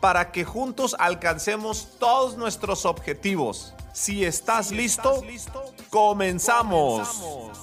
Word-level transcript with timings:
para 0.00 0.32
que 0.32 0.44
juntos 0.44 0.96
alcancemos 0.98 1.98
todos 1.98 2.36
nuestros 2.36 2.86
objetivos. 2.86 3.74
Si 3.92 4.24
estás, 4.24 4.72
listo, 4.72 5.22
comenzamos. 5.90 7.60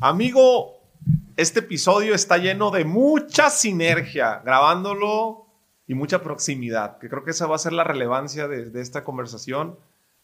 Amigo, 0.00 0.82
este 1.36 1.60
episodio 1.60 2.14
está 2.14 2.36
lleno 2.36 2.70
de 2.70 2.84
mucha 2.84 3.48
sinergia, 3.48 4.42
grabándolo 4.44 5.43
y 5.86 5.94
mucha 5.94 6.22
proximidad, 6.22 6.98
que 6.98 7.08
creo 7.08 7.24
que 7.24 7.30
esa 7.30 7.46
va 7.46 7.56
a 7.56 7.58
ser 7.58 7.72
la 7.72 7.84
relevancia 7.84 8.48
de, 8.48 8.80
esta 8.80 9.04
conversación 9.04 9.78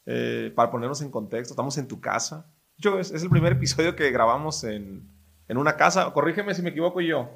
eh, 0.06 0.52
para 0.54 0.70
ponernos 0.70 1.02
en 1.02 1.10
contexto. 1.10 1.52
Estamos 1.52 1.76
en 1.78 1.86
tu 1.86 2.00
casa. 2.00 2.46
Yo, 2.78 2.98
es, 2.98 3.10
es 3.10 3.22
el 3.22 3.28
primer 3.28 3.52
episodio 3.52 3.94
que 3.94 4.10
grabamos 4.10 4.64
en, 4.64 5.06
en, 5.48 5.58
una 5.58 5.76
casa. 5.76 6.10
Corrígeme 6.12 6.54
si 6.54 6.62
me 6.62 6.70
equivoco 6.70 7.02
yo. 7.02 7.28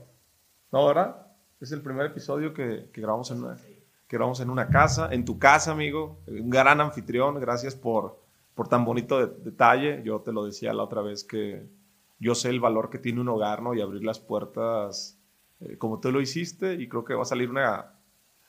¿No, 0.72 0.86
verdad? 0.86 1.26
Es 1.60 1.70
el 1.72 1.82
primer 1.82 2.06
episodio 2.06 2.54
que, 2.54 2.88
que, 2.92 3.00
grabamos 3.00 3.30
en 3.30 3.44
una, 3.44 3.56
que 3.56 4.16
grabamos 4.16 4.40
en 4.40 4.48
una 4.48 4.68
casa, 4.68 5.10
en 5.12 5.26
tu 5.26 5.38
casa, 5.38 5.72
amigo. 5.72 6.18
Un 6.26 6.48
gran 6.48 6.80
anfitrión. 6.80 7.38
Gracias 7.38 7.74
por, 7.74 8.18
por 8.54 8.68
tan 8.68 8.86
bonito 8.86 9.26
detalle. 9.26 10.02
Yo 10.02 10.20
te 10.20 10.32
lo 10.32 10.46
decía 10.46 10.72
la 10.72 10.82
otra 10.82 11.02
vez 11.02 11.24
que 11.24 11.66
yo 12.18 12.34
sé 12.34 12.48
el 12.48 12.60
valor 12.60 12.88
que 12.88 12.98
tiene 12.98 13.20
un 13.20 13.28
hogar, 13.28 13.60
¿no? 13.60 13.74
Y 13.74 13.82
abrir 13.82 14.02
las 14.02 14.18
puertas 14.18 15.18
eh, 15.60 15.76
como 15.78 16.00
tú 16.00 16.10
lo 16.10 16.20
hiciste 16.20 16.74
y 16.74 16.88
creo 16.88 17.04
que 17.04 17.14
va 17.14 17.22
a 17.22 17.26
salir 17.26 17.50
una, 17.50 17.93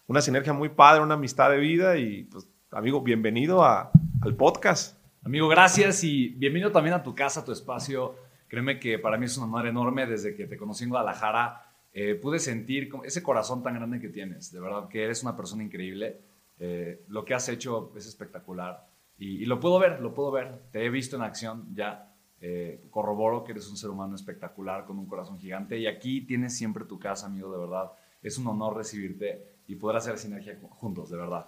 una 0.07 0.21
sinergia 0.21 0.53
muy 0.53 0.69
padre, 0.69 1.01
una 1.01 1.15
amistad 1.15 1.49
de 1.49 1.57
vida 1.57 1.97
y 1.97 2.23
pues, 2.25 2.47
amigo, 2.71 3.01
bienvenido 3.01 3.63
a, 3.63 3.91
al 4.21 4.35
podcast. 4.35 4.99
Amigo, 5.23 5.47
gracias 5.47 6.03
y 6.03 6.29
bienvenido 6.29 6.71
también 6.71 6.93
a 6.93 7.01
tu 7.01 7.15
casa, 7.15 7.39
a 7.39 7.45
tu 7.45 7.51
espacio. 7.51 8.15
Créeme 8.47 8.79
que 8.79 8.99
para 8.99 9.17
mí 9.17 9.25
es 9.25 9.35
un 9.37 9.45
honor 9.45 9.65
enorme 9.65 10.05
desde 10.05 10.35
que 10.35 10.45
te 10.45 10.57
conocí 10.57 10.83
en 10.83 10.91
Guadalajara. 10.91 11.61
Eh, 11.91 12.13
pude 12.15 12.37
sentir 12.37 12.91
ese 13.03 13.23
corazón 13.23 13.63
tan 13.63 13.73
grande 13.73 13.99
que 13.99 14.09
tienes. 14.09 14.51
De 14.51 14.59
verdad 14.59 14.87
que 14.87 15.03
eres 15.03 15.23
una 15.23 15.35
persona 15.35 15.63
increíble. 15.63 16.21
Eh, 16.59 17.03
lo 17.07 17.25
que 17.25 17.33
has 17.33 17.49
hecho 17.49 17.91
es 17.95 18.05
espectacular. 18.05 18.85
Y, 19.17 19.45
lo 19.45 19.59
puedo 19.59 19.79
ver, 19.79 20.01
lo 20.01 20.13
puedo 20.13 20.29
ver. 20.29 20.59
Te 20.71 20.85
he 20.85 20.89
visto 20.89 21.15
en 21.15 21.23
acción 21.23 21.73
ya. 21.73 22.11
Eh, 22.41 22.85
corroboro 22.91 23.43
que 23.43 23.53
eres 23.53 23.67
un 23.69 23.77
ser 23.77 23.89
humano 23.89 24.13
espectacular 24.13 24.85
con 24.85 24.99
un 24.99 25.07
corazón 25.07 25.39
gigante. 25.39 25.79
Y 25.79 25.87
aquí 25.87 26.21
tienes 26.21 26.55
siempre 26.55 26.85
tu 26.85 26.99
casa, 26.99 27.25
amigo, 27.25 27.51
de 27.51 27.57
verdad. 27.57 27.91
Es 28.21 28.37
un 28.37 28.45
honor 28.45 28.77
recibirte 28.77 29.54
y 29.67 29.75
poder 29.75 29.97
hacer 29.97 30.17
sinergia 30.17 30.57
juntos, 30.59 31.09
de 31.09 31.17
verdad. 31.17 31.47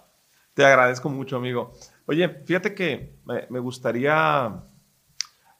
Te 0.54 0.64
agradezco 0.64 1.08
mucho, 1.08 1.36
amigo. 1.36 1.72
Oye, 2.06 2.28
fíjate 2.44 2.74
que 2.74 3.16
me 3.48 3.58
gustaría 3.60 4.64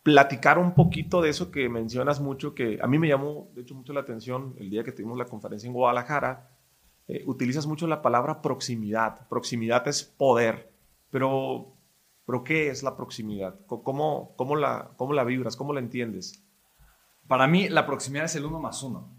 platicar 0.08 0.58
un 0.58 0.72
poquito 0.72 1.20
de 1.20 1.28
eso 1.28 1.50
que 1.50 1.68
mencionas 1.68 2.18
mucho, 2.18 2.54
que 2.54 2.78
a 2.80 2.86
mí 2.86 2.98
me 2.98 3.08
llamó, 3.08 3.50
de 3.54 3.60
hecho, 3.60 3.74
mucho 3.74 3.92
la 3.92 4.00
atención 4.00 4.54
el 4.58 4.70
día 4.70 4.82
que 4.82 4.90
tuvimos 4.90 5.18
la 5.18 5.26
conferencia 5.26 5.66
en 5.66 5.74
Guadalajara. 5.74 6.48
Eh, 7.08 7.24
utilizas 7.26 7.66
mucho 7.66 7.86
la 7.86 8.00
palabra 8.00 8.40
proximidad. 8.40 9.28
Proximidad 9.28 9.86
es 9.86 10.04
poder, 10.04 10.72
pero, 11.10 11.74
pero 12.24 12.42
¿qué 12.42 12.68
es 12.68 12.82
la 12.82 12.96
proximidad? 12.96 13.60
¿Cómo, 13.66 14.34
cómo, 14.36 14.56
la, 14.56 14.92
¿Cómo 14.96 15.12
la 15.12 15.24
vibras? 15.24 15.56
¿Cómo 15.56 15.74
la 15.74 15.80
entiendes? 15.80 16.42
Para 17.26 17.46
mí, 17.46 17.68
la 17.68 17.84
proximidad 17.84 18.24
es 18.24 18.36
el 18.36 18.46
uno 18.46 18.60
más 18.60 18.82
uno 18.82 19.10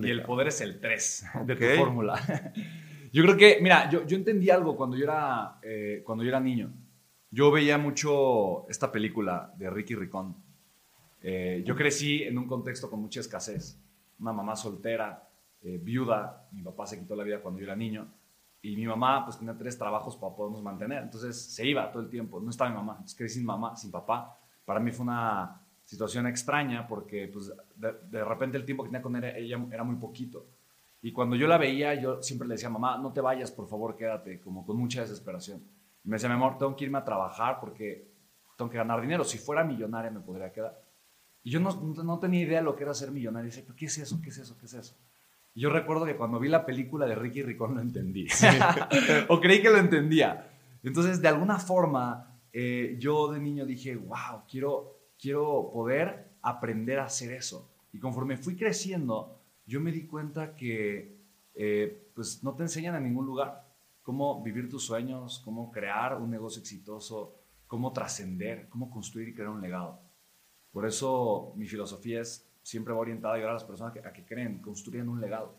y 0.00 0.10
el 0.10 0.22
poder 0.22 0.48
es 0.48 0.62
el 0.62 0.80
tres 0.80 1.26
de 1.44 1.56
tu 1.56 1.64
fórmula. 1.78 2.54
Yo 3.12 3.22
creo 3.22 3.36
que, 3.36 3.58
mira, 3.60 3.88
yo, 3.90 4.04
yo 4.06 4.16
entendí 4.16 4.50
algo 4.50 4.76
cuando 4.76 4.96
yo, 4.96 5.04
era, 5.04 5.58
eh, 5.62 6.02
cuando 6.04 6.24
yo 6.24 6.28
era 6.28 6.40
niño. 6.40 6.72
Yo 7.30 7.50
veía 7.50 7.78
mucho 7.78 8.68
esta 8.68 8.90
película 8.90 9.52
de 9.56 9.70
Ricky 9.70 9.94
Ricón. 9.94 10.36
Eh, 11.20 11.62
yo 11.66 11.74
crecí 11.74 12.22
en 12.22 12.38
un 12.38 12.46
contexto 12.46 12.88
con 12.88 13.00
mucha 13.00 13.20
escasez. 13.20 13.78
Una 14.18 14.32
mamá 14.32 14.56
soltera, 14.56 15.28
eh, 15.62 15.78
viuda. 15.82 16.48
Mi 16.52 16.62
papá 16.62 16.86
se 16.86 16.98
quitó 16.98 17.14
la 17.14 17.24
vida 17.24 17.40
cuando 17.40 17.60
yo 17.60 17.66
era 17.66 17.76
niño. 17.76 18.08
Y 18.62 18.76
mi 18.76 18.86
mamá, 18.86 19.24
pues 19.24 19.38
tenía 19.38 19.56
tres 19.56 19.78
trabajos 19.78 20.16
para 20.16 20.34
podernos 20.34 20.62
mantener. 20.62 21.02
Entonces 21.02 21.36
se 21.36 21.66
iba 21.66 21.90
todo 21.92 22.02
el 22.02 22.08
tiempo. 22.08 22.40
No 22.40 22.50
estaba 22.50 22.70
mi 22.70 22.76
mamá. 22.76 22.92
Entonces 22.92 23.16
crecí 23.16 23.34
sin 23.36 23.46
mamá, 23.46 23.76
sin 23.76 23.90
papá. 23.90 24.38
Para 24.64 24.80
mí 24.80 24.90
fue 24.90 25.04
una 25.04 25.60
situación 25.84 26.26
extraña 26.26 26.86
porque, 26.86 27.28
pues, 27.32 27.52
de, 27.76 27.92
de 28.10 28.24
repente 28.24 28.56
el 28.56 28.64
tiempo 28.64 28.82
que 28.82 28.88
tenía 28.88 29.02
con 29.02 29.16
ella, 29.16 29.66
era 29.72 29.84
muy 29.84 29.96
poquito. 29.96 30.46
Y 31.00 31.12
cuando 31.12 31.36
yo 31.36 31.46
la 31.46 31.58
veía, 31.58 31.94
yo 31.94 32.22
siempre 32.22 32.48
le 32.48 32.54
decía, 32.54 32.68
mamá, 32.68 32.98
no 32.98 33.12
te 33.12 33.20
vayas, 33.20 33.52
por 33.52 33.68
favor, 33.68 33.96
quédate, 33.96 34.40
como 34.40 34.66
con 34.66 34.76
mucha 34.76 35.00
desesperación. 35.02 35.62
Y 36.04 36.08
me 36.08 36.16
decía, 36.16 36.28
mi 36.28 36.34
amor, 36.34 36.58
tengo 36.58 36.74
que 36.74 36.84
irme 36.84 36.98
a 36.98 37.04
trabajar 37.04 37.58
porque 37.60 38.10
tengo 38.56 38.70
que 38.70 38.78
ganar 38.78 39.00
dinero. 39.00 39.24
Si 39.24 39.38
fuera 39.38 39.62
millonaria 39.62 40.10
me 40.10 40.20
podría 40.20 40.52
quedar. 40.52 40.80
Y 41.44 41.50
yo 41.50 41.60
no, 41.60 41.70
no 41.70 42.18
tenía 42.18 42.42
idea 42.42 42.58
de 42.58 42.64
lo 42.64 42.74
que 42.74 42.82
era 42.82 42.94
ser 42.94 43.12
millonaria. 43.12 43.48
Y 43.48 43.50
decía, 43.50 43.74
¿qué 43.76 43.86
es 43.86 43.98
eso? 43.98 44.20
¿Qué 44.20 44.30
es 44.30 44.38
eso? 44.38 44.58
¿Qué 44.58 44.66
es 44.66 44.74
eso? 44.74 44.96
Y 45.54 45.60
yo 45.60 45.70
recuerdo 45.70 46.04
que 46.04 46.16
cuando 46.16 46.38
vi 46.38 46.48
la 46.48 46.66
película 46.66 47.06
de 47.06 47.14
Ricky 47.14 47.42
Ricón 47.42 47.74
lo 47.74 47.80
entendí. 47.80 48.26
o 49.28 49.40
creí 49.40 49.62
que 49.62 49.70
lo 49.70 49.78
entendía. 49.78 50.50
Entonces, 50.82 51.20
de 51.20 51.28
alguna 51.28 51.58
forma, 51.58 52.40
eh, 52.52 52.96
yo 52.98 53.28
de 53.32 53.40
niño 53.40 53.66
dije, 53.66 53.96
wow, 53.96 54.42
quiero, 54.50 54.98
quiero 55.20 55.70
poder 55.72 56.32
aprender 56.42 56.98
a 56.98 57.04
hacer 57.04 57.32
eso. 57.32 57.70
Y 57.92 57.98
conforme 57.98 58.36
fui 58.36 58.56
creciendo, 58.56 59.37
yo 59.68 59.80
me 59.80 59.92
di 59.92 60.06
cuenta 60.06 60.56
que 60.56 61.18
eh, 61.54 62.10
pues 62.14 62.42
no 62.42 62.54
te 62.54 62.62
enseñan 62.62 62.96
en 62.96 63.04
ningún 63.04 63.26
lugar 63.26 63.68
cómo 64.02 64.42
vivir 64.42 64.70
tus 64.70 64.86
sueños, 64.86 65.42
cómo 65.44 65.70
crear 65.70 66.16
un 66.16 66.30
negocio 66.30 66.60
exitoso, 66.60 67.36
cómo 67.66 67.92
trascender, 67.92 68.68
cómo 68.70 68.90
construir 68.90 69.28
y 69.28 69.34
crear 69.34 69.50
un 69.50 69.60
legado. 69.60 70.00
Por 70.72 70.86
eso 70.86 71.52
mi 71.54 71.66
filosofía 71.66 72.22
es 72.22 72.48
siempre 72.62 72.94
va 72.94 73.00
orientada 73.00 73.34
a 73.34 73.36
ayudar 73.36 73.50
a 73.50 73.54
las 73.54 73.64
personas 73.64 73.94
a 73.96 74.12
que, 74.12 74.24
creen, 74.24 74.60
construyan 74.60 75.08
un 75.08 75.20
legado. 75.20 75.54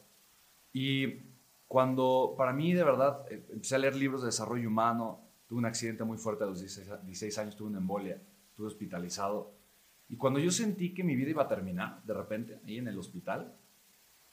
Y 0.73 1.21
cuando 1.67 2.33
para 2.35 2.51
mí 2.51 2.73
de 2.73 2.83
verdad 2.83 3.25
eh, 3.29 3.45
empecé 3.51 3.75
a 3.75 3.79
leer 3.79 3.95
libros 3.95 4.21
de 4.21 4.27
desarrollo 4.27 4.67
humano, 4.67 5.21
tuve 5.47 5.59
un 5.59 5.65
accidente 5.65 6.03
muy 6.03 6.17
fuerte 6.17 6.43
a 6.43 6.47
los 6.47 6.59
16, 6.59 7.37
años, 7.37 7.55
tuve 7.55 7.69
una 7.69 7.77
embolia, 7.77 8.19
estuve 8.49 8.67
hospitalizado. 8.67 9.53
Y 10.07 10.17
cuando 10.17 10.39
yo 10.39 10.49
sentí 10.49 10.95
que 10.95 11.03
mi 11.03 11.15
vida 11.15 11.29
iba 11.29 11.43
a 11.43 11.47
terminar, 11.47 12.03
de 12.03 12.13
repente, 12.15 12.59
ahí 12.65 12.77
en 12.77 12.87
el 12.87 12.97
hospital, 12.97 13.55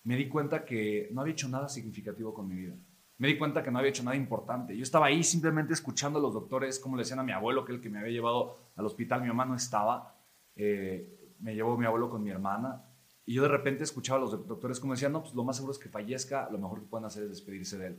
me 0.06 0.14
di 0.16 0.28
cuenta 0.28 0.64
que 0.64 1.08
no 1.10 1.20
había 1.20 1.32
hecho 1.32 1.48
nada 1.48 1.68
significativo 1.68 2.32
con 2.32 2.46
mi 2.46 2.54
vida. 2.54 2.74
Me 3.18 3.26
di 3.26 3.36
cuenta 3.36 3.64
que 3.64 3.72
no 3.72 3.80
había 3.80 3.90
hecho 3.90 4.04
nada 4.04 4.16
importante. 4.16 4.76
Yo 4.76 4.84
estaba 4.84 5.06
ahí 5.06 5.24
simplemente 5.24 5.72
escuchando 5.72 6.20
a 6.20 6.22
los 6.22 6.32
doctores, 6.32 6.78
como 6.78 6.94
le 6.94 7.02
decían 7.02 7.18
a 7.18 7.24
mi 7.24 7.32
abuelo, 7.32 7.64
que 7.64 7.72
el 7.72 7.80
que 7.80 7.90
me 7.90 7.98
había 7.98 8.12
llevado 8.12 8.56
al 8.76 8.86
hospital, 8.86 9.22
mi 9.22 9.26
mamá 9.26 9.44
no 9.46 9.56
estaba. 9.56 10.14
Eh, 10.54 11.34
me 11.40 11.56
llevó 11.56 11.76
mi 11.76 11.86
abuelo 11.86 12.08
con 12.08 12.22
mi 12.22 12.30
hermana. 12.30 12.84
Y 13.24 13.34
yo 13.34 13.42
de 13.42 13.48
repente 13.48 13.82
escuchaba 13.82 14.18
a 14.18 14.20
los 14.20 14.46
doctores 14.46 14.78
como 14.78 14.92
decían, 14.92 15.10
no, 15.10 15.22
pues 15.22 15.34
lo 15.34 15.42
más 15.42 15.56
seguro 15.56 15.72
es 15.72 15.78
que 15.80 15.88
fallezca, 15.88 16.48
lo 16.52 16.58
mejor 16.58 16.82
que 16.82 16.86
pueden 16.86 17.06
hacer 17.06 17.24
es 17.24 17.30
despedirse 17.30 17.76
de 17.76 17.86
él. 17.88 17.98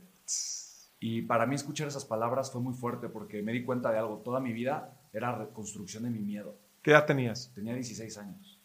Y 1.00 1.22
para 1.22 1.44
mí 1.44 1.56
escuchar 1.56 1.88
esas 1.88 2.06
palabras 2.06 2.50
fue 2.50 2.62
muy 2.62 2.72
fuerte 2.72 3.10
porque 3.10 3.42
me 3.42 3.52
di 3.52 3.64
cuenta 3.64 3.92
de 3.92 3.98
algo. 3.98 4.22
Toda 4.24 4.40
mi 4.40 4.54
vida 4.54 4.98
era 5.12 5.36
reconstrucción 5.36 6.04
de 6.04 6.10
mi 6.10 6.20
miedo. 6.20 6.56
¿Qué 6.80 6.92
edad 6.92 7.04
tenías? 7.04 7.52
Tenía 7.54 7.74
16 7.74 8.16
años. 8.16 8.62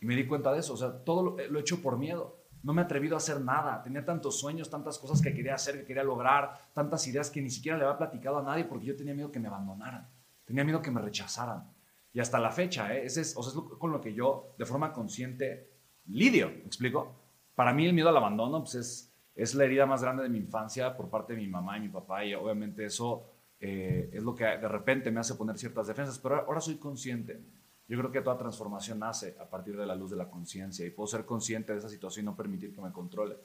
Y 0.00 0.06
me 0.06 0.16
di 0.16 0.26
cuenta 0.26 0.52
de 0.52 0.58
eso. 0.58 0.74
O 0.74 0.76
sea, 0.76 1.04
todo 1.04 1.22
lo, 1.22 1.36
lo 1.48 1.58
he 1.60 1.62
hecho 1.62 1.80
por 1.80 1.96
miedo 1.96 2.41
no 2.62 2.72
me 2.72 2.82
he 2.82 2.84
atrevido 2.84 3.14
a 3.14 3.18
hacer 3.18 3.40
nada. 3.40 3.82
Tenía 3.82 4.04
tantos 4.04 4.38
sueños, 4.38 4.70
tantas 4.70 4.98
cosas 4.98 5.20
que 5.20 5.34
quería 5.34 5.54
hacer, 5.54 5.80
que 5.80 5.84
quería 5.84 6.04
lograr, 6.04 6.70
tantas 6.72 7.06
ideas 7.06 7.30
que 7.30 7.42
ni 7.42 7.50
siquiera 7.50 7.76
le 7.76 7.84
había 7.84 7.98
platicado 7.98 8.38
a 8.38 8.42
nadie 8.42 8.64
porque 8.64 8.86
yo 8.86 8.96
tenía 8.96 9.14
miedo 9.14 9.32
que 9.32 9.40
me 9.40 9.48
abandonaran. 9.48 10.08
Tenía 10.44 10.64
miedo 10.64 10.80
que 10.80 10.90
me 10.90 11.00
rechazaran. 11.00 11.64
Y 12.12 12.20
hasta 12.20 12.38
la 12.38 12.50
fecha, 12.50 12.94
¿eh? 12.94 13.04
Es, 13.04 13.16
es 13.16 13.34
con 13.78 13.90
lo 13.90 14.00
que 14.00 14.14
yo, 14.14 14.54
de 14.58 14.66
forma 14.66 14.92
consciente, 14.92 15.70
lidio. 16.06 16.48
¿Me 16.48 16.66
explico? 16.66 17.14
Para 17.54 17.72
mí 17.72 17.86
el 17.86 17.94
miedo 17.94 18.08
al 18.08 18.16
abandono 18.16 18.60
pues 18.60 18.74
es, 18.74 19.14
es 19.34 19.54
la 19.54 19.64
herida 19.64 19.86
más 19.86 20.02
grande 20.02 20.22
de 20.22 20.28
mi 20.28 20.38
infancia 20.38 20.96
por 20.96 21.08
parte 21.08 21.34
de 21.34 21.40
mi 21.40 21.48
mamá 21.48 21.78
y 21.78 21.80
mi 21.80 21.88
papá. 21.88 22.24
Y 22.24 22.34
obviamente 22.34 22.84
eso 22.84 23.26
eh, 23.58 24.10
es 24.12 24.22
lo 24.22 24.34
que 24.34 24.44
de 24.44 24.68
repente 24.68 25.10
me 25.10 25.20
hace 25.20 25.34
poner 25.34 25.58
ciertas 25.58 25.86
defensas. 25.86 26.18
Pero 26.18 26.36
ahora 26.36 26.60
soy 26.60 26.76
consciente 26.76 27.40
yo 27.88 27.98
creo 27.98 28.10
que 28.10 28.20
toda 28.22 28.38
transformación 28.38 28.98
nace 29.00 29.36
a 29.40 29.48
partir 29.48 29.76
de 29.76 29.86
la 29.86 29.94
luz 29.94 30.10
de 30.10 30.16
la 30.16 30.30
conciencia 30.30 30.86
y 30.86 30.90
puedo 30.90 31.06
ser 31.06 31.24
consciente 31.24 31.72
de 31.72 31.78
esa 31.78 31.88
situación 31.88 32.24
y 32.24 32.26
no 32.26 32.36
permitir 32.36 32.74
que 32.74 32.80
me 32.80 32.92
controle. 32.92 33.36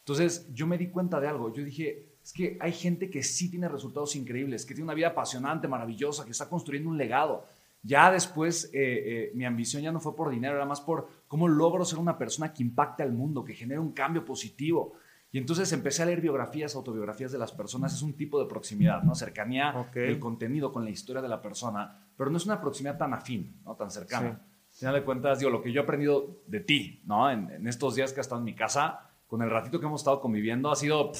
Entonces 0.00 0.52
yo 0.52 0.66
me 0.66 0.78
di 0.78 0.88
cuenta 0.88 1.20
de 1.20 1.28
algo. 1.28 1.52
Yo 1.52 1.64
dije, 1.64 2.16
es 2.22 2.32
que 2.32 2.58
hay 2.60 2.72
gente 2.72 3.10
que 3.10 3.22
sí 3.22 3.50
tiene 3.50 3.68
resultados 3.68 4.16
increíbles, 4.16 4.64
que 4.64 4.74
tiene 4.74 4.84
una 4.84 4.94
vida 4.94 5.08
apasionante, 5.08 5.68
maravillosa, 5.68 6.24
que 6.24 6.32
está 6.32 6.48
construyendo 6.48 6.90
un 6.90 6.98
legado. 6.98 7.46
Ya 7.82 8.10
después 8.10 8.66
eh, 8.66 8.70
eh, 8.74 9.32
mi 9.34 9.44
ambición 9.44 9.82
ya 9.82 9.92
no 9.92 10.00
fue 10.00 10.14
por 10.14 10.30
dinero, 10.30 10.56
era 10.56 10.66
más 10.66 10.80
por 10.80 11.08
cómo 11.26 11.48
logro 11.48 11.84
ser 11.84 11.98
una 11.98 12.18
persona 12.18 12.52
que 12.52 12.62
impacte 12.62 13.02
al 13.02 13.12
mundo, 13.12 13.44
que 13.44 13.54
genere 13.54 13.80
un 13.80 13.92
cambio 13.92 14.24
positivo. 14.24 14.94
Y 15.32 15.38
entonces 15.38 15.72
empecé 15.72 16.02
a 16.02 16.06
leer 16.06 16.20
biografías, 16.20 16.74
autobiografías 16.74 17.30
de 17.30 17.38
las 17.38 17.52
personas. 17.52 17.94
Es 17.94 18.02
un 18.02 18.14
tipo 18.14 18.40
de 18.42 18.48
proximidad, 18.48 19.02
¿no? 19.02 19.14
Cercanía 19.14 19.88
del 19.94 20.18
contenido 20.18 20.72
con 20.72 20.84
la 20.84 20.90
historia 20.90 21.22
de 21.22 21.28
la 21.28 21.40
persona, 21.40 22.09
pero 22.20 22.30
no 22.30 22.36
es 22.36 22.44
una 22.44 22.60
proximidad 22.60 22.98
tan 22.98 23.14
afín, 23.14 23.62
¿no? 23.64 23.74
Tan 23.76 23.90
cercana. 23.90 24.28
Al 24.28 24.74
final 24.74 24.94
de 24.94 25.04
cuentas, 25.04 25.38
digo, 25.38 25.50
lo 25.50 25.62
que 25.62 25.72
yo 25.72 25.80
he 25.80 25.84
aprendido 25.84 26.42
de 26.46 26.60
ti, 26.60 27.00
¿no? 27.06 27.30
En, 27.30 27.66
estos 27.66 27.94
días 27.94 28.12
que 28.12 28.20
has 28.20 28.26
estado 28.26 28.42
en 28.42 28.44
mi 28.44 28.54
casa, 28.54 29.08
con 29.26 29.40
el 29.40 29.48
ratito 29.48 29.80
que 29.80 29.86
hemos 29.86 30.02
estado 30.02 30.20
conviviendo, 30.20 30.70
ha 30.70 30.76
sido 30.76 31.12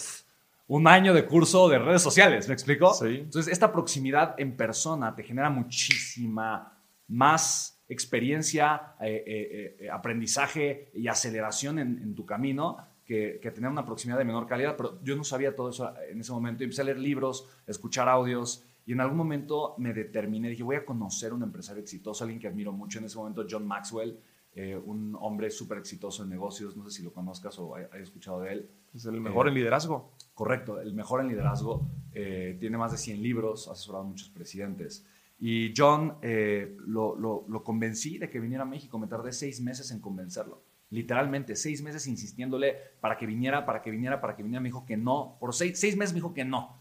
un 0.68 0.86
año 0.86 1.14
de 1.14 1.24
curso 1.24 1.70
de 1.70 1.78
redes 1.78 2.02
sociales, 2.02 2.48
¿me 2.48 2.52
explico? 2.52 2.92
Sí. 2.92 3.20
Entonces, 3.20 3.50
esta 3.50 3.72
proximidad 3.72 4.34
en 4.36 4.58
persona 4.58 5.14
te 5.14 5.22
genera 5.22 5.48
muchísima 5.48 6.70
más 7.08 7.82
experiencia, 7.88 8.92
eh, 9.00 9.24
eh, 9.26 9.76
eh, 9.80 9.90
aprendizaje 9.90 10.90
y 10.92 11.08
aceleración 11.08 11.78
en, 11.78 12.14
tu 12.14 12.26
camino 12.26 12.76
que, 13.06 13.40
que, 13.40 13.50
tener 13.50 13.70
una 13.70 13.86
proximidad 13.86 14.18
de 14.18 14.26
menor 14.26 14.46
calidad. 14.46 14.76
Pero 14.76 15.02
yo 15.02 15.16
no 15.16 15.24
sabía 15.24 15.56
todo 15.56 15.70
eso 15.70 15.94
en 16.10 16.20
ese 16.20 16.30
momento. 16.30 16.62
Empecé 16.62 16.82
a 16.82 16.84
leer 16.84 16.98
libros, 16.98 17.48
escuchar 17.66 18.06
audios 18.06 18.66
y 18.90 18.92
en 18.92 19.00
algún 19.00 19.18
momento 19.18 19.76
me 19.78 19.94
determiné, 19.94 20.48
dije, 20.48 20.64
voy 20.64 20.74
a 20.74 20.84
conocer 20.84 21.32
un 21.32 21.44
empresario 21.44 21.80
exitoso, 21.80 22.24
alguien 22.24 22.40
que 22.40 22.48
admiro 22.48 22.72
mucho 22.72 22.98
en 22.98 23.04
ese 23.04 23.18
momento, 23.18 23.46
John 23.48 23.64
Maxwell, 23.64 24.18
un 24.84 25.16
hombre 25.20 25.48
súper 25.48 25.78
exitoso 25.78 26.24
en 26.24 26.30
negocios. 26.30 26.76
No 26.76 26.82
sé 26.82 26.96
si 26.96 27.04
lo 27.04 27.12
conozcas 27.12 27.56
o 27.60 27.76
hayas 27.76 27.94
escuchado 27.94 28.40
de 28.40 28.52
él. 28.52 28.70
Es 28.92 29.04
el 29.04 29.20
mejor 29.20 29.46
en 29.46 29.54
liderazgo. 29.54 30.10
Correcto, 30.34 30.80
el 30.80 30.92
mejor 30.92 31.20
en 31.20 31.28
liderazgo. 31.28 31.86
Eh, 32.12 32.56
tiene 32.58 32.78
más 32.78 32.90
de 32.90 32.98
100 32.98 33.22
libros, 33.22 33.68
ha 33.68 33.74
asesorado 33.74 34.02
a 34.02 34.08
muchos 34.08 34.28
presidentes. 34.28 35.06
Y 35.38 35.72
John 35.76 36.16
eh, 36.20 36.76
lo, 36.84 37.14
lo, 37.14 37.62
convencí 37.62 38.18
de 38.18 38.28
que 38.28 38.40
viniera 38.40 38.64
a 38.64 38.66
México. 38.66 38.98
Me 38.98 39.06
tardé 39.06 39.32
seis 39.32 39.60
meses 39.60 39.92
en 39.92 40.00
convencerlo. 40.00 40.64
Literalmente, 40.90 41.54
seis 41.54 41.80
meses 41.80 42.08
insistiéndole 42.08 42.76
para 43.00 43.16
que 43.16 43.24
viniera, 43.24 43.64
para 43.64 43.82
que 43.82 43.92
viniera, 43.92 44.20
para 44.20 44.34
que 44.34 44.42
viniera. 44.42 44.60
Me 44.60 44.70
dijo 44.70 44.84
que 44.84 44.96
no. 44.96 45.36
Por 45.38 45.54
seis, 45.54 45.78
seis 45.78 45.96
meses 45.96 46.12
me 46.12 46.16
dijo 46.18 46.34
que 46.34 46.44
no. 46.44 46.79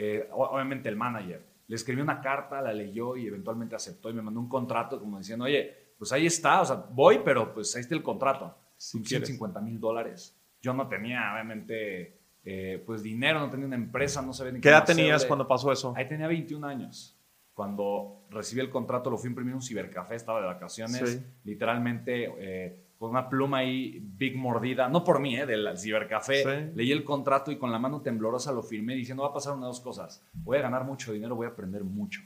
Eh, 0.00 0.28
obviamente 0.30 0.88
el 0.88 0.94
manager. 0.94 1.44
Le 1.66 1.74
escribió 1.74 2.04
una 2.04 2.20
carta, 2.20 2.62
la 2.62 2.72
leyó 2.72 3.16
y 3.16 3.26
eventualmente 3.26 3.74
aceptó 3.74 4.08
y 4.08 4.14
me 4.14 4.22
mandó 4.22 4.38
un 4.38 4.48
contrato 4.48 5.00
como 5.00 5.18
diciendo, 5.18 5.44
oye, 5.44 5.74
pues 5.98 6.12
ahí 6.12 6.24
está, 6.24 6.60
o 6.60 6.64
sea, 6.64 6.76
voy, 6.76 7.20
pero 7.24 7.52
pues 7.52 7.74
ahí 7.74 7.80
está 7.80 7.96
el 7.96 8.02
contrato. 8.04 8.56
150 8.76 9.60
mil 9.60 9.80
dólares. 9.80 10.38
Yo 10.62 10.72
no 10.72 10.86
tenía, 10.86 11.32
obviamente, 11.32 12.20
eh, 12.44 12.80
pues 12.86 13.02
dinero, 13.02 13.40
no 13.40 13.50
tenía 13.50 13.66
una 13.66 13.74
empresa, 13.74 14.22
no 14.22 14.32
sabía 14.32 14.52
ni 14.52 14.60
qué 14.60 14.68
edad 14.68 14.84
tenías 14.84 15.26
cuando 15.26 15.48
pasó 15.48 15.72
eso? 15.72 15.92
Ahí 15.96 16.06
tenía 16.06 16.28
21 16.28 16.64
años. 16.64 17.18
Cuando 17.52 18.22
recibí 18.30 18.60
el 18.60 18.70
contrato, 18.70 19.10
lo 19.10 19.18
fui 19.18 19.26
a 19.26 19.30
imprimir 19.30 19.50
en 19.50 19.56
un 19.56 19.62
cibercafé, 19.62 20.14
estaba 20.14 20.40
de 20.40 20.46
vacaciones, 20.46 21.20
literalmente 21.42 22.32
eh, 22.38 22.84
con 22.98 23.10
una 23.10 23.28
pluma 23.28 23.58
ahí, 23.58 24.00
big 24.02 24.36
mordida, 24.36 24.88
no 24.88 25.04
por 25.04 25.20
mí, 25.20 25.36
eh, 25.36 25.46
del 25.46 25.78
cibercafé. 25.78 26.72
Leí 26.74 26.90
el 26.90 27.04
contrato 27.04 27.52
y 27.52 27.56
con 27.56 27.70
la 27.70 27.78
mano 27.78 28.02
temblorosa 28.02 28.52
lo 28.52 28.62
firmé 28.62 28.94
diciendo: 28.94 29.22
va 29.22 29.30
a 29.30 29.34
pasar 29.34 29.54
una 29.54 29.66
de 29.66 29.68
dos 29.68 29.80
cosas. 29.80 30.26
Voy 30.32 30.58
a 30.58 30.62
ganar 30.62 30.84
mucho 30.84 31.12
dinero, 31.12 31.36
voy 31.36 31.46
a 31.46 31.50
aprender 31.50 31.84
mucho. 31.84 32.20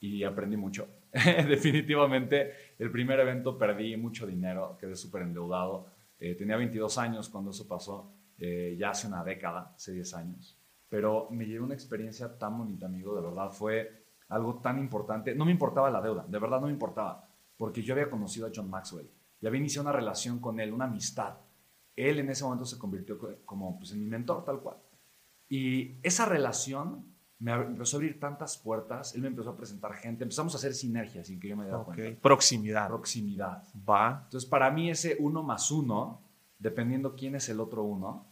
Y 0.00 0.24
aprendí 0.24 0.56
mucho. 0.56 0.88
Definitivamente, 1.12 2.52
el 2.78 2.90
primer 2.90 3.20
evento 3.20 3.56
perdí 3.56 3.96
mucho 3.96 4.26
dinero, 4.26 4.76
quedé 4.80 4.96
súper 4.96 5.22
endeudado. 5.22 5.86
tenía 6.18 6.56
22 6.56 6.98
años 6.98 7.28
cuando 7.28 7.50
eso 7.50 7.68
pasó 7.68 8.12
eh, 8.40 8.74
ya 8.78 8.90
hace 8.90 9.06
una 9.06 9.22
década, 9.22 9.74
hace 9.76 9.92
10 9.92 10.14
años. 10.14 10.58
Pero 10.88 11.28
me 11.30 11.44
llevé 11.44 11.60
una 11.60 11.74
experiencia 11.74 12.38
tan 12.38 12.56
bonita, 12.56 12.86
amigo, 12.86 13.14
de 13.14 13.20
verdad, 13.20 13.50
fue 13.50 14.06
algo 14.28 14.60
tan 14.60 14.78
importante. 14.78 15.34
No 15.34 15.44
me 15.44 15.52
importaba 15.52 15.90
la 15.90 16.00
deuda, 16.00 16.24
de 16.26 16.38
verdad 16.38 16.58
no 16.58 16.66
me 16.66 16.72
importaba, 16.72 17.28
porque 17.56 17.82
yo 17.82 17.92
había 17.92 18.08
conocido 18.08 18.46
a 18.46 18.50
John 18.52 18.70
Maxwell 18.70 19.08
y 19.40 19.46
había 19.46 19.60
iniciado 19.60 19.88
una 19.88 19.96
relación 19.96 20.38
con 20.38 20.60
él, 20.60 20.72
una 20.72 20.84
amistad. 20.84 21.38
Él 21.96 22.18
en 22.18 22.30
ese 22.30 22.44
momento 22.44 22.64
se 22.64 22.78
convirtió 22.78 23.18
como 23.44 23.78
pues, 23.78 23.92
en 23.92 24.00
mi 24.00 24.06
mentor, 24.06 24.44
tal 24.44 24.60
cual. 24.60 24.76
Y 25.48 25.98
esa 26.02 26.26
relación 26.26 27.04
me 27.38 27.52
empezó 27.52 27.96
a 27.96 27.98
abrir 27.98 28.20
tantas 28.20 28.58
puertas, 28.58 29.14
él 29.14 29.22
me 29.22 29.28
empezó 29.28 29.50
a 29.50 29.56
presentar 29.56 29.94
gente, 29.94 30.24
empezamos 30.24 30.54
a 30.54 30.58
hacer 30.58 30.74
sinergia 30.74 31.24
sin 31.24 31.40
que 31.40 31.48
yo 31.48 31.56
me 31.56 31.64
diera 31.64 31.78
cuenta. 31.78 32.20
Proximidad. 32.20 32.88
Proximidad. 32.88 33.64
Va. 33.88 34.22
Entonces, 34.24 34.48
para 34.48 34.70
mí 34.70 34.90
ese 34.90 35.16
uno 35.18 35.42
más 35.42 35.70
uno, 35.70 36.20
dependiendo 36.58 37.16
quién 37.16 37.34
es 37.34 37.48
el 37.48 37.60
otro 37.60 37.82
uno, 37.82 38.26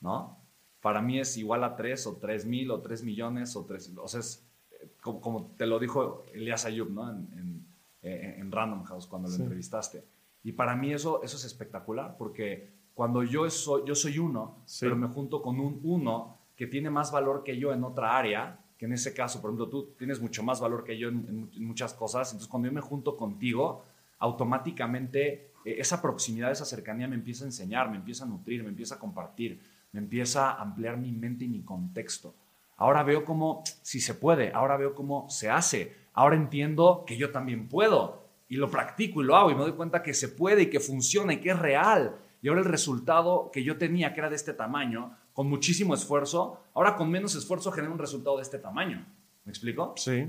¿no? 0.00 0.36
Para 0.80 1.00
mí 1.00 1.20
es 1.20 1.36
igual 1.36 1.62
a 1.62 1.76
3 1.76 2.06
o 2.08 2.16
3 2.16 2.46
mil 2.46 2.70
o 2.72 2.80
3 2.80 3.04
millones 3.04 3.54
o 3.54 3.64
3, 3.64 3.92
o 3.98 4.08
sea, 4.08 4.20
es 4.20 4.44
eh, 4.72 4.90
como, 5.00 5.54
te 5.56 5.66
lo 5.66 5.78
dijo 5.78 6.24
Elias 6.32 6.64
Ayub, 6.64 6.90
¿no? 6.90 7.08
En, 7.08 7.66
en, 8.02 8.50
Random 8.50 8.82
House 8.84 9.06
cuando 9.06 9.28
lo 9.28 9.34
entrevistaste. 9.36 10.02
Y 10.42 10.52
para 10.52 10.74
mí 10.76 10.92
eso, 10.92 11.22
eso 11.22 11.36
es 11.36 11.44
espectacular 11.44 12.16
porque 12.16 12.70
cuando 12.94 13.22
yo 13.22 13.48
soy, 13.50 13.82
yo 13.86 13.94
soy 13.94 14.18
uno, 14.18 14.64
pero 14.80 14.96
me 14.96 15.08
junto 15.08 15.42
con 15.42 15.60
un 15.60 15.80
uno 15.82 16.38
que 16.56 16.66
tiene 16.66 16.90
más 16.90 17.12
valor 17.12 17.42
que 17.42 17.58
yo 17.58 17.72
en 17.72 17.84
otra 17.84 18.18
área, 18.18 18.60
que 18.76 18.86
en 18.86 18.92
ese 18.92 19.14
caso, 19.14 19.40
por 19.40 19.50
ejemplo, 19.50 19.68
tú 19.68 19.94
tienes 19.98 20.20
mucho 20.20 20.42
más 20.42 20.60
valor 20.60 20.84
que 20.84 20.98
yo 20.98 21.08
en, 21.08 21.50
en 21.54 21.64
muchas 21.64 21.94
cosas, 21.94 22.28
entonces 22.28 22.48
cuando 22.48 22.68
yo 22.68 22.74
me 22.74 22.80
junto 22.80 23.16
contigo, 23.16 23.84
automáticamente 24.18 25.52
eh, 25.64 25.76
esa 25.78 26.00
proximidad, 26.00 26.50
esa 26.50 26.64
cercanía 26.64 27.08
me 27.08 27.16
empieza 27.16 27.44
a 27.44 27.48
enseñar, 27.48 27.90
me 27.90 27.96
empieza 27.96 28.24
a 28.24 28.28
nutrir, 28.28 28.62
me 28.62 28.70
empieza 28.70 28.96
a 28.96 28.98
compartir 28.98 29.60
me 29.92 30.00
empieza 30.00 30.50
a 30.50 30.62
ampliar 30.62 30.96
mi 30.96 31.12
mente 31.12 31.44
y 31.44 31.48
mi 31.48 31.62
contexto. 31.62 32.34
Ahora 32.76 33.02
veo 33.02 33.24
cómo 33.24 33.62
si 33.82 34.00
se 34.00 34.14
puede, 34.14 34.52
ahora 34.52 34.76
veo 34.76 34.94
cómo 34.94 35.28
se 35.28 35.50
hace, 35.50 35.94
ahora 36.14 36.36
entiendo 36.36 37.04
que 37.06 37.16
yo 37.16 37.30
también 37.30 37.68
puedo 37.68 38.19
y 38.50 38.56
lo 38.56 38.68
practico 38.68 39.22
y 39.22 39.24
lo 39.24 39.36
hago 39.36 39.52
y 39.52 39.54
me 39.54 39.60
doy 39.60 39.72
cuenta 39.72 40.02
que 40.02 40.12
se 40.12 40.28
puede 40.28 40.62
y 40.62 40.70
que 40.70 40.80
funciona 40.80 41.32
y 41.32 41.40
que 41.40 41.50
es 41.50 41.58
real. 41.58 42.16
Y 42.42 42.48
ahora 42.48 42.60
el 42.60 42.66
resultado 42.66 43.48
que 43.52 43.62
yo 43.62 43.78
tenía, 43.78 44.12
que 44.12 44.18
era 44.18 44.28
de 44.28 44.34
este 44.34 44.52
tamaño, 44.52 45.16
con 45.32 45.48
muchísimo 45.48 45.94
esfuerzo, 45.94 46.60
ahora 46.74 46.96
con 46.96 47.08
menos 47.08 47.36
esfuerzo 47.36 47.70
genera 47.70 47.92
un 47.92 47.98
resultado 48.00 48.36
de 48.36 48.42
este 48.42 48.58
tamaño. 48.58 49.06
¿Me 49.44 49.52
explico? 49.52 49.94
Sí. 49.96 50.28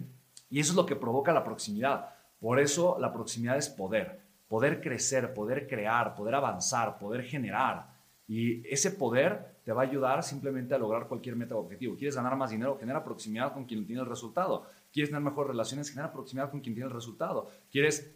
Y 0.52 0.60
eso 0.60 0.72
es 0.72 0.76
lo 0.76 0.86
que 0.86 0.96
provoca 0.96 1.34
la 1.34 1.44
proximidad. 1.44 2.10
Por 2.40 2.60
eso 2.60 2.96
la 3.00 3.12
proximidad 3.12 3.58
es 3.58 3.70
poder. 3.70 4.22
Poder 4.48 4.82
crecer, 4.82 5.34
poder 5.34 5.68
crear, 5.68 6.14
poder 6.14 6.36
avanzar, 6.36 7.00
poder 7.00 7.24
generar. 7.24 7.88
Y 8.28 8.66
ese 8.72 8.92
poder 8.92 9.56
te 9.64 9.74
va 9.74 9.82
a 9.82 9.86
ayudar 9.86 10.22
simplemente 10.22 10.76
a 10.76 10.78
lograr 10.78 11.08
cualquier 11.08 11.36
meta 11.36 11.56
o 11.56 11.60
objetivo. 11.60 11.96
¿Quieres 11.96 12.16
ganar 12.16 12.36
más 12.36 12.52
dinero? 12.52 12.78
Genera 12.80 13.04
proximidad 13.04 13.52
con 13.52 13.66
quien 13.66 13.84
tiene 13.88 14.04
el 14.04 14.08
resultado. 14.08 14.68
¿Quieres 14.92 15.10
tener 15.10 15.24
mejores 15.24 15.52
relaciones? 15.52 15.90
Genera 15.90 16.12
proximidad 16.12 16.52
con 16.52 16.60
quien 16.60 16.76
tiene 16.76 16.88
el 16.90 16.94
resultado. 16.94 17.48
¿Quieres 17.72 18.16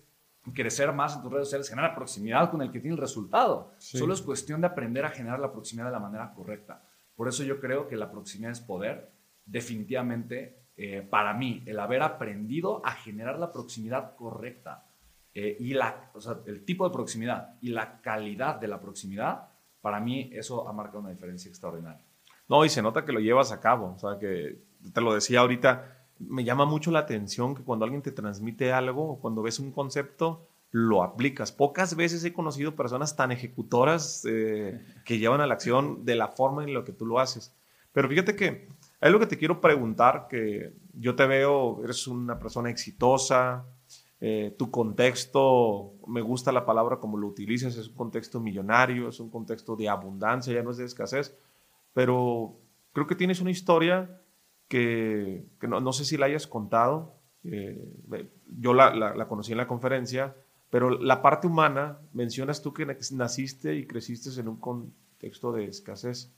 crecer 0.53 0.91
más 0.93 1.15
en 1.15 1.21
tus 1.21 1.31
redes 1.31 1.47
sociales? 1.47 1.69
Genera 1.69 1.95
proximidad 1.95 2.51
con 2.51 2.61
el 2.61 2.71
que 2.71 2.79
tiene 2.79 2.95
el 2.95 3.01
resultado. 3.01 3.71
Solo 3.77 4.13
es 4.13 4.21
cuestión 4.21 4.61
de 4.61 4.67
aprender 4.67 5.05
a 5.05 5.09
generar 5.09 5.39
la 5.39 5.51
proximidad 5.51 5.87
de 5.87 5.93
la 5.93 5.99
manera 5.99 6.33
correcta. 6.33 6.83
Por 7.15 7.27
eso 7.27 7.43
yo 7.43 7.59
creo 7.59 7.87
que 7.87 7.95
la 7.95 8.11
proximidad 8.11 8.51
es 8.51 8.59
poder. 8.59 9.11
Definitivamente, 9.45 10.67
eh, 10.75 11.01
para 11.01 11.33
mí, 11.33 11.63
el 11.65 11.79
haber 11.79 12.01
aprendido 12.01 12.85
a 12.85 12.91
generar 12.91 13.39
la 13.39 13.51
proximidad 13.51 14.15
correcta 14.15 14.85
eh, 15.33 15.55
y 15.59 15.73
la, 15.73 16.11
o 16.13 16.19
sea, 16.19 16.39
el 16.45 16.65
tipo 16.65 16.87
de 16.87 16.93
proximidad 16.93 17.57
y 17.61 17.69
la 17.69 18.01
calidad 18.01 18.55
de 18.55 18.67
la 18.67 18.79
proximidad 18.79 19.49
para 19.81 19.99
mí 19.99 20.31
eso 20.33 20.67
ha 20.67 20.73
marcado 20.73 21.01
una 21.01 21.11
diferencia 21.11 21.47
extraordinaria. 21.47 22.03
No, 22.47 22.65
y 22.65 22.69
se 22.69 22.81
nota 22.81 23.05
que 23.05 23.11
lo 23.11 23.19
llevas 23.19 23.51
a 23.51 23.59
cabo. 23.59 23.93
O 23.93 23.99
sea, 23.99 24.17
que 24.17 24.59
te 24.91 25.01
lo 25.01 25.13
decía 25.13 25.41
ahorita, 25.41 26.04
me 26.19 26.43
llama 26.43 26.65
mucho 26.65 26.91
la 26.91 26.99
atención 26.99 27.55
que 27.55 27.63
cuando 27.63 27.85
alguien 27.85 28.01
te 28.01 28.11
transmite 28.11 28.71
algo 28.71 29.09
o 29.11 29.19
cuando 29.19 29.41
ves 29.41 29.59
un 29.59 29.71
concepto, 29.71 30.47
lo 30.71 31.03
aplicas. 31.03 31.51
Pocas 31.51 31.95
veces 31.95 32.23
he 32.25 32.33
conocido 32.33 32.75
personas 32.75 33.15
tan 33.15 33.31
ejecutoras 33.31 34.25
eh, 34.29 34.81
que 35.05 35.19
llevan 35.19 35.41
a 35.41 35.47
la 35.47 35.53
acción 35.53 36.03
de 36.05 36.15
la 36.15 36.27
forma 36.27 36.63
en 36.63 36.73
la 36.73 36.83
que 36.83 36.91
tú 36.91 37.05
lo 37.05 37.19
haces. 37.19 37.55
Pero 37.93 38.09
fíjate 38.09 38.35
que 38.35 38.67
hay 38.99 39.11
lo 39.11 39.19
que 39.19 39.27
te 39.27 39.37
quiero 39.37 39.61
preguntar, 39.61 40.27
que 40.29 40.73
yo 40.93 41.15
te 41.15 41.25
veo, 41.27 41.81
eres 41.83 42.07
una 42.07 42.39
persona 42.39 42.69
exitosa, 42.69 43.65
eh, 44.19 44.55
tu 44.57 44.71
contexto, 44.71 45.93
me 46.07 46.21
gusta 46.21 46.51
la 46.51 46.65
palabra 46.65 46.97
como 46.97 47.17
lo 47.17 47.27
utilizas, 47.27 47.77
es 47.77 47.89
un 47.89 47.95
contexto 47.95 48.39
millonario, 48.39 49.09
es 49.09 49.19
un 49.19 49.29
contexto 49.29 49.75
de 49.75 49.87
abundancia, 49.87 50.53
ya 50.53 50.63
no 50.63 50.71
es 50.71 50.77
de 50.77 50.85
escasez, 50.85 51.37
pero 51.93 52.57
creo 52.91 53.07
que 53.07 53.15
tienes 53.15 53.39
una 53.39 53.51
historia 53.51 54.21
que, 54.67 55.45
no, 55.61 55.93
sé 55.93 56.05
si 56.05 56.17
la 56.17 56.25
hayas 56.25 56.47
contado, 56.47 57.15
eh, 57.43 57.91
yo 58.57 58.73
la, 58.73 59.27
conocí 59.27 59.51
en 59.51 59.57
la 59.57 59.67
conferencia, 59.67 60.35
pero 60.69 60.89
la 60.89 61.21
parte 61.21 61.47
humana, 61.47 61.99
mencionas 62.13 62.61
tú 62.61 62.73
que 62.73 62.85
naciste 62.85 63.75
y 63.75 63.85
creciste 63.85 64.29
en 64.39 64.47
un 64.47 64.57
contexto 64.57 65.51
de 65.51 65.65
escasez. 65.65 66.33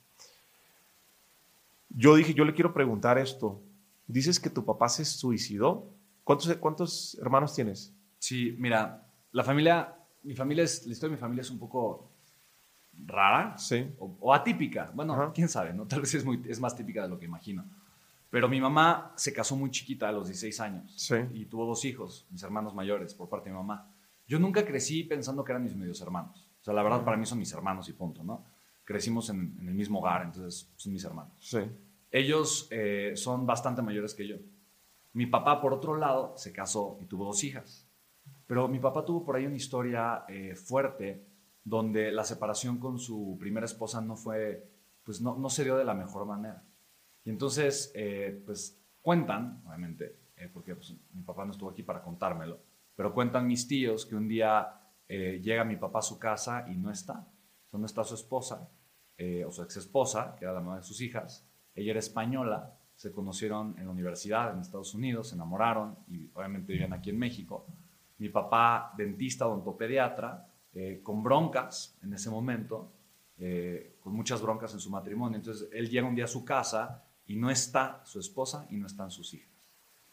Yo 1.89 2.15
dije, 2.15 2.33
yo 2.33 2.45
le 2.45 2.53
quiero 2.53 2.73
preguntar 2.73 3.17
esto, 3.17 3.61
dices 4.07 4.39
que 4.39 4.49
tu 4.49 4.65
papá 4.65 4.89
se 4.89 5.05
suicidó, 5.05 5.97
¿Cuántos, 6.27 6.53
¿Cuántos 6.57 7.17
hermanos 7.21 7.55
tienes? 7.55 7.95
Sí, 8.19 8.53
mira, 8.59 9.07
la 9.31 9.45
familia, 9.45 9.95
mi 10.23 10.35
familia 10.35 10.65
es, 10.65 10.85
la 10.85 10.91
historia 10.91 11.11
de 11.11 11.15
mi 11.15 11.21
familia 11.21 11.41
es 11.41 11.49
un 11.49 11.57
poco 11.57 12.11
rara 13.05 13.57
sí. 13.57 13.89
o, 13.97 14.33
atípica. 14.33 14.91
Bueno, 14.93 15.31
quién 15.33 15.47
sabe, 15.47 15.71
¿no? 15.73 15.87
Tal 15.87 16.01
vez 16.01 16.13
es, 16.15 16.25
muy, 16.25 16.43
es 16.49 16.59
más 16.59 16.75
típica 16.75 17.03
de 17.03 17.07
lo 17.07 17.17
que 17.17 17.23
imagino. 17.23 17.63
Pero 18.29 18.49
mi 18.49 18.59
mamá 18.59 19.13
se 19.15 19.33
casó 19.33 19.55
muy 19.55 19.71
chiquita 19.71 20.09
a 20.09 20.11
los 20.11 20.27
16 20.27 20.59
años 20.59 20.93
sí. 20.97 21.15
y 21.33 21.45
tuvo 21.45 21.65
dos 21.65 21.85
hijos, 21.85 22.27
mis 22.29 22.43
hermanos 22.43 22.73
mayores, 22.73 23.13
por 23.13 23.29
parte 23.29 23.49
de 23.49 23.53
mi 23.53 23.57
mamá. 23.57 23.93
Yo 24.27 24.37
nunca 24.39 24.65
crecí 24.65 25.03
pensando 25.03 25.43
que 25.43 25.53
eran 25.53 25.63
mis 25.63 25.75
medios 25.75 26.01
hermanos. 26.01 26.49
O 26.61 26.63
sea, 26.63 26.73
la 26.73 26.83
verdad 26.83 27.05
para 27.05 27.15
mí 27.15 27.25
son 27.25 27.39
mis 27.39 27.53
hermanos 27.53 27.87
y 27.87 27.93
punto, 27.93 28.23
¿no? 28.23 28.43
Crecimos 28.83 29.29
en, 29.29 29.57
el 29.59 29.73
mismo 29.73 29.99
hogar, 29.99 30.23
entonces 30.23 30.69
son 30.75 30.91
mis 30.91 31.03
hermanos. 31.03 31.33
Sí. 31.39 31.59
Ellos 32.11 32.67
eh, 32.71 33.13
son 33.15 33.45
bastante 33.45 33.81
mayores 33.81 34.13
que 34.13 34.27
yo. 34.27 34.37
Mi 35.13 35.25
papá, 35.25 35.61
por 35.61 35.73
otro 35.73 35.95
lado, 35.95 36.33
se 36.37 36.51
casó 36.51 36.97
y 37.01 37.05
tuvo 37.05 37.25
dos 37.25 37.43
hijas. 37.43 37.87
Pero 38.45 38.67
mi 38.67 38.79
papá 38.79 39.05
tuvo 39.05 39.23
por 39.23 39.35
ahí 39.35 39.45
una 39.45 39.55
historia 39.55 40.25
eh, 40.27 40.55
fuerte 40.55 41.25
donde 41.63 42.11
la 42.11 42.23
separación 42.23 42.77
con 42.77 42.97
su 42.99 43.37
primera 43.39 43.65
esposa 43.65 43.99
no 43.99 44.15
fue, 44.15 44.69
pues 45.03 45.21
no, 45.21 45.37
no 45.37 45.49
se 45.49 45.63
dio 45.63 45.75
de 45.75 45.83
la 45.83 45.93
mejor 45.93 46.25
manera. 46.25 46.63
Y 47.27 47.29
entonces, 47.29 47.91
eh, 47.93 48.41
pues 48.45 48.81
cuentan, 49.01 49.61
obviamente, 49.65 50.17
porque 50.53 50.75
pues, 50.75 50.95
mi 51.13 51.23
papá 51.23 51.43
no 51.45 51.51
estuvo 51.51 51.69
aquí 51.69 51.83
para 51.83 52.01
contármelo, 52.01 52.59
pero 52.95 53.13
cuentan 53.13 53.45
mis 53.45 53.67
tíos 53.67 54.05
que 54.05 54.15
un 54.15 54.27
día 54.27 54.73
llega 55.09 55.63
mi 55.63 55.77
papá 55.77 55.99
a 55.99 56.01
su 56.01 56.17
casa 56.19 56.65
y 56.67 56.75
no 56.75 56.91
está. 56.91 57.27
O 57.71 57.77
no 57.77 57.85
está 57.85 58.03
su 58.03 58.15
esposa, 58.15 58.69
o 59.45 59.51
su 59.51 59.61
ex 59.63 59.77
esposa, 59.77 60.35
que 60.37 60.45
era 60.45 60.53
la 60.53 60.61
mamá 60.61 60.77
de 60.77 60.83
sus 60.83 61.01
hijas. 61.01 61.47
Ella 61.75 61.91
era 61.91 61.99
española 61.99 62.77
se 62.97 63.11
conocieron 63.11 63.75
en 63.77 63.85
la 63.85 63.91
universidad 63.91 64.51
en 64.51 64.59
Estados 64.59 64.95
Unidos, 64.95 65.29
se 65.29 65.35
enamoraron 65.35 65.95
y 66.07 66.31
obviamente 66.33 66.73
vivían 66.73 66.93
aquí 66.93 67.11
en 67.11 67.19
México. 67.19 67.67
Mi 68.17 68.29
papá, 68.29 68.91
dentista, 68.97 69.47
odontopediatra, 69.47 70.51
eh, 70.73 70.99
con 71.03 71.21
broncas 71.21 71.95
en 72.01 72.13
ese 72.13 72.31
momento, 72.31 72.91
eh, 73.37 73.97
con 73.99 74.13
muchas 74.13 74.41
broncas 74.41 74.73
en 74.73 74.79
su 74.79 74.89
matrimonio. 74.89 75.37
Entonces 75.37 75.69
él 75.71 75.91
llega 75.91 76.07
un 76.07 76.15
día 76.15 76.25
a 76.25 76.27
su 76.27 76.43
casa 76.43 77.06
y 77.27 77.35
no 77.35 77.49
está 77.49 78.01
su 78.05 78.19
esposa 78.19 78.65
y 78.69 78.77
no 78.77 78.87
están 78.87 79.11
sus 79.11 79.33
hijas. 79.33 79.49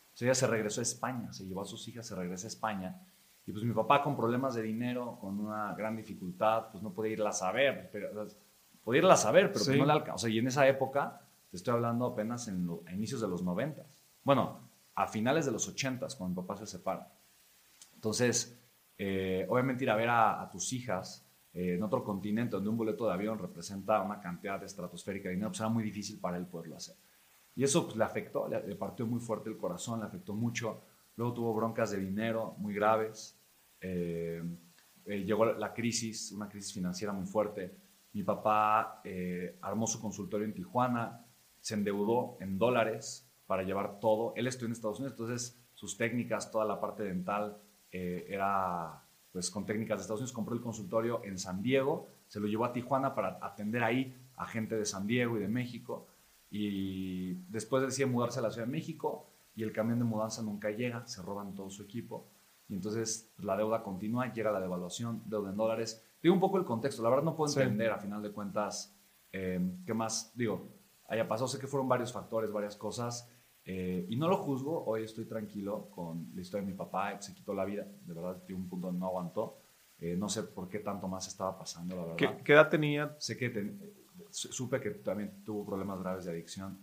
Entonces 0.06 0.22
ella 0.22 0.34
se 0.34 0.46
regresó 0.46 0.80
a 0.80 0.82
España, 0.82 1.32
se 1.32 1.44
llevó 1.44 1.62
a 1.62 1.64
sus 1.64 1.86
hijas, 1.88 2.06
se 2.06 2.14
regresa 2.14 2.46
a 2.46 2.48
España. 2.48 3.00
Y 3.46 3.52
pues 3.52 3.64
mi 3.64 3.72
papá 3.72 4.02
con 4.02 4.16
problemas 4.16 4.54
de 4.54 4.62
dinero, 4.62 5.18
con 5.20 5.38
una 5.40 5.74
gran 5.74 5.96
dificultad, 5.96 6.70
pues 6.70 6.82
no 6.82 6.92
podía 6.92 7.12
irla 7.12 7.30
a 7.30 7.32
saber. 7.32 7.90
Pero, 7.92 8.26
podía 8.82 9.00
irla 9.00 9.14
a 9.14 9.18
saber, 9.18 9.52
pero 9.52 9.64
pues 9.64 9.76
no 9.76 9.86
le 9.86 9.92
alcanzó. 9.92 10.14
O 10.14 10.18
sea, 10.18 10.30
y 10.30 10.38
en 10.38 10.46
esa 10.46 10.66
época 10.68 11.20
estoy 11.52 11.74
hablando 11.74 12.06
apenas 12.06 12.48
en 12.48 12.68
a 12.86 12.92
inicios 12.92 13.20
de 13.20 13.28
los 13.28 13.42
90. 13.42 13.84
Bueno, 14.22 14.60
a 14.94 15.06
finales 15.06 15.46
de 15.46 15.52
los 15.52 15.68
80, 15.68 16.06
cuando 16.16 16.42
mi 16.42 16.46
papá 16.46 16.58
se 16.58 16.66
separa. 16.66 17.12
Entonces, 17.94 18.58
eh, 18.98 19.46
obviamente 19.48 19.84
ir 19.84 19.90
a 19.90 19.96
ver 19.96 20.08
a, 20.08 20.48
tus 20.50 20.72
hijas 20.72 21.23
eh, 21.54 21.74
en 21.74 21.82
otro 21.82 22.04
continente 22.04 22.56
donde 22.56 22.68
un 22.68 22.76
boleto 22.76 23.06
de 23.06 23.14
avión 23.14 23.38
representa 23.38 24.02
una 24.02 24.20
cantidad 24.20 24.62
estratosférica 24.62 25.28
de 25.28 25.36
dinero, 25.36 25.50
pues 25.50 25.60
era 25.60 25.68
muy 25.70 25.82
difícil 25.82 26.20
para 26.20 26.36
él 26.36 26.46
poderlo 26.46 26.76
hacer. 26.76 26.96
Y 27.56 27.64
eso 27.64 27.84
pues, 27.84 27.96
le 27.96 28.04
afectó, 28.04 28.48
le, 28.48 28.74
partió 28.74 29.06
muy 29.06 29.20
fuerte 29.20 29.48
el 29.48 29.56
corazón, 29.56 30.00
le 30.00 30.06
afectó 30.06 30.34
mucho. 30.34 30.82
Luego 31.16 31.32
tuvo 31.32 31.54
broncas 31.54 31.92
de 31.92 31.98
dinero 31.98 32.54
muy 32.58 32.74
graves. 32.74 33.40
Eh, 33.80 34.42
llegó 35.06 35.46
la 35.46 35.72
crisis, 35.72 36.32
una 36.32 36.48
crisis 36.48 36.72
financiera 36.72 37.12
muy 37.12 37.26
fuerte. 37.26 37.76
Mi 38.12 38.22
papá 38.22 39.02
armó 39.60 39.86
su 39.86 40.00
consultorio 40.00 40.46
en 40.46 40.54
Tijuana, 40.54 41.24
se 41.60 41.74
endeudó 41.74 42.36
en 42.40 42.58
dólares 42.58 43.28
para 43.46 43.62
llevar 43.62 44.00
todo. 44.00 44.32
Él 44.36 44.46
estudió 44.46 44.66
en 44.66 44.72
Estados 44.72 44.98
Unidos, 44.98 45.12
entonces 45.18 45.60
sus 45.74 45.96
técnicas, 45.96 46.50
toda 46.50 46.64
la 46.64 46.80
parte 46.80 47.02
dental 47.02 47.58
eh, 47.90 48.26
era 48.28 49.03
pues 49.34 49.50
con 49.50 49.66
técnicas 49.66 49.98
de 49.98 50.02
Estados 50.02 50.20
Unidos. 50.20 50.32
Compró 50.32 50.54
el 50.54 50.60
consultorio 50.60 51.20
en 51.24 51.38
San 51.38 51.60
Diego, 51.60 52.06
se 52.28 52.38
lo 52.38 52.46
llevó 52.46 52.66
a 52.66 52.72
Tijuana 52.72 53.16
para 53.16 53.40
atender 53.42 53.82
ahí 53.82 54.16
a 54.36 54.46
gente 54.46 54.76
de 54.76 54.84
San 54.84 55.08
Diego 55.08 55.36
y 55.36 55.40
de 55.40 55.48
México. 55.48 56.06
Y 56.50 57.34
después 57.48 57.82
decide 57.82 58.06
mudarse 58.06 58.38
a 58.38 58.42
la 58.42 58.52
Ciudad 58.52 58.68
de 58.68 58.72
México 58.72 59.26
y 59.56 59.64
el 59.64 59.72
camión 59.72 59.98
de 59.98 60.04
mudanza 60.04 60.40
nunca 60.40 60.70
llega, 60.70 61.04
se 61.08 61.20
roban 61.20 61.52
todo 61.56 61.68
su 61.68 61.82
equipo. 61.82 62.28
Y 62.68 62.74
entonces 62.74 63.34
la 63.38 63.56
deuda 63.56 63.82
continúa, 63.82 64.32
llega 64.32 64.52
la 64.52 64.60
devaluación, 64.60 65.24
deuda 65.26 65.50
en 65.50 65.56
dólares. 65.56 66.06
Digo 66.22 66.32
un 66.32 66.40
poco 66.40 66.58
el 66.58 66.64
contexto, 66.64 67.02
la 67.02 67.10
verdad 67.10 67.24
no 67.24 67.34
puedo 67.34 67.52
entender 67.60 67.90
a 67.90 67.98
final 67.98 68.22
de 68.22 68.30
cuentas 68.30 68.96
eh, 69.32 69.60
qué 69.84 69.94
más, 69.94 70.30
digo, 70.36 70.68
haya 71.08 71.26
pasado. 71.26 71.48
Sé 71.48 71.58
que 71.58 71.66
fueron 71.66 71.88
varios 71.88 72.12
factores, 72.12 72.52
varias 72.52 72.76
cosas. 72.76 73.28
Eh, 73.64 74.06
y 74.08 74.16
no 74.16 74.28
lo 74.28 74.36
juzgo, 74.36 74.84
hoy 74.84 75.04
estoy 75.04 75.24
tranquilo 75.24 75.88
con 75.90 76.30
la 76.34 76.42
historia 76.42 76.66
de 76.66 76.72
mi 76.72 76.76
papá, 76.76 77.20
se 77.20 77.34
quitó 77.34 77.54
la 77.54 77.64
vida, 77.64 77.86
de 78.04 78.12
verdad, 78.12 78.42
tiene 78.44 78.60
un 78.60 78.68
punto 78.68 78.88
donde 78.88 79.00
no 79.00 79.06
aguantó. 79.06 79.58
Eh, 79.98 80.16
no 80.16 80.28
sé 80.28 80.42
por 80.42 80.68
qué 80.68 80.80
tanto 80.80 81.08
más 81.08 81.26
estaba 81.28 81.56
pasando, 81.58 81.96
la 81.96 82.02
verdad. 82.04 82.42
¿Qué, 82.44 82.52
edad 82.52 82.68
tenía? 82.68 83.16
Sé 83.18 83.36
que 83.36 83.74
supe 84.30 84.80
que 84.80 84.90
también 84.90 85.42
tuvo 85.44 85.64
problemas 85.64 86.00
graves 86.00 86.24
de 86.24 86.32
adicción. 86.32 86.78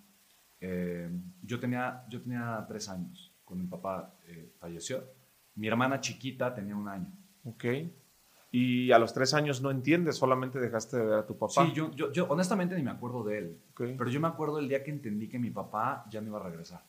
Eh, 0.59 1.09
yo, 1.43 1.59
tenía, 1.59 2.05
yo 2.09 2.21
tenía 2.21 2.65
tres 2.67 2.89
años 2.89 3.31
cuando 3.43 3.63
mi 3.63 3.69
papá 3.69 4.15
falleció. 4.57 5.03
Mi 5.55 5.67
hermana 5.67 5.99
chiquita 5.99 6.53
tenía 6.53 6.75
un 6.75 6.87
año. 6.87 7.11
Ok 7.43 7.65
y 8.51 8.91
a 8.91 8.99
los 8.99 9.13
tres 9.13 9.33
años 9.33 9.61
no 9.61 9.71
entiendes, 9.71 10.17
solamente 10.17 10.59
dejaste 10.59 10.97
de 10.97 11.05
ver 11.05 11.19
a 11.19 11.25
tu 11.25 11.37
papá. 11.37 11.65
Sí, 11.65 11.71
yo, 11.73 11.91
yo, 11.95 12.11
yo 12.11 12.27
honestamente 12.27 12.75
ni 12.75 12.83
me 12.83 12.91
acuerdo 12.91 13.23
de 13.23 13.37
él, 13.37 13.61
pero 13.73 14.09
yo 14.09 14.19
me 14.19 14.27
acuerdo 14.27 14.59
el 14.59 14.67
día 14.67 14.83
que 14.83 14.91
entendí 14.91 15.29
que 15.29 15.39
mi 15.39 15.51
papá 15.51 16.05
ya 16.09 16.19
no 16.19 16.27
iba 16.27 16.39
a 16.39 16.43
regresar. 16.43 16.85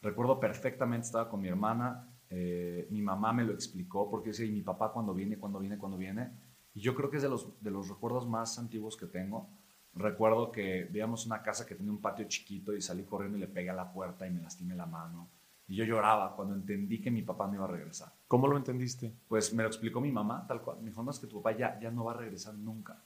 Recuerdo 0.00 0.40
perfectamente, 0.40 1.06
estaba 1.06 1.28
con 1.28 1.40
mi 1.42 1.48
hermana, 1.48 2.08
eh, 2.30 2.86
mi 2.90 3.02
mamá 3.02 3.34
me 3.34 3.44
lo 3.44 3.52
explicó, 3.52 4.10
porque 4.10 4.30
decía, 4.30 4.46
¿y 4.46 4.50
mi 4.50 4.62
papá 4.62 4.90
cuando 4.90 5.12
viene, 5.12 5.38
cuando 5.38 5.58
viene, 5.58 5.76
cuando 5.76 5.98
viene? 5.98 6.30
Y 6.72 6.80
yo 6.80 6.94
creo 6.94 7.10
que 7.10 7.16
es 7.16 7.22
de 7.22 7.28
los, 7.28 7.62
de 7.62 7.70
los 7.70 7.88
recuerdos 7.88 8.26
más 8.26 8.58
antiguos 8.58 8.96
que 8.96 9.06
tengo. 9.06 9.50
Recuerdo 9.92 10.52
que 10.52 10.88
veíamos 10.90 11.26
una 11.26 11.42
casa 11.42 11.66
que 11.66 11.74
tenía 11.74 11.90
un 11.90 12.00
patio 12.00 12.26
chiquito 12.28 12.74
y 12.74 12.80
salí 12.80 13.04
corriendo 13.04 13.36
y 13.36 13.40
le 13.40 13.48
pegué 13.48 13.70
a 13.70 13.74
la 13.74 13.92
puerta 13.92 14.26
y 14.26 14.30
me 14.30 14.40
lastimé 14.40 14.74
la 14.74 14.86
mano. 14.86 15.28
Y 15.68 15.76
yo 15.76 15.84
lloraba 15.84 16.34
cuando 16.34 16.54
entendí 16.54 16.98
que 16.98 17.10
mi 17.10 17.22
papá 17.22 17.46
no 17.46 17.54
iba 17.54 17.64
a 17.64 17.68
regresar. 17.68 18.10
¿Cómo 18.26 18.48
lo 18.48 18.56
entendiste? 18.56 19.14
Pues 19.28 19.52
me 19.52 19.62
lo 19.62 19.68
explicó 19.68 20.00
mi 20.00 20.10
mamá, 20.10 20.46
tal 20.48 20.62
cual. 20.62 20.78
Me 20.80 20.88
dijo, 20.88 21.02
no, 21.02 21.10
es 21.10 21.18
que 21.18 21.26
tu 21.26 21.42
papá 21.42 21.56
ya, 21.56 21.78
ya 21.78 21.90
no 21.90 22.04
va 22.04 22.12
a 22.12 22.16
regresar 22.16 22.54
nunca. 22.54 23.02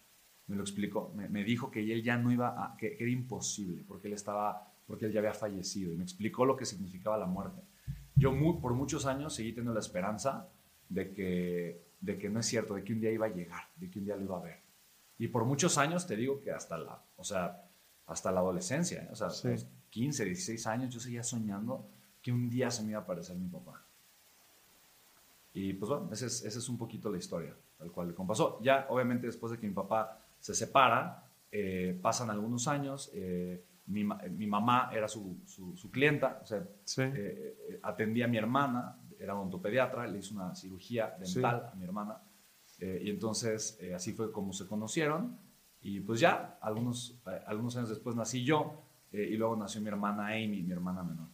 Me 0.46 0.54
lo 0.54 0.62
explicó. 0.62 1.12
Me, 1.14 1.42
dijo 1.42 1.72
que 1.72 1.80
él 1.80 2.04
ya 2.04 2.16
no 2.16 2.30
iba 2.30 2.64
a, 2.64 2.76
que, 2.76 2.96
era 2.98 3.10
imposible, 3.10 3.84
porque 3.86 4.06
él 4.06 4.14
estaba, 4.14 4.72
porque 4.86 5.06
él 5.06 5.12
ya 5.12 5.18
había 5.18 5.34
fallecido. 5.34 5.92
Y 5.92 5.96
me 5.96 6.04
explicó 6.04 6.44
lo 6.44 6.56
que 6.56 6.64
significaba 6.64 7.18
la 7.18 7.26
muerte. 7.26 7.62
Yo 8.14 8.30
muy, 8.30 8.60
por 8.60 8.74
muchos 8.74 9.06
años 9.06 9.34
seguí 9.34 9.50
teniendo 9.50 9.74
la 9.74 9.80
esperanza 9.80 10.48
de 10.88 11.12
que, 11.12 11.82
de 12.00 12.16
que 12.16 12.30
no 12.30 12.38
es 12.38 12.46
cierto, 12.46 12.74
de 12.74 12.84
que 12.84 12.92
un 12.92 13.00
día 13.00 13.10
iba 13.10 13.26
a 13.26 13.30
llegar, 13.30 13.62
de 13.74 13.90
que 13.90 13.98
un 13.98 14.04
día 14.04 14.14
lo 14.14 14.22
iba 14.22 14.36
a 14.36 14.42
ver. 14.42 14.60
Y 15.18 15.28
por 15.28 15.44
muchos 15.44 15.78
años 15.78 16.06
te 16.06 16.14
digo 16.14 16.40
que 16.40 16.52
hasta 16.52 16.78
la, 16.78 17.02
o 17.16 17.24
sea, 17.24 17.64
hasta 18.06 18.30
la 18.30 18.40
adolescencia, 18.40 19.02
¿eh? 19.02 19.08
o 19.10 19.16
sea, 19.16 19.28
15, 19.90 20.24
16 20.24 20.66
años 20.66 20.94
yo 20.94 21.00
seguía 21.00 21.22
soñando 21.22 21.88
que 22.22 22.32
un 22.32 22.48
día 22.48 22.70
se 22.70 22.82
me 22.82 22.90
iba 22.90 23.00
a 23.00 23.02
aparecer 23.02 23.36
mi 23.36 23.48
papá. 23.48 23.84
Y 25.52 25.74
pues 25.74 25.90
bueno, 25.90 26.08
esa 26.12 26.26
es, 26.26 26.44
es 26.44 26.68
un 26.68 26.78
poquito 26.78 27.10
la 27.10 27.18
historia, 27.18 27.54
tal 27.76 27.90
cual 27.90 28.08
le 28.08 28.14
pasó. 28.14 28.58
Ya, 28.62 28.86
obviamente, 28.88 29.26
después 29.26 29.52
de 29.52 29.58
que 29.58 29.66
mi 29.66 29.74
papá 29.74 30.18
se 30.38 30.54
separa, 30.54 31.28
eh, 31.54 31.98
pasan 32.00 32.30
algunos 32.30 32.66
años, 32.66 33.10
eh, 33.12 33.62
mi, 33.86 34.04
mi, 34.04 34.46
mamá 34.46 34.90
era 34.90 35.06
su, 35.06 35.42
su, 35.44 35.90
clienta, 35.90 36.40
o 36.42 36.46
sea, 36.46 36.66
eh, 36.98 37.78
atendía 37.82 38.24
a 38.24 38.28
mi 38.28 38.38
hermana, 38.38 38.96
era 39.18 39.36
odontopediatra, 39.36 40.06
le 40.06 40.18
hizo 40.18 40.34
una 40.34 40.54
cirugía 40.54 41.14
dental 41.20 41.68
a 41.70 41.74
mi 41.74 41.84
hermana, 41.84 42.22
y 42.80 43.10
entonces 43.10 43.78
así 43.94 44.12
fue 44.12 44.32
como 44.32 44.52
se 44.52 44.66
conocieron, 44.66 45.38
y 45.82 46.00
pues 46.00 46.20
ya, 46.20 46.58
algunos, 46.62 47.20
algunos 47.46 47.76
años 47.76 47.90
después 47.90 48.16
nací 48.16 48.44
yo, 48.44 48.82
y 49.12 49.36
luego 49.36 49.54
nació 49.54 49.82
mi 49.82 49.88
hermana 49.88 50.28
Amy, 50.28 50.62
mi 50.62 50.72
hermana 50.72 51.02
menor. 51.04 51.28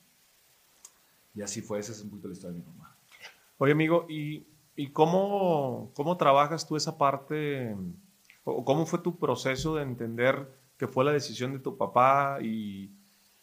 Y 1.38 1.42
así 1.42 1.62
fue, 1.62 1.78
esa 1.78 1.92
es 1.92 2.02
un 2.02 2.10
poquito 2.10 2.26
la 2.26 2.34
historia 2.34 2.58
de 2.58 2.64
mi 2.64 2.72
mamá. 2.72 2.96
Oye, 3.58 3.70
amigo, 3.70 4.06
¿y, 4.08 4.48
y 4.74 4.90
cómo, 4.90 5.92
cómo 5.94 6.16
trabajas 6.16 6.66
tú 6.66 6.74
esa 6.74 6.98
parte? 6.98 7.76
¿O 8.42 8.64
cómo 8.64 8.86
fue 8.86 8.98
tu 8.98 9.20
proceso 9.20 9.76
de 9.76 9.84
entender 9.84 10.52
que 10.76 10.88
fue 10.88 11.04
la 11.04 11.12
decisión 11.12 11.52
de 11.52 11.60
tu 11.60 11.76
papá? 11.76 12.38
Y, 12.42 12.90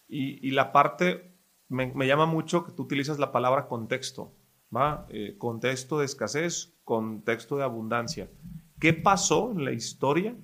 y, 0.09 0.51
la 0.51 0.73
parte, 0.73 1.31
me, 1.69 1.93
me, 1.93 2.05
llama 2.05 2.25
mucho 2.25 2.65
que 2.65 2.73
tú 2.73 2.83
utilizas 2.83 3.17
la 3.17 3.31
palabra 3.31 3.69
contexto, 3.69 4.33
¿va? 4.75 5.05
Eh, 5.07 5.37
contexto 5.37 5.99
de 5.99 6.05
escasez, 6.05 6.73
contexto 6.83 7.55
de 7.55 7.63
abundancia. 7.63 8.29
¿Qué 8.77 8.91
pasó 8.91 9.51
en 9.51 9.63
la 9.63 9.71
historia 9.71 10.35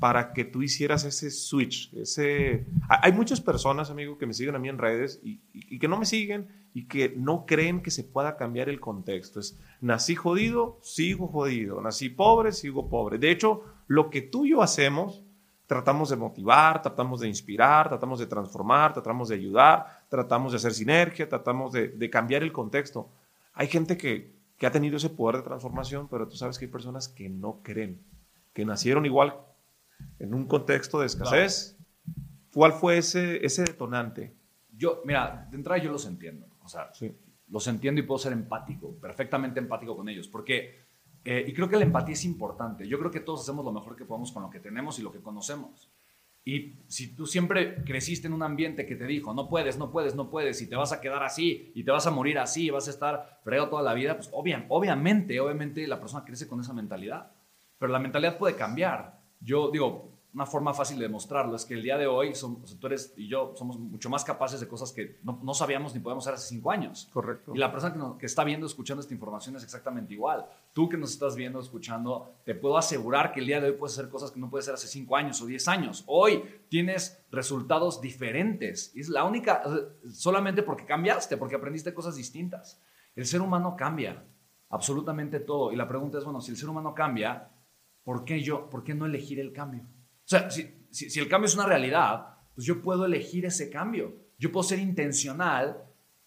para 0.00 0.32
que 0.32 0.46
tú 0.46 0.62
hicieras 0.62 1.04
ese 1.04 1.30
switch. 1.30 1.92
Ese... 1.94 2.64
Hay 2.88 3.12
muchas 3.12 3.40
personas, 3.40 3.90
amigo, 3.90 4.16
que 4.16 4.26
me 4.26 4.32
siguen 4.32 4.56
a 4.56 4.58
mí 4.58 4.70
en 4.70 4.78
redes 4.78 5.20
y, 5.22 5.78
que 5.78 5.88
no 5.88 5.98
me 5.98 6.06
siguen 6.06 6.48
y 6.72 6.86
que 6.86 7.12
no 7.14 7.44
creen 7.44 7.82
que 7.82 7.90
se 7.90 8.02
pueda 8.02 8.36
cambiar 8.36 8.70
el 8.70 8.80
contexto. 8.80 9.38
Es, 9.38 9.58
nací 9.82 10.14
jodido, 10.16 10.78
sigo 10.80 11.28
jodido. 11.28 11.82
Nací 11.82 12.08
pobre, 12.08 12.52
sigo 12.52 12.88
pobre. 12.88 13.18
De 13.18 13.30
hecho, 13.30 13.62
lo 13.88 14.08
que 14.08 14.22
tú 14.22 14.46
y 14.46 14.50
yo 14.50 14.62
hacemos, 14.62 15.22
tratamos 15.66 16.08
de 16.08 16.16
motivar, 16.16 16.80
tratamos 16.80 17.20
de 17.20 17.28
inspirar, 17.28 17.90
tratamos 17.90 18.18
de 18.20 18.26
transformar, 18.26 18.94
tratamos 18.94 19.28
de 19.28 19.34
ayudar, 19.34 20.04
tratamos 20.08 20.52
de 20.52 20.56
hacer 20.56 20.72
sinergia, 20.72 21.28
tratamos 21.28 21.74
de, 21.74 22.10
cambiar 22.10 22.42
el 22.42 22.52
contexto. 22.52 23.10
Hay 23.52 23.68
gente 23.68 23.98
que, 23.98 24.32
que 24.56 24.66
ha 24.66 24.72
tenido 24.72 24.96
ese 24.96 25.10
poder 25.10 25.36
de 25.36 25.42
transformación, 25.42 26.08
pero 26.08 26.26
tú 26.26 26.36
sabes 26.36 26.58
que 26.58 26.64
hay 26.64 26.70
personas 26.70 27.06
que 27.06 27.28
no 27.28 27.58
creen, 27.62 28.00
que 28.54 28.64
nacieron 28.64 29.04
igual 29.04 29.34
en 30.18 30.34
un 30.34 30.46
contexto 30.46 31.00
de 31.00 31.06
escasez. 31.06 31.76
¿Cuál 32.52 32.72
fue 32.72 32.98
ese, 32.98 33.44
ese 33.44 33.62
detonante? 33.62 34.34
Yo, 34.72 35.02
mira, 35.04 35.46
de 35.50 35.56
entrada 35.56 35.82
yo 35.82 35.92
los 35.92 36.06
entiendo. 36.06 36.46
O 36.62 36.68
sea, 36.68 36.90
los 37.48 37.66
entiendo 37.66 38.00
y 38.00 38.04
puedo 38.04 38.18
ser 38.18 38.32
empático, 38.32 38.94
perfectamente 39.00 39.60
empático 39.60 39.96
con 39.96 40.08
ellos, 40.08 40.28
porque, 40.28 40.86
eh, 41.24 41.44
y 41.46 41.52
creo 41.52 41.68
que 41.68 41.76
la 41.76 41.84
empatía 41.84 42.14
es 42.14 42.24
importante. 42.24 42.86
Yo 42.86 42.98
creo 42.98 43.10
que 43.10 43.20
todos 43.20 43.42
hacemos 43.42 43.64
lo 43.64 43.72
mejor 43.72 43.96
que 43.96 44.04
podemos 44.04 44.32
con 44.32 44.42
lo 44.42 44.50
que 44.50 44.60
tenemos 44.60 44.98
y 44.98 45.02
lo 45.02 45.12
que 45.12 45.20
conocemos. 45.20 45.90
Y 46.44 46.78
si 46.86 47.14
tú 47.14 47.26
siempre 47.26 47.84
creciste 47.84 48.26
en 48.26 48.32
un 48.32 48.42
ambiente 48.42 48.86
que 48.86 48.96
te 48.96 49.04
dijo, 49.04 49.34
no 49.34 49.48
puedes, 49.48 49.76
no 49.76 49.90
puedes, 49.90 50.14
no 50.14 50.30
puedes, 50.30 50.62
y 50.62 50.68
te 50.68 50.76
vas 50.76 50.92
a 50.92 51.00
quedar 51.00 51.22
así, 51.22 51.70
y 51.74 51.84
te 51.84 51.90
vas 51.90 52.06
a 52.06 52.10
morir 52.10 52.38
así, 52.38 52.66
y 52.66 52.70
vas 52.70 52.88
a 52.88 52.90
estar 52.90 53.40
fregado 53.44 53.68
toda 53.68 53.82
la 53.82 53.94
vida, 53.94 54.16
pues 54.16 54.30
obviamente, 54.32 55.38
obviamente 55.38 55.86
la 55.86 56.00
persona 56.00 56.24
crece 56.24 56.48
con 56.48 56.60
esa 56.60 56.72
mentalidad. 56.72 57.32
Pero 57.78 57.92
la 57.92 57.98
mentalidad 57.98 58.38
puede 58.38 58.56
cambiar. 58.56 59.19
Yo 59.40 59.70
digo, 59.70 60.10
una 60.32 60.46
forma 60.46 60.72
fácil 60.72 60.98
de 60.98 61.06
demostrarlo 61.06 61.56
es 61.56 61.64
que 61.64 61.74
el 61.74 61.82
día 61.82 61.98
de 61.98 62.06
hoy 62.06 62.34
son, 62.34 62.62
tú 62.62 62.86
eres 62.86 63.12
y 63.16 63.26
yo 63.26 63.52
somos 63.56 63.78
mucho 63.78 64.08
más 64.08 64.24
capaces 64.24 64.60
de 64.60 64.68
cosas 64.68 64.92
que 64.92 65.18
no, 65.24 65.54
sabíamos 65.54 65.92
ni 65.92 66.00
podíamos 66.00 66.24
hacer 66.24 66.34
hace 66.34 66.48
cinco 66.48 66.70
años. 66.70 67.08
Correcto. 67.12 67.52
Y 67.54 67.58
la 67.58 67.72
persona 67.72 67.92
que, 67.92 68.18
que, 68.20 68.26
está 68.26 68.44
viendo, 68.44 68.66
escuchando 68.66 69.00
esta 69.00 69.12
información 69.12 69.56
es 69.56 69.64
exactamente 69.64 70.14
igual. 70.14 70.46
Tú 70.72 70.88
que 70.88 70.96
nos 70.96 71.10
estás 71.10 71.34
viendo, 71.34 71.58
escuchando, 71.58 72.34
te 72.44 72.54
puedo 72.54 72.78
asegurar 72.78 73.32
que 73.32 73.40
el 73.40 73.46
día 73.46 73.60
de 73.60 73.70
hoy 73.70 73.76
puedes 73.76 73.98
hacer 73.98 74.08
cosas 74.08 74.30
que 74.30 74.38
no 74.38 74.48
puedes 74.50 74.66
hacer 74.66 74.74
hace 74.74 74.86
cinco 74.86 75.16
años 75.16 75.42
o 75.42 75.46
diez 75.46 75.66
años. 75.66 76.04
Hoy 76.06 76.44
tienes 76.68 77.20
resultados 77.32 78.00
diferentes. 78.00 78.92
Y 78.94 79.00
es 79.00 79.08
la 79.08 79.24
única, 79.24 79.62
solamente 80.12 80.62
porque 80.62 80.84
cambiaste, 80.84 81.36
porque 81.36 81.56
aprendiste 81.56 81.92
cosas 81.92 82.14
distintas. 82.14 82.80
El 83.16 83.26
ser 83.26 83.40
humano 83.40 83.74
cambia, 83.76 84.24
absolutamente 84.68 85.40
todo. 85.40 85.72
Y 85.72 85.76
la 85.76 85.88
pregunta 85.88 86.18
es, 86.18 86.24
bueno, 86.24 86.40
si 86.40 86.52
el 86.52 86.56
ser 86.56 86.68
humano 86.68 86.94
cambia, 86.94 87.50
¿por 88.02 88.24
qué 88.24 88.42
yo, 88.42 88.68
por 88.70 88.84
qué 88.84 88.94
no 88.94 89.06
elegir 89.06 89.40
el 89.40 89.52
cambio? 89.52 89.82
O 89.82 90.28
sea, 90.30 90.50
si, 90.50 91.18
el 91.18 91.28
cambio 91.28 91.46
es 91.46 91.54
una 91.54 91.66
realidad, 91.66 92.38
pues 92.54 92.66
yo 92.66 92.80
puedo 92.82 93.04
elegir 93.04 93.46
ese 93.46 93.70
cambio. 93.70 94.16
Yo 94.38 94.50
puedo 94.52 94.62
ser 94.62 94.78
intencional 94.78 95.84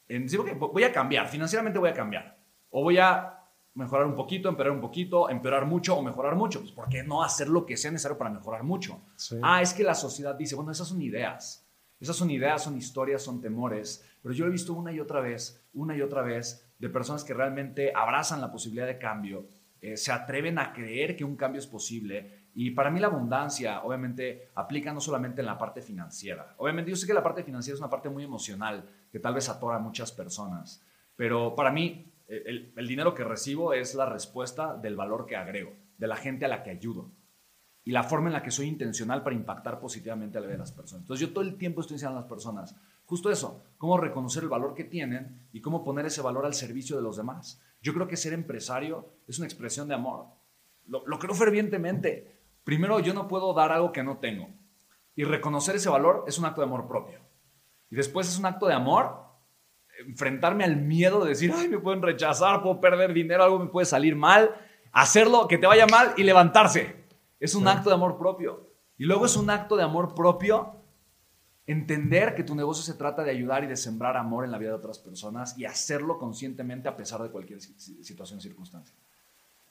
en 0.07 0.23
decir, 0.23 0.39
voy 0.39 0.83
a 0.83 0.91
cambiar, 0.91 1.27
financieramente 1.27 1.79
voy 1.79 1.89
a 1.89 1.93
cambiar. 1.93 2.37
O 2.69 2.83
voy 2.83 2.97
a 2.97 3.39
mejorar 3.75 4.05
un 4.05 4.15
poquito, 4.15 4.49
empeorar 4.49 4.73
un 4.73 4.81
poquito, 4.81 5.29
empeorar 5.29 5.65
mucho 5.65 5.95
o 5.95 6.03
mejorar 6.03 6.35
mucho. 6.35 6.59
Pues, 6.59 6.71
¿por 6.71 6.89
qué 6.89 7.03
no 7.03 7.23
hacer 7.23 7.49
lo 7.49 7.65
que 7.65 7.77
sea 7.77 7.91
necesario 7.91 8.17
para 8.17 8.29
mejorar 8.29 8.63
mucho? 8.63 9.01
Ah, 9.41 9.61
es 9.61 9.73
que 9.73 9.83
la 9.83 9.95
sociedad 9.95 10.35
dice, 10.35 10.55
bueno, 10.55 10.71
esas 10.71 10.87
son 10.87 11.01
ideas. 11.01 11.67
Esas 11.99 12.15
son 12.15 12.29
ideas, 12.29 12.63
son 12.63 12.77
historias, 12.77 13.21
son 13.21 13.41
temores. 13.41 14.05
Pero 14.21 14.35
yo 14.35 14.45
he 14.45 14.49
visto 14.49 14.73
una 14.73 14.91
y 14.91 14.99
otra 14.99 15.21
vez, 15.21 15.65
una 15.73 15.95
y 15.95 16.01
otra 16.01 16.21
vez, 16.21 16.69
de 16.77 16.89
personas 16.89 17.23
que 17.23 17.33
realmente 17.33 17.93
abrazan 17.95 18.41
la 18.41 18.51
posibilidad 18.51 18.85
de 18.85 18.99
cambio, 18.99 19.47
eh, 19.83 19.97
se 19.97 20.13
atreven 20.13 20.57
a 20.59 20.71
creer 20.71 21.13
que 21.13 21.25
un 21.25 21.35
cambio 21.35 21.59
es 21.59 21.67
posible 21.67 22.47
y 22.55 22.71
para 22.71 22.89
mí 22.89 23.01
la 23.01 23.07
abundancia, 23.07 23.83
obviamente, 23.83 24.49
aplica 24.55 24.93
no 24.93 25.01
solamente 25.01 25.41
en 25.41 25.47
la 25.47 25.57
parte 25.57 25.81
financiera. 25.81 26.55
Obviamente, 26.57 26.89
yo 26.89 26.95
sé 26.95 27.05
que 27.05 27.13
la 27.13 27.21
parte 27.21 27.43
financiera 27.43 27.73
es 27.75 27.81
una 27.81 27.89
parte 27.89 28.07
muy 28.07 28.23
emocional 28.23 28.89
que 29.11 29.19
tal 29.19 29.33
vez 29.33 29.49
atora 29.49 29.75
a 29.75 29.79
muchas 29.79 30.13
personas, 30.13 30.81
pero 31.17 31.53
para 31.53 31.69
mí 31.69 32.13
el, 32.29 32.71
el, 32.77 32.87
dinero 32.87 33.13
que 33.13 33.25
recibo 33.25 33.73
es 33.73 33.93
la 33.93 34.05
respuesta 34.05 34.77
del 34.77 34.95
valor 34.95 35.25
que 35.25 35.35
agrego, 35.35 35.73
de 35.97 36.07
la 36.07 36.15
gente 36.15 36.45
a 36.45 36.47
la 36.47 36.63
que 36.63 36.69
ayudo 36.69 37.11
y 37.83 37.91
la 37.91 38.03
forma 38.03 38.29
en 38.29 38.33
la 38.33 38.41
que 38.41 38.51
soy 38.51 38.67
intencional 38.67 39.21
para 39.21 39.35
impactar 39.35 39.81
positivamente 39.81 40.37
a 40.37 40.41
la 40.41 40.47
vida 40.47 40.55
de 40.55 40.59
las 40.59 40.71
personas. 40.71 41.03
Entonces 41.03 41.27
yo 41.27 41.33
todo 41.33 41.43
el 41.43 41.57
tiempo 41.57 41.81
estoy 41.81 41.95
enseñando 41.95 42.19
a 42.19 42.21
las 42.21 42.29
personas 42.29 42.73
justo 43.05 43.29
eso, 43.31 43.63
cómo 43.77 43.97
reconocer 43.97 44.43
el 44.43 44.49
valor 44.49 44.73
que 44.73 44.83
tienen 44.83 45.47
y 45.51 45.61
cómo 45.61 45.83
poner 45.83 46.05
ese 46.05 46.21
valor 46.21 46.45
al 46.45 46.53
servicio 46.53 46.95
de 46.95 47.03
los 47.03 47.17
demás. 47.17 47.61
Yo 47.81 47.93
creo 47.93 48.07
que 48.07 48.17
ser 48.17 48.33
empresario 48.33 49.09
es 49.27 49.37
una 49.37 49.47
expresión 49.47 49.87
de 49.87 49.95
amor. 49.95 50.27
Lo, 50.87 51.05
lo 51.05 51.19
creo 51.19 51.33
fervientemente. 51.35 52.39
Primero, 52.63 52.99
yo 52.99 53.13
no 53.13 53.27
puedo 53.27 53.53
dar 53.53 53.71
algo 53.71 53.91
que 53.91 54.03
no 54.03 54.17
tengo. 54.17 54.49
Y 55.15 55.23
reconocer 55.25 55.75
ese 55.75 55.89
valor 55.89 56.23
es 56.27 56.39
un 56.39 56.45
acto 56.45 56.61
de 56.61 56.67
amor 56.67 56.87
propio. 56.87 57.19
Y 57.89 57.95
después 57.95 58.27
es 58.27 58.39
un 58.39 58.45
acto 58.45 58.67
de 58.67 58.73
amor 58.73 59.23
enfrentarme 59.99 60.63
al 60.63 60.77
miedo 60.77 61.23
de 61.23 61.29
decir, 61.29 61.53
ay, 61.55 61.67
me 61.67 61.79
pueden 61.79 62.01
rechazar, 62.01 62.61
puedo 62.61 62.79
perder 62.79 63.13
dinero, 63.13 63.43
algo 63.43 63.59
me 63.59 63.67
puede 63.67 63.85
salir 63.85 64.15
mal. 64.15 64.55
Hacerlo, 64.91 65.47
que 65.47 65.57
te 65.57 65.67
vaya 65.67 65.87
mal 65.87 66.13
y 66.17 66.23
levantarse. 66.23 67.03
Es 67.39 67.55
un 67.55 67.67
acto 67.67 67.89
de 67.89 67.95
amor 67.95 68.17
propio. 68.17 68.69
Y 68.97 69.05
luego 69.05 69.25
es 69.25 69.35
un 69.35 69.49
acto 69.49 69.75
de 69.75 69.83
amor 69.83 70.13
propio 70.13 70.82
entender 71.65 72.35
que 72.35 72.43
tu 72.43 72.55
negocio 72.55 72.83
se 72.83 72.97
trata 72.97 73.23
de 73.23 73.31
ayudar 73.31 73.63
y 73.63 73.67
de 73.67 73.77
sembrar 73.77 74.17
amor 74.17 74.45
en 74.45 74.51
la 74.51 74.57
vida 74.57 74.69
de 74.69 74.75
otras 74.75 74.99
personas 74.99 75.57
y 75.57 75.65
hacerlo 75.65 76.17
conscientemente 76.17 76.89
a 76.89 76.97
pesar 76.97 77.21
de 77.21 77.29
cualquier 77.29 77.61
situación 77.61 78.39
o 78.39 78.41
circunstancia. 78.41 78.95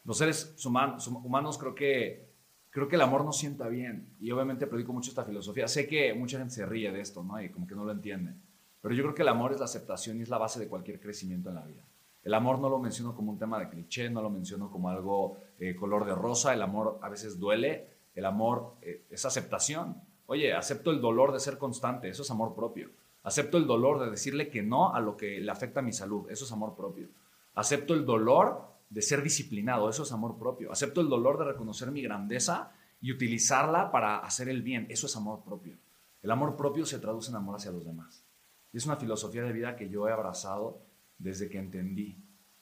Los 0.04 0.18
seres 0.18 0.56
humanos 0.64 1.58
creo 1.58 1.74
que 1.74 2.32
creo 2.72 2.88
que 2.88 2.96
el 2.96 3.02
amor 3.02 3.24
no 3.24 3.32
sienta 3.32 3.68
bien. 3.68 4.08
Y 4.18 4.32
obviamente 4.32 4.66
predico 4.66 4.92
mucho 4.92 5.10
esta 5.10 5.24
filosofía. 5.24 5.68
Sé 5.68 5.86
que 5.86 6.12
mucha 6.14 6.38
gente 6.38 6.54
se 6.54 6.66
ríe 6.66 6.90
de 6.90 7.00
esto, 7.00 7.22
¿no? 7.22 7.40
Y 7.40 7.50
como 7.50 7.66
que 7.66 7.76
no 7.76 7.84
lo 7.84 7.92
entiende. 7.92 8.34
Pero 8.80 8.94
yo 8.94 9.04
creo 9.04 9.14
que 9.14 9.22
el 9.22 9.28
amor 9.28 9.52
es 9.52 9.58
la 9.58 9.66
aceptación 9.66 10.18
y 10.18 10.22
es 10.22 10.28
la 10.28 10.38
base 10.38 10.58
de 10.58 10.66
cualquier 10.66 10.98
crecimiento 10.98 11.50
en 11.50 11.54
la 11.54 11.64
vida. 11.64 11.84
El 12.24 12.34
amor 12.34 12.58
no 12.58 12.68
lo 12.68 12.78
menciono 12.78 13.14
como 13.14 13.30
un 13.30 13.38
tema 13.38 13.58
de 13.58 13.68
cliché, 13.68 14.08
no 14.08 14.22
lo 14.22 14.30
menciono 14.30 14.70
como 14.70 14.88
algo 14.88 15.36
eh, 15.60 15.76
color 15.76 16.06
de 16.06 16.14
rosa. 16.14 16.54
El 16.54 16.62
amor 16.62 16.98
a 17.02 17.08
veces 17.08 17.38
duele. 17.38 17.88
El 18.14 18.24
amor 18.24 18.76
eh, 18.80 19.04
es 19.10 19.24
aceptación. 19.24 20.00
Oye, 20.32 20.54
acepto 20.54 20.90
el 20.90 21.02
dolor 21.02 21.30
de 21.30 21.40
ser 21.40 21.58
constante. 21.58 22.08
Eso 22.08 22.22
es 22.22 22.30
amor 22.30 22.54
propio. 22.54 22.88
Acepto 23.22 23.58
el 23.58 23.66
dolor 23.66 24.02
de 24.02 24.10
decirle 24.10 24.48
que 24.48 24.62
no 24.62 24.94
a 24.94 24.98
lo 24.98 25.14
que 25.14 25.38
le 25.38 25.50
afecta 25.50 25.80
a 25.80 25.82
mi 25.82 25.92
salud. 25.92 26.30
Eso 26.30 26.46
es 26.46 26.52
amor 26.52 26.74
propio. 26.74 27.08
Acepto 27.54 27.92
el 27.92 28.06
dolor 28.06 28.64
de 28.88 29.02
ser 29.02 29.22
disciplinado, 29.22 29.90
eso 29.90 30.04
es 30.04 30.10
amor 30.10 30.38
propio. 30.38 30.72
Acepto 30.72 31.02
el 31.02 31.10
dolor 31.10 31.36
de 31.38 31.44
reconocer 31.44 31.90
mi 31.90 32.00
grandeza 32.00 32.72
y 33.02 33.12
utilizarla 33.12 33.90
para 33.90 34.20
hacer 34.20 34.48
el 34.48 34.62
bien, 34.62 34.86
eso 34.88 35.04
es 35.04 35.14
amor 35.16 35.44
propio. 35.44 35.76
El 36.22 36.30
amor 36.30 36.56
propio 36.56 36.86
se 36.86 36.98
traduce 36.98 37.28
en 37.28 37.36
amor 37.36 37.56
hacia 37.56 37.70
los 37.70 37.84
demás. 37.84 38.24
Es 38.72 38.86
una 38.86 38.96
filosofía 38.96 39.42
de 39.42 39.52
vida 39.52 39.76
que 39.76 39.90
yo 39.90 40.08
he 40.08 40.12
abrazado 40.12 40.80
desde 41.18 41.50
que 41.50 41.58
entendí, 41.58 42.16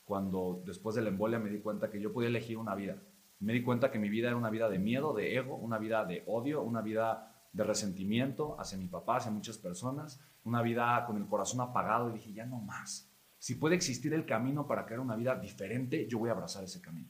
cuando 0.04 0.60
después 0.66 0.96
de 0.96 1.02
la 1.02 1.10
embolia 1.10 1.38
me 1.38 1.50
di 1.50 1.60
cuenta 1.60 1.88
que 1.88 2.00
yo 2.00 2.12
podía 2.12 2.30
elegir 2.30 2.58
una 2.58 2.74
vida. 2.74 2.96
Me 3.38 3.52
di 3.52 3.62
cuenta 3.62 3.92
que 3.92 4.00
mi 4.00 4.08
vida 4.08 4.26
era 4.26 4.36
una 4.36 4.50
vida 4.50 4.68
de 4.68 4.80
miedo, 4.80 5.14
de 5.14 5.36
ego, 5.36 5.54
una 5.54 5.78
vida 5.78 6.04
de 6.04 6.24
odio, 6.26 6.62
una 6.62 6.82
vida 6.82 7.30
de 7.52 7.64
resentimiento 7.64 8.58
hacia 8.60 8.78
mi 8.78 8.86
papá, 8.86 9.16
hacia 9.16 9.30
muchas 9.30 9.58
personas, 9.58 10.20
una 10.44 10.62
vida 10.62 11.04
con 11.06 11.16
el 11.16 11.26
corazón 11.26 11.60
apagado 11.60 12.10
y 12.10 12.14
dije, 12.14 12.32
ya 12.32 12.46
no 12.46 12.60
más 12.60 13.10
si 13.40 13.54
puede 13.54 13.74
existir 13.74 14.12
el 14.12 14.26
camino 14.26 14.66
para 14.66 14.84
crear 14.84 15.00
una 15.00 15.16
vida 15.16 15.34
diferente, 15.34 16.06
yo 16.06 16.18
voy 16.18 16.28
a 16.28 16.32
abrazar 16.32 16.62
ese 16.62 16.80
camino. 16.80 17.08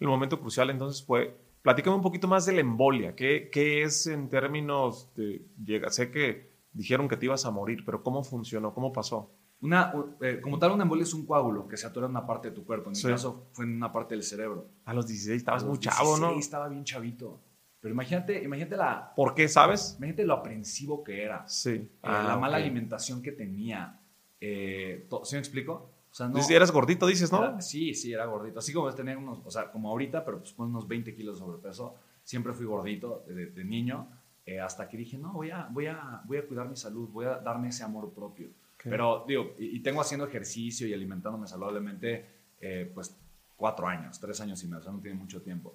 El 0.00 0.08
momento 0.08 0.40
crucial 0.40 0.70
entonces 0.70 1.04
fue, 1.04 1.40
platícame 1.62 1.94
un 1.94 2.02
poquito 2.02 2.26
más 2.26 2.44
de 2.46 2.52
la 2.52 2.60
embolia. 2.60 3.14
¿Qué, 3.14 3.48
qué 3.50 3.82
es 3.82 4.08
en 4.08 4.28
términos 4.28 5.14
de, 5.14 5.46
llega, 5.64 5.88
sé 5.90 6.10
que 6.10 6.52
dijeron 6.72 7.08
que 7.08 7.16
te 7.16 7.26
ibas 7.26 7.46
a 7.46 7.52
morir, 7.52 7.84
pero 7.86 8.02
¿cómo 8.02 8.24
funcionó? 8.24 8.74
¿Cómo 8.74 8.92
pasó? 8.92 9.32
Una, 9.60 9.92
eh, 10.20 10.40
como 10.42 10.58
tal, 10.58 10.72
una 10.72 10.82
embolia 10.82 11.04
es 11.04 11.14
un 11.14 11.24
coágulo 11.24 11.68
que 11.68 11.76
se 11.76 11.86
atora 11.86 12.06
en 12.06 12.10
una 12.10 12.26
parte 12.26 12.50
de 12.50 12.56
tu 12.56 12.64
cuerpo. 12.64 12.90
En 12.90 12.96
mi 12.96 13.02
caso 13.02 13.48
fue 13.52 13.64
en 13.64 13.76
una 13.76 13.92
parte 13.92 14.16
del 14.16 14.24
cerebro. 14.24 14.68
A 14.84 14.92
los 14.92 15.06
16 15.06 15.36
estabas 15.36 15.64
muy 15.64 15.78
chavo, 15.78 16.16
¿no? 16.16 16.32
Sí, 16.32 16.40
estaba 16.40 16.68
bien 16.68 16.82
chavito. 16.82 17.40
Pero 17.88 17.94
imagínate, 17.94 18.44
imagínate 18.44 18.76
la... 18.76 19.14
¿Por 19.16 19.34
qué, 19.34 19.48
sabes? 19.48 19.94
Imagínate 19.96 20.24
lo 20.24 20.34
aprensivo 20.34 21.02
que 21.02 21.22
era. 21.22 21.48
Sí. 21.48 21.70
Eh, 21.70 21.88
la 22.02 22.34
ah, 22.34 22.38
mala 22.38 22.58
alimentación 22.58 23.22
que 23.22 23.32
tenía 23.32 23.98
eh, 24.40 25.08
¿Sí 25.24 25.34
me 25.34 25.40
explico? 25.40 25.90
O 26.10 26.14
sea, 26.14 26.28
no, 26.28 26.40
eras 26.48 26.70
gordito, 26.70 27.06
dices, 27.06 27.30
¿no? 27.30 27.60
sí, 27.60 27.94
sí, 27.94 28.12
era 28.12 28.26
gordito. 28.26 28.58
Así 28.58 28.72
como 28.72 28.92
tener 28.94 29.16
unos, 29.16 29.40
o 29.44 29.50
sea, 29.50 29.70
como 29.70 29.90
ahorita, 29.90 30.24
pero 30.24 30.38
pues 30.38 30.52
con 30.52 30.68
unos 30.68 30.88
20 30.88 31.14
kilos 31.14 31.38
de 31.38 31.44
sobrepeso. 31.44 31.96
Siempre 32.24 32.52
fui 32.52 32.66
gordito 32.66 33.24
de, 33.26 33.64
niño, 33.64 34.06
eh, 34.44 34.60
hasta 34.60 34.86
que 34.86 34.98
dije, 34.98 35.16
no, 35.16 35.32
voy 35.32 35.50
a, 35.50 35.66
voy, 35.70 35.86
a, 35.86 36.20
voy 36.26 36.36
a 36.36 36.46
cuidar 36.46 36.68
mi 36.68 36.76
salud, 36.76 37.08
voy 37.08 37.24
a 37.24 37.38
darme 37.38 37.68
ese 37.68 37.84
amor 37.84 38.12
propio. 38.12 38.50
Pero, 38.84 39.24
digo, 39.26 39.54
y, 39.58 39.80
tengo 39.80 40.00
haciendo 40.00 40.26
ejercicio 40.26 40.86
y 40.86 40.92
alimentándome 40.92 41.46
saludablemente, 41.46 42.26
eh, 42.60 42.90
pues, 42.94 43.18
cuatro 43.56 43.88
años, 43.88 44.20
tres 44.20 44.40
años 44.40 44.62
y 44.62 44.66
medio, 44.66 44.80
o 44.80 44.82
sea, 44.82 44.92
no 44.92 45.00
tiene 45.00 45.18
mucho 45.18 45.42
tiempo. 45.42 45.74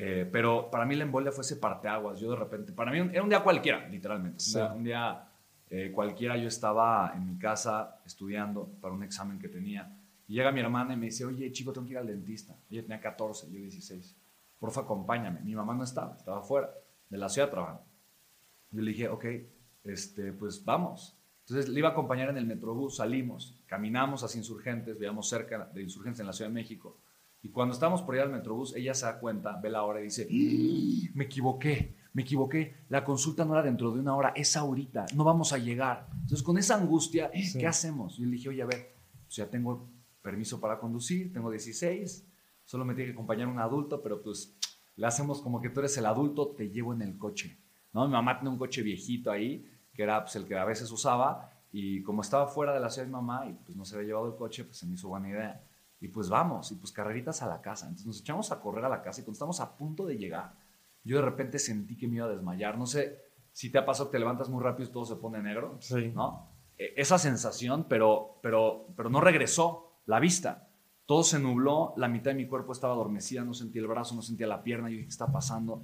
Eh, 0.00 0.28
pero 0.30 0.70
para 0.70 0.86
mí 0.86 0.94
la 0.94 1.02
embolia 1.02 1.32
fue 1.32 1.42
ese 1.42 1.56
parteaguas. 1.56 2.20
Yo 2.20 2.30
de 2.30 2.36
repente, 2.36 2.72
para 2.72 2.92
mí 2.92 2.98
era 3.12 3.20
un 3.20 3.28
día 3.28 3.42
cualquiera, 3.42 3.88
literalmente. 3.88 4.44
un 4.72 4.84
día 4.84 5.28
eh, 5.68 5.90
cualquiera, 5.92 6.36
yo 6.36 6.46
estaba 6.46 7.12
en 7.16 7.26
mi 7.26 7.36
casa 7.36 8.00
estudiando 8.06 8.68
para 8.80 8.94
un 8.94 9.02
examen 9.02 9.40
que 9.40 9.48
tenía. 9.48 9.92
Y 10.28 10.34
llega 10.34 10.52
mi 10.52 10.60
hermana 10.60 10.94
y 10.94 10.96
me 10.96 11.06
dice, 11.06 11.24
oye, 11.24 11.50
chico, 11.50 11.72
tengo 11.72 11.84
que 11.84 11.94
ir 11.94 11.98
al 11.98 12.06
dentista. 12.06 12.56
Ella 12.70 12.82
tenía 12.82 13.00
14, 13.00 13.50
yo 13.50 13.58
16. 13.58 14.16
Porfa, 14.60 14.82
acompáñame. 14.82 15.40
Mi 15.40 15.56
mamá 15.56 15.74
no 15.74 15.82
estaba, 15.82 16.14
estaba 16.16 16.42
fuera 16.42 16.70
de 17.08 17.18
la 17.18 17.28
ciudad 17.28 17.50
trabajando. 17.50 17.82
Yo 18.70 18.82
le 18.82 18.92
dije, 18.92 19.08
ok, 19.08 19.24
este, 19.82 20.32
pues 20.32 20.64
vamos. 20.64 21.18
Entonces 21.40 21.68
le 21.68 21.78
iba 21.80 21.88
a 21.88 21.92
acompañar 21.92 22.28
en 22.28 22.36
el 22.36 22.46
metrobús, 22.46 22.98
salimos, 22.98 23.60
caminamos 23.66 24.22
hacia 24.22 24.38
Insurgentes, 24.38 24.96
veíamos 24.96 25.28
cerca 25.28 25.64
de 25.74 25.82
Insurgentes 25.82 26.20
en 26.20 26.26
la 26.26 26.32
Ciudad 26.32 26.50
de 26.50 26.54
México. 26.54 26.98
Y 27.48 27.50
cuando 27.50 27.72
estamos 27.72 28.02
por 28.02 28.14
ir 28.14 28.20
al 28.20 28.30
metrobús, 28.30 28.76
ella 28.76 28.92
se 28.92 29.06
da 29.06 29.18
cuenta, 29.18 29.58
ve 29.62 29.70
la 29.70 29.82
hora 29.82 30.00
y 30.00 30.04
dice, 30.04 30.28
¡Ah! 30.30 31.10
me 31.14 31.24
equivoqué 31.24 31.96
me 32.18 32.22
equivoqué, 32.22 32.74
la 32.88 33.04
consulta 33.04 33.44
no 33.44 33.52
era 33.52 33.62
dentro 33.62 33.92
de 33.92 34.00
una 34.00 34.16
hora, 34.16 34.32
es 34.34 34.56
ahorita, 34.56 35.06
no 35.14 35.22
vamos 35.22 35.52
a 35.52 35.58
llegar. 35.58 36.08
Entonces, 36.14 36.42
con 36.42 36.58
esa 36.58 36.74
angustia, 36.74 37.30
¿qué 37.30 37.64
hacemos? 37.64 38.16
Yo 38.16 38.24
le 38.24 38.32
dije, 38.32 38.48
oye, 38.48 38.60
a 38.60 38.66
ver, 38.66 38.96
pues 39.24 39.36
ya 39.36 39.48
tengo 39.48 39.88
permiso 40.20 40.60
para 40.60 40.80
conducir, 40.80 41.32
tengo 41.32 41.48
16, 41.48 42.26
solo 42.64 42.84
me 42.84 42.94
tiene 42.94 43.10
que 43.10 43.12
acompañar 43.12 43.46
un 43.46 43.60
adulto, 43.60 44.02
pero 44.02 44.20
pues 44.20 44.58
le 44.96 45.06
hacemos 45.06 45.40
como 45.40 45.60
que 45.60 45.70
tú 45.70 45.78
eres 45.78 45.96
el 45.96 46.06
adulto, 46.06 46.48
te 46.56 46.70
llevo 46.70 46.92
en 46.92 47.02
el 47.02 47.16
coche. 47.16 47.56
¿no? 47.92 48.04
Mi 48.06 48.12
mamá 48.12 48.36
tiene 48.36 48.50
un 48.50 48.58
coche 48.58 48.82
viejito 48.82 49.30
ahí, 49.30 49.64
que 49.92 50.02
era 50.02 50.22
pues, 50.24 50.34
el 50.34 50.44
que 50.44 50.58
a 50.58 50.64
veces 50.64 50.90
usaba, 50.90 51.52
y 51.70 52.02
como 52.02 52.22
estaba 52.22 52.48
fuera 52.48 52.72
de 52.72 52.80
la 52.80 52.90
ciudad 52.90 53.06
de 53.06 53.10
mi 53.10 53.16
mamá 53.16 53.46
y 53.46 53.52
pues 53.52 53.76
no 53.76 53.84
se 53.84 53.94
había 53.94 54.08
llevado 54.08 54.26
el 54.26 54.34
coche, 54.34 54.64
pues 54.64 54.78
se 54.78 54.86
me 54.86 54.94
hizo 54.94 55.08
buena 55.08 55.28
idea. 55.28 55.62
Y 56.00 56.08
pues 56.08 56.28
vamos, 56.28 56.70
y 56.70 56.76
pues 56.76 56.92
carreritas 56.92 57.42
a 57.42 57.48
la 57.48 57.60
casa. 57.60 57.86
Entonces 57.86 58.06
nos 58.06 58.20
echamos 58.20 58.52
a 58.52 58.60
correr 58.60 58.84
a 58.84 58.88
la 58.88 59.02
casa 59.02 59.20
y 59.20 59.24
cuando 59.24 59.34
estamos 59.34 59.60
a 59.60 59.76
punto 59.76 60.06
de 60.06 60.16
llegar, 60.16 60.54
yo 61.04 61.16
de 61.16 61.22
repente 61.22 61.58
sentí 61.58 61.96
que 61.96 62.06
me 62.06 62.16
iba 62.16 62.26
a 62.26 62.30
desmayar. 62.30 62.78
No 62.78 62.86
sé 62.86 63.20
si 63.52 63.70
te 63.70 63.78
ha 63.78 63.84
pasado 63.84 64.10
que 64.10 64.12
te 64.12 64.18
levantas 64.20 64.48
muy 64.48 64.62
rápido 64.62 64.88
y 64.88 64.92
todo 64.92 65.04
se 65.04 65.16
pone 65.16 65.42
negro, 65.42 65.76
sí. 65.80 66.12
¿no? 66.14 66.48
E, 66.78 66.94
esa 66.96 67.18
sensación, 67.18 67.86
pero, 67.88 68.38
pero, 68.42 68.86
pero 68.96 69.10
no 69.10 69.20
regresó 69.20 70.00
la 70.06 70.20
vista. 70.20 70.68
Todo 71.06 71.22
se 71.22 71.38
nubló, 71.38 71.94
la 71.96 72.06
mitad 72.06 72.30
de 72.30 72.36
mi 72.36 72.46
cuerpo 72.46 72.72
estaba 72.72 72.92
adormecida, 72.92 73.42
no 73.42 73.54
sentía 73.54 73.80
el 73.80 73.88
brazo, 73.88 74.14
no 74.14 74.22
sentía 74.22 74.46
la 74.46 74.62
pierna, 74.62 74.88
yo 74.88 74.92
dije, 74.92 75.04
¿qué 75.04 75.10
está 75.10 75.32
pasando? 75.32 75.82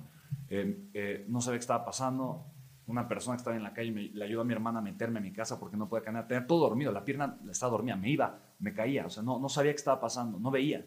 Eh, 0.48 0.90
eh, 0.92 1.24
no 1.28 1.40
sabía 1.40 1.58
qué 1.58 1.62
estaba 1.62 1.84
pasando, 1.84 2.44
una 2.86 3.08
persona 3.08 3.36
que 3.36 3.38
estaba 3.38 3.56
en 3.56 3.62
la 3.62 3.72
calle 3.72 3.90
me, 3.90 4.02
le 4.02 4.24
ayudó 4.24 4.42
a 4.42 4.44
mi 4.44 4.52
hermana 4.52 4.80
a 4.80 4.82
meterme 4.82 5.18
a 5.18 5.22
mi 5.22 5.32
casa 5.32 5.58
porque 5.58 5.76
no 5.76 5.88
podía 5.88 6.04
caminar, 6.04 6.28
tenía 6.28 6.46
todo 6.46 6.68
dormido, 6.68 6.92
la 6.92 7.04
pierna 7.04 7.38
estaba 7.50 7.72
dormida, 7.72 7.96
me 7.96 8.10
iba, 8.10 8.38
me 8.58 8.72
caía, 8.72 9.06
o 9.06 9.10
sea, 9.10 9.22
no, 9.22 9.38
no 9.38 9.48
sabía 9.48 9.72
qué 9.72 9.76
estaba 9.76 10.00
pasando, 10.00 10.38
no 10.38 10.50
veía. 10.50 10.84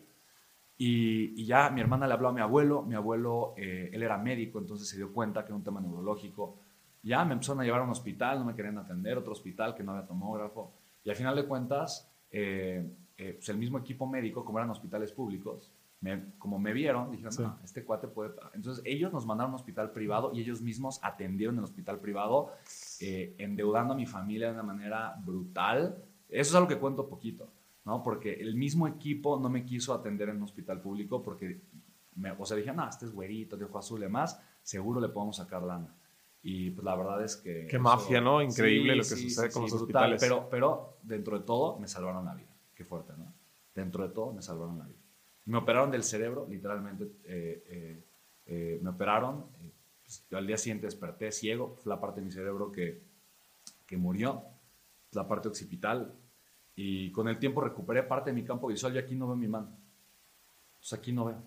Y, 0.77 1.45
ya 1.45 1.69
mi 1.69 1.81
hermana 1.81 2.07
le 2.07 2.13
habló 2.13 2.29
a 2.29 2.33
mi 2.33 2.41
abuelo, 2.41 2.83
mi 2.83 2.95
abuelo, 2.95 3.53
eh, 3.57 3.89
él 3.91 4.03
era 4.03 4.17
médico, 4.17 4.59
entonces 4.59 4.87
se 4.87 4.97
dio 4.97 5.11
cuenta 5.11 5.43
que 5.43 5.47
era 5.47 5.55
un 5.55 5.63
tema 5.63 5.81
neurológico. 5.81 6.57
Ya 7.03 7.25
me 7.25 7.33
empezaron 7.33 7.61
a 7.61 7.63
llevar 7.63 7.81
a 7.81 7.83
un 7.83 7.89
hospital, 7.89 8.39
no 8.39 8.45
me 8.45 8.55
querían 8.55 8.77
atender, 8.77 9.17
otro 9.17 9.31
hospital 9.31 9.73
que 9.73 9.83
no 9.83 9.93
había 9.93 10.05
tomógrafo. 10.05 10.71
Y 11.03 11.09
al 11.09 11.15
final 11.15 11.35
de 11.35 11.45
cuentas, 11.45 12.11
eh, 12.31 12.85
eh, 13.17 13.33
pues 13.33 13.49
el 13.49 13.57
mismo 13.57 13.79
equipo 13.79 14.05
médico, 14.05 14.45
como 14.45 14.59
eran 14.59 14.69
hospitales 14.69 15.11
públicos, 15.11 15.71
como 16.37 16.59
me 16.59 16.73
vieron, 16.73 17.11
dijeron, 17.11 17.33
ah, 17.45 17.57
este 17.63 17.83
cuate 17.83 18.07
puede... 18.07 18.31
Entonces 18.53 18.83
ellos 18.85 19.11
nos 19.11 19.25
mandaron 19.25 19.51
a 19.51 19.55
un 19.55 19.59
hospital 19.59 19.91
privado 19.91 20.31
y 20.33 20.41
ellos 20.41 20.61
mismos 20.61 20.99
atendieron 21.01 21.55
en 21.55 21.59
el 21.59 21.63
hospital 21.65 21.99
privado, 21.99 22.53
eh, 23.01 23.33
endeudando 23.39 23.93
a 23.93 23.97
mi 23.97 24.05
familia 24.05 24.47
de 24.47 24.53
una 24.53 24.63
manera 24.63 25.15
brutal. 25.25 25.97
Eso 26.29 26.51
es 26.51 26.55
algo 26.55 26.67
que 26.67 26.77
cuento 26.77 27.07
poquito, 27.07 27.49
¿no? 27.87 28.03
Porque 28.03 28.33
el 28.33 28.53
mismo 28.55 28.85
equipo 28.85 29.39
no 29.39 29.49
me 29.49 29.63
quiso 29.63 29.93
atender 29.93 30.27
en 30.27 30.35
un 30.35 30.43
hospital 30.43 30.81
público 30.81 31.23
porque, 31.23 31.61
me, 32.15 32.31
o 32.31 32.45
sea, 32.45 32.57
dijeron, 32.57 32.75
no, 32.75 32.89
este 32.89 33.05
es 33.05 33.13
güerito, 33.13 33.55
de 33.55 33.63
ojo 33.63 33.79
azul 33.79 33.99
y 33.99 34.03
demás, 34.03 34.37
seguro 34.61 34.99
le 34.99 35.07
podemos 35.07 35.37
sacar 35.37 35.63
lana. 35.63 35.95
Y 36.43 36.71
pues 36.71 36.83
la 36.83 36.97
verdad 36.97 37.23
es 37.23 37.37
que... 37.37 37.65
Qué 37.65 37.79
mafia, 37.79 38.19
¿no? 38.19 38.41
Increíble 38.41 38.93
lo 38.93 39.03
que 39.03 39.15
sucede 39.15 39.49
con 39.49 39.61
los 39.61 39.71
hospitales. 39.71 40.21
Pero, 40.21 40.49
pero 40.49 40.97
dentro 41.01 41.39
de 41.39 41.45
todo 41.45 41.79
me 41.79 41.87
salvaron 41.87 42.25
la 42.25 42.35
vida. 42.35 42.53
Qué 42.75 42.83
fuerte, 42.83 43.13
¿no? 43.17 43.33
Dentro 43.73 44.05
de 44.05 44.13
todo 44.13 44.33
me 44.33 44.41
salvaron 44.41 44.77
la 44.77 44.85
vida. 44.85 44.99
Me 45.45 45.57
operaron 45.57 45.89
del 45.89 46.03
cerebro, 46.03 46.45
literalmente 46.49 47.05
eh, 47.23 47.63
eh, 47.67 48.03
eh, 48.47 48.79
me 48.81 48.89
operaron. 48.89 49.45
Pues, 50.03 50.27
yo 50.29 50.37
al 50.37 50.45
día 50.45 50.57
siguiente 50.57 50.87
desperté 50.87 51.31
ciego, 51.31 51.77
fue 51.81 51.89
la 51.89 52.01
parte 52.01 52.19
de 52.19 52.25
mi 52.25 52.33
cerebro 52.33 52.69
que, 52.69 53.01
que 53.85 53.95
murió, 53.95 54.43
la 55.13 55.25
parte 55.25 55.47
occipital. 55.47 56.13
Y 56.79 57.11
con 57.11 57.27
el 57.27 57.39
tiempo 57.39 57.59
recuperé 57.59 58.03
parte 58.03 58.29
de 58.29 58.35
mi 58.35 58.43
campo 58.43 58.67
visual 58.67 58.93
y 58.95 58.99
aquí 58.99 59.15
no 59.15 59.25
veo 59.25 59.35
mi 59.35 59.47
mano. 59.47 59.75
Pues 60.79 60.93
aquí 60.93 61.11
no 61.11 61.25
veo. 61.25 61.41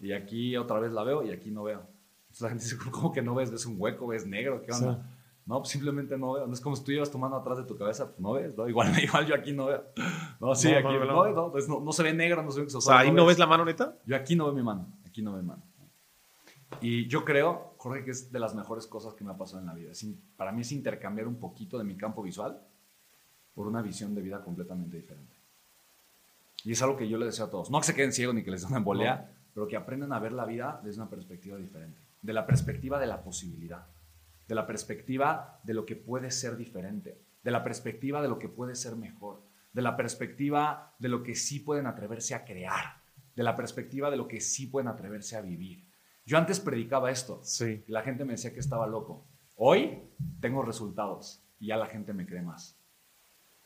Y 0.00 0.12
aquí 0.12 0.54
otra 0.54 0.78
vez 0.80 0.92
la 0.92 1.02
veo 1.02 1.22
y 1.22 1.30
aquí 1.30 1.50
no 1.50 1.62
veo. 1.62 1.80
Entonces 2.24 2.42
la 2.42 2.48
gente 2.50 2.64
dice, 2.64 2.76
¿cómo 2.90 3.10
que 3.10 3.22
no 3.22 3.34
ves? 3.34 3.50
¿Ves 3.50 3.64
un 3.64 3.76
hueco? 3.78 4.06
¿Ves 4.06 4.26
negro? 4.26 4.60
¿Qué 4.60 4.70
onda? 4.70 5.02
No, 5.46 5.60
pues 5.60 5.70
simplemente 5.70 6.18
no 6.18 6.34
veo. 6.34 6.46
No 6.46 6.52
es 6.52 6.60
como 6.60 6.76
si 6.76 6.84
tú 6.84 6.92
llevas 6.92 7.10
tu 7.10 7.16
mano 7.16 7.36
atrás 7.36 7.56
de 7.56 7.64
tu 7.64 7.74
cabeza, 7.74 8.08
pues 8.08 8.20
no 8.20 8.34
ves, 8.34 8.54
¿no? 8.54 8.68
Igual, 8.68 8.92
igual 9.02 9.24
yo 9.24 9.34
aquí 9.34 9.54
no 9.54 9.64
veo. 9.64 9.82
No, 10.40 10.54
sí, 10.54 10.68
aquí 10.74 10.92
no, 10.92 11.06
no, 11.06 11.50
no, 11.50 11.80
no, 11.80 11.92
se 11.92 12.02
ve 12.02 12.12
negro, 12.12 12.42
no 12.42 12.50
se 12.50 12.60
ve 12.60 12.66
O 12.66 12.80
sea, 12.82 12.98
¿ahí 12.98 13.12
no 13.12 13.24
ves 13.24 13.38
la 13.38 13.46
mano 13.46 13.64
neta? 13.64 13.96
Yo 14.04 14.14
aquí 14.14 14.36
no 14.36 14.44
veo 14.44 14.54
mi 14.54 14.62
mano, 14.62 14.92
aquí 15.06 15.22
no 15.22 15.32
veo 15.32 15.40
mi 15.40 15.48
mano. 15.48 15.62
Y 16.82 17.08
yo 17.08 17.24
creo, 17.24 17.76
Jorge, 17.78 18.04
que 18.04 18.10
es 18.10 18.30
de 18.30 18.38
las 18.38 18.54
mejores 18.54 18.86
cosas 18.86 19.14
que 19.14 19.24
me 19.24 19.30
ha 19.30 19.38
pasado 19.38 19.60
en 19.60 19.66
la 19.66 19.74
vida. 19.74 19.92
para 20.36 20.52
mí 20.52 20.60
es 20.60 20.72
intercambiar 20.72 21.26
un 21.26 21.38
poquito 21.38 21.78
de 21.78 21.84
mi 21.84 21.96
campo 21.96 22.22
visual 22.22 22.60
por 23.54 23.66
una 23.66 23.82
visión 23.82 24.14
de 24.14 24.22
vida 24.22 24.42
completamente 24.42 24.96
diferente. 24.96 25.36
Y 26.64 26.72
es 26.72 26.82
algo 26.82 26.96
que 26.96 27.08
yo 27.08 27.18
le 27.18 27.26
deseo 27.26 27.46
a 27.46 27.50
todos. 27.50 27.70
No 27.70 27.80
que 27.80 27.86
se 27.86 27.94
queden 27.94 28.12
ciegos 28.12 28.34
ni 28.34 28.42
que 28.42 28.50
les 28.50 28.62
den 28.62 28.70
una 28.70 28.78
embolea, 28.78 29.32
pero 29.52 29.66
que 29.66 29.76
aprendan 29.76 30.12
a 30.12 30.18
ver 30.18 30.32
la 30.32 30.44
vida 30.44 30.80
desde 30.84 31.00
una 31.00 31.10
perspectiva 31.10 31.56
diferente. 31.58 32.00
De 32.22 32.32
la 32.32 32.46
perspectiva 32.46 33.00
de 33.00 33.06
la 33.06 33.22
posibilidad 33.22 33.86
de 34.52 34.54
la 34.54 34.66
perspectiva 34.66 35.60
de 35.62 35.74
lo 35.74 35.86
que 35.86 35.96
puede 35.96 36.30
ser 36.30 36.56
diferente, 36.56 37.18
de 37.42 37.50
la 37.50 37.62
perspectiva 37.62 38.22
de 38.22 38.28
lo 38.28 38.38
que 38.38 38.50
puede 38.50 38.74
ser 38.74 38.96
mejor, 38.96 39.42
de 39.72 39.82
la 39.82 39.96
perspectiva 39.96 40.94
de 40.98 41.08
lo 41.08 41.22
que 41.22 41.34
sí 41.34 41.60
pueden 41.60 41.86
atreverse 41.86 42.34
a 42.34 42.44
crear, 42.44 43.00
de 43.34 43.42
la 43.42 43.56
perspectiva 43.56 44.10
de 44.10 44.18
lo 44.18 44.28
que 44.28 44.40
sí 44.40 44.66
pueden 44.66 44.88
atreverse 44.88 45.36
a 45.36 45.40
vivir. 45.40 45.86
Yo 46.26 46.36
antes 46.36 46.60
predicaba 46.60 47.10
esto 47.10 47.40
sí. 47.42 47.82
y 47.86 47.92
la 47.92 48.02
gente 48.02 48.26
me 48.26 48.32
decía 48.32 48.52
que 48.52 48.60
estaba 48.60 48.86
loco. 48.86 49.26
Hoy 49.56 50.02
tengo 50.40 50.62
resultados 50.62 51.42
y 51.58 51.68
ya 51.68 51.76
la 51.76 51.86
gente 51.86 52.12
me 52.12 52.26
cree 52.26 52.42
más. 52.42 52.78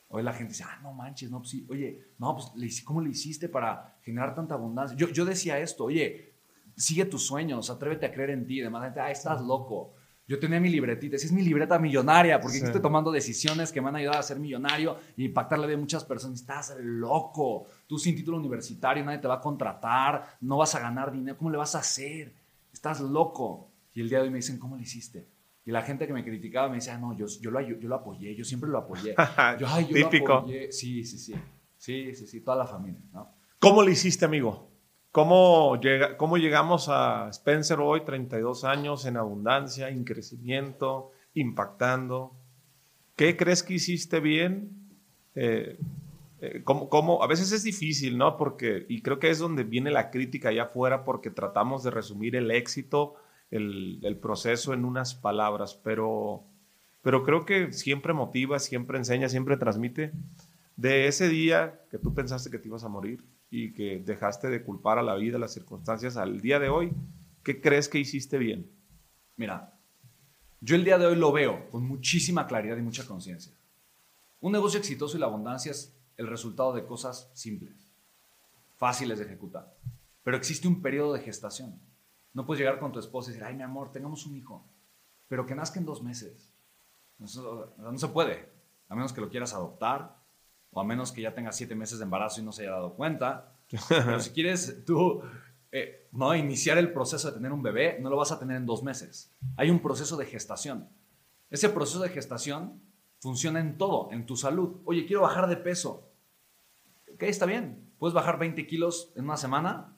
Hoy 0.08 0.22
la 0.22 0.32
gente 0.32 0.52
dice, 0.52 0.64
ah, 0.64 0.78
no 0.82 0.92
manches, 0.92 1.30
no, 1.30 1.38
pues 1.38 1.50
sí, 1.50 1.66
oye, 1.68 2.00
no, 2.18 2.36
pues, 2.36 2.82
¿cómo 2.82 3.00
le 3.00 3.10
hiciste 3.10 3.48
para 3.48 3.98
generar 4.02 4.34
tanta 4.34 4.54
abundancia? 4.54 4.96
Yo, 4.96 5.08
yo 5.08 5.24
decía 5.24 5.58
esto, 5.58 5.84
oye, 5.84 6.36
sigue 6.76 7.06
tus 7.06 7.26
sueños, 7.26 7.70
atrévete 7.70 8.06
a 8.06 8.12
creer 8.12 8.30
en 8.30 8.46
ti. 8.46 8.60
Demás 8.60 8.84
gente, 8.84 9.00
ah, 9.00 9.10
estás 9.10 9.40
loco. 9.40 9.94
Yo 10.28 10.40
tenía 10.40 10.58
mi 10.58 10.68
libretita, 10.68 11.14
esa 11.14 11.26
es 11.26 11.32
mi 11.32 11.42
libreta 11.42 11.78
millonaria, 11.78 12.40
porque 12.40 12.58
estoy 12.58 12.82
tomando 12.82 13.12
decisiones 13.12 13.70
que 13.70 13.80
me 13.80 13.90
han 13.90 13.96
ayudado 13.96 14.18
a 14.18 14.22
ser 14.24 14.40
millonario 14.40 14.98
y 15.16 15.24
impactar 15.24 15.56
la 15.58 15.66
vida 15.66 15.76
de 15.76 15.82
muchas 15.82 16.04
personas. 16.04 16.40
Estás 16.40 16.74
loco. 16.80 17.66
Tú 17.86 17.96
sin 17.96 18.16
título 18.16 18.36
universitario, 18.36 19.04
nadie 19.04 19.18
te 19.18 19.28
va 19.28 19.34
a 19.34 19.40
contratar, 19.40 20.36
no 20.40 20.56
vas 20.56 20.74
a 20.74 20.80
ganar 20.80 21.12
dinero. 21.12 21.38
¿Cómo 21.38 21.50
le 21.50 21.56
vas 21.56 21.76
a 21.76 21.78
hacer? 21.78 22.34
Estás 22.72 23.00
loco. 23.00 23.70
Y 23.94 24.00
el 24.00 24.08
día 24.08 24.18
de 24.18 24.24
hoy 24.24 24.30
me 24.30 24.38
dicen, 24.38 24.58
¿cómo 24.58 24.76
le 24.76 24.82
hiciste? 24.82 25.28
Y 25.66 25.72
la 25.72 25.82
gente 25.82 26.06
que 26.06 26.12
me 26.12 26.24
criticaba 26.24 26.68
me 26.68 26.76
decía, 26.76 26.96
no, 26.96 27.12
yo, 27.16 27.26
yo, 27.40 27.50
lo, 27.50 27.60
yo 27.60 27.88
lo 27.88 27.96
apoyé, 27.96 28.36
yo 28.36 28.44
siempre 28.44 28.70
lo 28.70 28.78
apoyé. 28.78 29.16
Yo, 29.58 29.66
Ay, 29.68 29.88
yo 29.88 29.94
Típico. 30.08 30.28
Lo 30.28 30.38
apoyé. 30.38 30.70
Sí, 30.70 31.04
sí, 31.04 31.18
sí. 31.18 31.34
Sí, 31.76 32.14
sí, 32.14 32.26
sí, 32.26 32.40
toda 32.40 32.56
la 32.56 32.66
familia. 32.66 33.00
¿no? 33.12 33.34
¿Cómo 33.58 33.82
le 33.82 33.90
hiciste, 33.90 34.24
amigo? 34.24 34.70
¿Cómo, 35.10 35.80
llega, 35.80 36.16
¿Cómo 36.16 36.36
llegamos 36.38 36.88
a 36.88 37.28
Spencer 37.30 37.80
hoy, 37.80 38.02
32 38.04 38.64
años, 38.64 39.06
en 39.06 39.16
abundancia, 39.16 39.88
en 39.88 40.04
crecimiento, 40.04 41.10
impactando? 41.34 42.36
¿Qué 43.16 43.36
crees 43.36 43.62
que 43.64 43.74
hiciste 43.74 44.20
bien? 44.20 44.70
Eh, 45.34 45.78
eh, 46.40 46.62
¿cómo, 46.64 47.22
A 47.22 47.26
veces 47.26 47.50
es 47.50 47.64
difícil, 47.64 48.18
¿no? 48.18 48.36
Porque, 48.36 48.86
y 48.88 49.02
creo 49.02 49.18
que 49.18 49.30
es 49.30 49.38
donde 49.38 49.64
viene 49.64 49.90
la 49.90 50.10
crítica 50.10 50.50
allá 50.50 50.64
afuera, 50.64 51.02
porque 51.02 51.30
tratamos 51.30 51.82
de 51.82 51.90
resumir 51.90 52.36
el 52.36 52.50
éxito, 52.50 53.16
el, 53.50 54.18
proceso 54.20 54.74
en 54.74 54.84
unas 54.84 55.14
palabras, 55.14 55.74
pero, 55.82 56.44
pero 57.02 57.22
creo 57.22 57.44
que 57.44 57.72
siempre 57.72 58.12
motiva, 58.12 58.58
siempre 58.58 58.98
enseña, 58.98 59.28
siempre 59.28 59.56
transmite. 59.56 60.12
De 60.76 61.06
ese 61.06 61.28
día 61.28 61.80
que 61.90 61.98
tú 61.98 62.14
pensaste 62.14 62.50
que 62.50 62.58
te 62.58 62.68
ibas 62.68 62.84
a 62.84 62.88
morir, 62.88 63.24
y 63.50 63.72
que 63.72 63.98
dejaste 64.04 64.48
de 64.48 64.62
culpar 64.62 64.98
a 64.98 65.02
la 65.02 65.14
vida, 65.14 65.38
las 65.38 65.54
circunstancias 65.54 66.16
al 66.16 66.40
día 66.40 66.58
de 66.58 66.68
hoy, 66.68 66.92
¿qué 67.42 67.60
crees 67.60 67.88
que 67.88 67.98
hiciste 67.98 68.38
bien? 68.38 68.70
Mira, 69.36 69.78
yo 70.60 70.76
el 70.76 70.84
día 70.84 70.98
de 70.98 71.06
hoy 71.06 71.16
lo 71.16 71.32
veo 71.32 71.70
con 71.70 71.86
muchísima 71.86 72.46
claridad 72.46 72.76
y 72.76 72.82
mucha 72.82 73.06
conciencia. 73.06 73.52
Un 74.40 74.52
negocio 74.52 74.78
exitoso 74.78 75.16
y 75.16 75.20
la 75.20 75.26
abundancia 75.26 75.70
es 75.70 75.96
el 76.16 76.26
resultado 76.26 76.72
de 76.72 76.84
cosas 76.84 77.30
simples, 77.34 77.88
fáciles 78.76 79.18
de 79.18 79.24
ejecutar. 79.24 79.74
Pero 80.24 80.36
existe 80.36 80.66
un 80.66 80.82
periodo 80.82 81.12
de 81.12 81.20
gestación. 81.20 81.80
No 82.36 82.44
puedes 82.44 82.60
llegar 82.60 82.78
con 82.78 82.92
tu 82.92 82.98
esposa 82.98 83.30
y 83.30 83.32
decir, 83.32 83.46
ay, 83.46 83.54
mi 83.54 83.62
amor, 83.62 83.90
tengamos 83.90 84.26
un 84.26 84.36
hijo, 84.36 84.68
pero 85.26 85.46
que 85.46 85.54
nazca 85.54 85.80
en 85.80 85.86
dos 85.86 86.02
meses. 86.02 86.52
No, 87.16 87.26
se 87.96 88.08
puede, 88.08 88.52
a 88.90 88.94
menos 88.94 89.14
que 89.14 89.22
lo 89.22 89.30
quieras 89.30 89.54
adoptar 89.54 90.18
o 90.70 90.78
a 90.78 90.84
menos 90.84 91.12
que 91.12 91.22
ya 91.22 91.34
tengas 91.34 91.56
siete 91.56 91.74
meses 91.74 91.98
de 91.98 92.04
embarazo 92.04 92.42
y 92.42 92.44
no 92.44 92.52
se 92.52 92.64
haya 92.64 92.72
dado 92.72 92.94
cuenta. 92.94 93.56
Pero 93.88 94.20
si 94.20 94.32
quieres 94.32 94.84
tú 94.84 95.22
eh, 95.72 96.10
no 96.12 96.36
iniciar 96.36 96.76
el 96.76 96.92
proceso 96.92 97.28
de 97.28 97.38
tener 97.38 97.52
un 97.52 97.62
bebé, 97.62 97.98
no 98.02 98.10
lo 98.10 98.18
vas 98.18 98.32
a 98.32 98.38
tener 98.38 98.58
en 98.58 98.66
dos 98.66 98.82
meses. 98.82 99.34
Hay 99.56 99.70
un 99.70 99.80
proceso 99.80 100.18
de 100.18 100.26
gestación. 100.26 100.90
Ese 101.48 101.70
proceso 101.70 102.00
de 102.00 102.10
gestación 102.10 102.82
funciona 103.18 103.60
en 103.60 103.78
todo, 103.78 104.12
en 104.12 104.26
tu 104.26 104.36
salud. 104.36 104.82
Oye, 104.84 105.06
quiero 105.06 105.22
bajar 105.22 105.48
de 105.48 105.56
peso. 105.56 106.12
Ok, 107.14 107.22
está 107.22 107.46
bien. 107.46 107.94
¿Puedes 107.96 108.12
bajar 108.12 108.38
20 108.38 108.66
kilos 108.66 109.10
en 109.16 109.24
una 109.24 109.38
semana? 109.38 109.95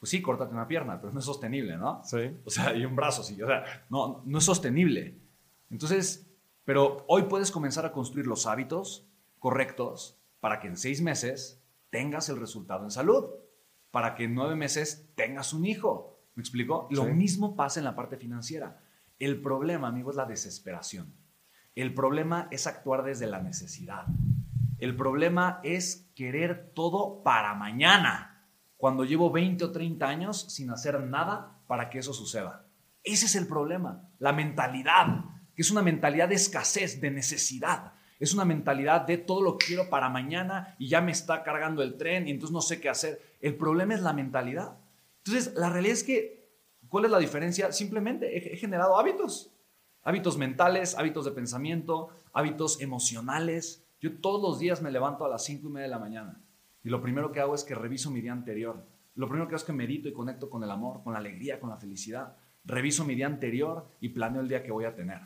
Pues 0.00 0.10
sí, 0.10 0.22
córtate 0.22 0.54
una 0.54 0.66
pierna, 0.66 0.98
pero 0.98 1.12
no 1.12 1.20
es 1.20 1.26
sostenible, 1.26 1.76
¿no? 1.76 2.02
Sí. 2.04 2.36
O 2.44 2.50
sea, 2.50 2.74
y 2.74 2.84
un 2.86 2.96
brazo, 2.96 3.22
sí. 3.22 3.40
O 3.40 3.46
sea, 3.46 3.62
no, 3.90 4.22
no 4.24 4.38
es 4.38 4.44
sostenible. 4.44 5.20
Entonces, 5.68 6.26
pero 6.64 7.04
hoy 7.06 7.24
puedes 7.24 7.50
comenzar 7.50 7.84
a 7.84 7.92
construir 7.92 8.26
los 8.26 8.46
hábitos, 8.46 9.06
correctos 9.38 10.18
para 10.40 10.58
que 10.58 10.68
en 10.68 10.76
seis 10.76 11.02
meses 11.02 11.62
tengas 11.90 12.28
el 12.30 12.40
resultado 12.40 12.84
en 12.84 12.90
salud, 12.90 13.26
para 13.90 14.14
que 14.14 14.24
en 14.24 14.34
nueve 14.34 14.56
meses 14.56 15.10
tengas 15.14 15.52
un 15.52 15.66
hijo. 15.66 16.18
¿Me 16.34 16.40
explico? 16.40 16.88
Lo 16.90 17.04
mismo 17.04 17.54
pasa 17.54 17.80
en 17.80 17.84
la 17.84 17.94
parte 17.94 18.16
financiera. 18.16 18.80
El 19.18 19.42
problema, 19.42 19.88
amigo, 19.88 20.10
es 20.10 20.16
la 20.16 20.24
desesperación. 20.24 21.12
El 21.74 21.92
problema 21.92 22.48
es 22.50 22.66
actuar 22.66 23.02
desde 23.04 23.26
la 23.26 23.42
necesidad. 23.42 24.06
El 24.78 24.96
problema 24.96 25.60
es 25.62 26.10
querer 26.14 26.72
todo 26.74 27.22
para 27.22 27.54
mañana. 27.54 28.29
Cuando 28.80 29.04
llevo 29.04 29.30
20 29.30 29.62
o 29.62 29.72
30 29.72 30.08
años 30.08 30.40
sin 30.48 30.70
hacer 30.70 30.98
nada 31.00 31.58
para 31.66 31.90
que 31.90 31.98
eso 31.98 32.14
suceda. 32.14 32.64
Ese 33.04 33.26
es 33.26 33.36
el 33.36 33.46
problema, 33.46 34.08
la 34.18 34.32
mentalidad, 34.32 35.24
que 35.54 35.60
es 35.60 35.70
una 35.70 35.82
mentalidad 35.82 36.30
de 36.30 36.36
escasez, 36.36 36.98
de 36.98 37.10
necesidad. 37.10 37.92
Es 38.18 38.32
una 38.32 38.46
mentalidad 38.46 39.02
de 39.02 39.18
todo 39.18 39.42
lo 39.42 39.58
que 39.58 39.66
quiero 39.66 39.90
para 39.90 40.08
mañana 40.08 40.74
y 40.78 40.88
ya 40.88 41.02
me 41.02 41.12
está 41.12 41.42
cargando 41.42 41.82
el 41.82 41.98
tren 41.98 42.26
y 42.26 42.30
entonces 42.30 42.54
no 42.54 42.62
sé 42.62 42.80
qué 42.80 42.88
hacer. 42.88 43.20
El 43.42 43.54
problema 43.54 43.94
es 43.94 44.00
la 44.00 44.14
mentalidad. 44.14 44.78
Entonces, 45.24 45.54
la 45.56 45.68
realidad 45.68 45.94
es 45.94 46.04
que, 46.04 46.48
¿cuál 46.88 47.04
es 47.04 47.10
la 47.10 47.18
diferencia? 47.18 47.72
Simplemente 47.72 48.54
he, 48.54 48.56
generado 48.56 48.98
hábitos. 48.98 49.50
Hábitos 50.02 50.38
mentales, 50.38 50.96
hábitos 50.96 51.26
de 51.26 51.32
pensamiento, 51.32 52.08
hábitos 52.32 52.80
emocionales. 52.80 53.84
Yo 54.00 54.18
todos 54.20 54.40
los 54.40 54.58
días 54.58 54.80
me 54.80 54.90
levanto 54.90 55.26
a 55.26 55.28
las 55.28 55.44
5 55.44 55.68
y 55.68 55.70
media 55.70 55.84
de 55.84 55.90
la 55.90 55.98
mañana 55.98 56.40
y 56.82 56.88
lo 56.88 57.00
primero 57.00 57.32
que 57.32 57.40
hago 57.40 57.54
es 57.54 57.64
que 57.64 57.74
reviso 57.74 58.10
mi 58.10 58.20
día 58.20 58.32
anterior. 58.32 58.84
Lo 59.14 59.26
primero 59.28 59.46
que 59.46 59.54
hago 59.54 59.60
es 59.60 59.64
que 59.64 59.72
medito 59.72 60.08
y 60.08 60.12
conecto 60.12 60.48
con 60.48 60.62
el 60.64 60.70
amor, 60.70 61.02
con 61.02 61.12
la 61.12 61.18
alegría, 61.18 61.60
con 61.60 61.70
la 61.70 61.76
felicidad. 61.76 62.36
Reviso 62.64 63.04
mi 63.04 63.14
día 63.14 63.26
anterior 63.26 63.86
y 64.00 64.10
planeo 64.10 64.40
el 64.40 64.48
día 64.48 64.62
que 64.62 64.72
voy 64.72 64.84
a 64.84 64.94
tener 64.94 65.20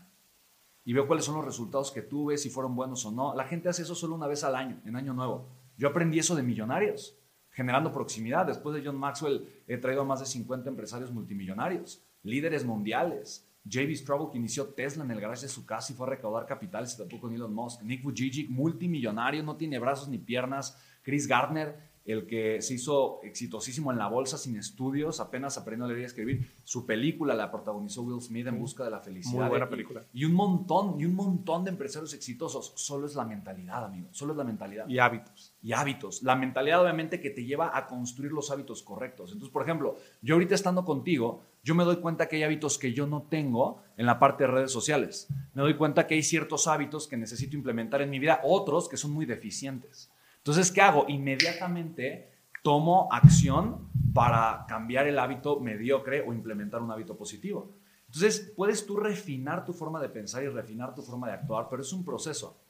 y 0.85 0.93
veo 0.93 1.07
cuáles 1.07 1.25
son 1.25 1.37
los 1.37 1.45
resultados 1.45 1.91
que 1.91 2.03
tuve, 2.03 2.37
si 2.37 2.51
fueron 2.51 2.77
buenos 2.77 3.05
o 3.07 3.11
no. 3.11 3.35
La 3.35 3.45
gente 3.45 3.69
hace 3.69 3.83
eso 3.83 3.95
solo 3.95 4.15
una 4.15 4.27
vez 4.27 4.45
al 4.45 4.55
año, 4.55 4.81
en 4.85 4.97
Año 4.97 5.15
Nuevo. 5.15 5.49
Yo 5.79 5.89
aprendí 5.89 6.19
eso 6.19 6.37
de 6.37 6.43
millonarios, 6.43 7.19
generando 7.51 7.91
proximidad. 7.91 8.47
Después 8.47 8.77
de 8.77 8.85
John 8.85 8.99
Maxwell 8.99 9.49
he 9.67 9.79
traído 9.79 10.03
a 10.03 10.05
más 10.05 10.21
de 10.21 10.27
50 10.27 10.69
empresarios 10.69 11.11
multimillonarios, 11.11 12.05
líderes 12.23 12.65
mundiales. 12.65 13.49
J.B. 13.65 13.95
Straubel, 13.97 14.31
que 14.31 14.39
inició 14.39 14.67
Tesla 14.67 15.05
en 15.05 15.11
el 15.11 15.21
garaje 15.21 15.43
de 15.43 15.49
su 15.49 15.65
casa 15.65 15.93
y 15.93 15.97
fue 15.97 16.07
a 16.07 16.11
recaudar 16.11 16.47
capital, 16.47 16.87
se 16.87 17.03
tapó 17.03 17.19
con 17.19 17.35
Elon 17.35 17.55
Musk. 17.55 17.83
Nick 17.83 18.03
Vujicic, 18.03 18.51
multimillonario, 18.51 19.43
no 19.43 19.57
tiene 19.57 19.79
brazos 19.79 20.09
ni 20.09 20.19
piernas. 20.19 20.77
Chris 21.03 21.27
Gardner, 21.27 21.79
el 22.05 22.27
que 22.27 22.61
se 22.61 22.75
hizo 22.75 23.21
exitosísimo 23.23 23.91
en 23.91 23.99
la 23.99 24.09
bolsa 24.09 24.37
sin 24.37 24.57
estudios, 24.57 25.21
apenas 25.21 25.57
aprendió 25.57 25.87
a 25.87 25.89
leer 25.89 26.01
y 26.01 26.05
escribir. 26.05 26.51
Su 26.63 26.85
película 26.85 27.35
la 27.35 27.51
protagonizó 27.51 28.03
Will 28.03 28.21
Smith 28.21 28.47
en 28.47 28.59
busca 28.59 28.85
de 28.85 28.91
la 28.91 29.01
felicidad. 29.01 29.41
Muy 29.41 29.49
buena 29.49 29.69
película. 29.71 30.05
Y, 30.13 30.27
un 30.27 30.35
montón, 30.35 31.01
y 31.01 31.07
un 31.07 31.15
montón 31.15 31.65
de 31.65 31.71
empresarios 31.71 32.13
exitosos. 32.13 32.73
Solo 32.77 33.07
es 33.07 33.15
la 33.15 33.25
mentalidad, 33.25 33.85
amigo. 33.85 34.09
Solo 34.13 34.33
es 34.33 34.37
la 34.37 34.45
mentalidad. 34.45 34.87
Y 34.87 34.99
hábitos. 34.99 35.55
Y 35.63 35.73
hábitos. 35.73 36.23
La 36.23 36.37
mentalidad, 36.37 36.83
obviamente, 36.83 37.21
que 37.21 37.31
te 37.31 37.45
lleva 37.45 37.77
a 37.77 37.87
construir 37.87 38.33
los 38.33 38.51
hábitos 38.51 38.83
correctos. 38.83 39.33
Entonces, 39.33 39.53
por 39.53 39.63
ejemplo, 39.63 39.97
yo 40.21 40.35
ahorita 40.35 40.55
estando 40.55 40.85
contigo, 40.85 41.43
yo 41.63 41.75
me 41.75 41.85
doy 41.85 41.97
cuenta 41.97 42.29
que 42.29 42.37
hay 42.37 42.43
hábitos 42.43 42.77
que 42.77 42.93
yo 42.93 43.07
no 43.07 43.23
tengo 43.23 43.83
en 43.97 44.05
la 44.05 44.19
parte 44.19 44.45
de 44.45 44.51
redes 44.51 44.71
sociales. 44.71 45.27
Me 45.55 45.63
doy 45.63 45.75
cuenta 45.77 46.07
que 46.07 46.15
hay 46.15 46.23
ciertos 46.23 46.67
hábitos 46.67 47.09
que 47.09 47.17
necesito 47.17 47.57
implementar 47.57 48.03
en 48.03 48.11
mi 48.11 48.19
vida, 48.19 48.41
otros 48.45 48.91
que 48.91 48.99
son 48.99 49.13
muy 49.13 49.25
deficientes. 49.25 50.11
Entonces, 50.45 50.71
¿qué 50.71 50.83
hago? 50.83 51.07
Inmediatamente 51.09 52.31
tomo 52.63 53.09
acción 53.11 53.89
para 54.13 54.67
cambiar 54.69 55.07
el 55.07 55.19
hábito 55.19 55.59
mediocre 55.59 56.21
o 56.21 56.35
implementar 56.35 56.83
un 56.83 56.91
hábito 56.91 57.17
positivo. 57.17 57.79
Entonces, 58.09 58.53
puedes 58.55 58.85
tú 58.85 58.99
refinar 58.99 59.65
tu 59.65 59.73
forma 59.73 60.03
de 60.03 60.11
pensar 60.11 60.45
y 60.45 60.49
refinar 60.49 60.95
tu 60.95 61.01
forma 61.01 61.29
de 61.29 61.33
actuar, 61.33 61.69
pero 61.71 61.81
es 61.81 61.91
un 61.95 62.05
proceso. 62.05 62.63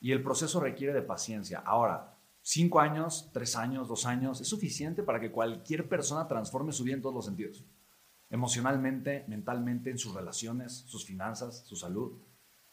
Y 0.00 0.12
el 0.12 0.22
proceso 0.22 0.60
requiere 0.60 0.94
de 0.94 1.02
paciencia. 1.02 1.58
Ahora, 1.58 2.16
cinco 2.40 2.80
años, 2.80 3.28
tres 3.34 3.54
años, 3.54 3.86
dos 3.86 4.06
años, 4.06 4.40
es 4.40 4.48
suficiente 4.48 5.02
para 5.02 5.20
que 5.20 5.30
cualquier 5.30 5.90
persona 5.90 6.26
transforme 6.26 6.72
su 6.72 6.84
vida 6.84 6.94
en 6.94 7.02
todos 7.02 7.14
los 7.14 7.26
sentidos. 7.26 7.66
Emocionalmente, 8.30 9.26
mentalmente, 9.28 9.90
en 9.90 9.98
sus 9.98 10.14
relaciones, 10.14 10.84
sus 10.86 11.04
finanzas, 11.04 11.66
su 11.66 11.76
salud. 11.76 12.18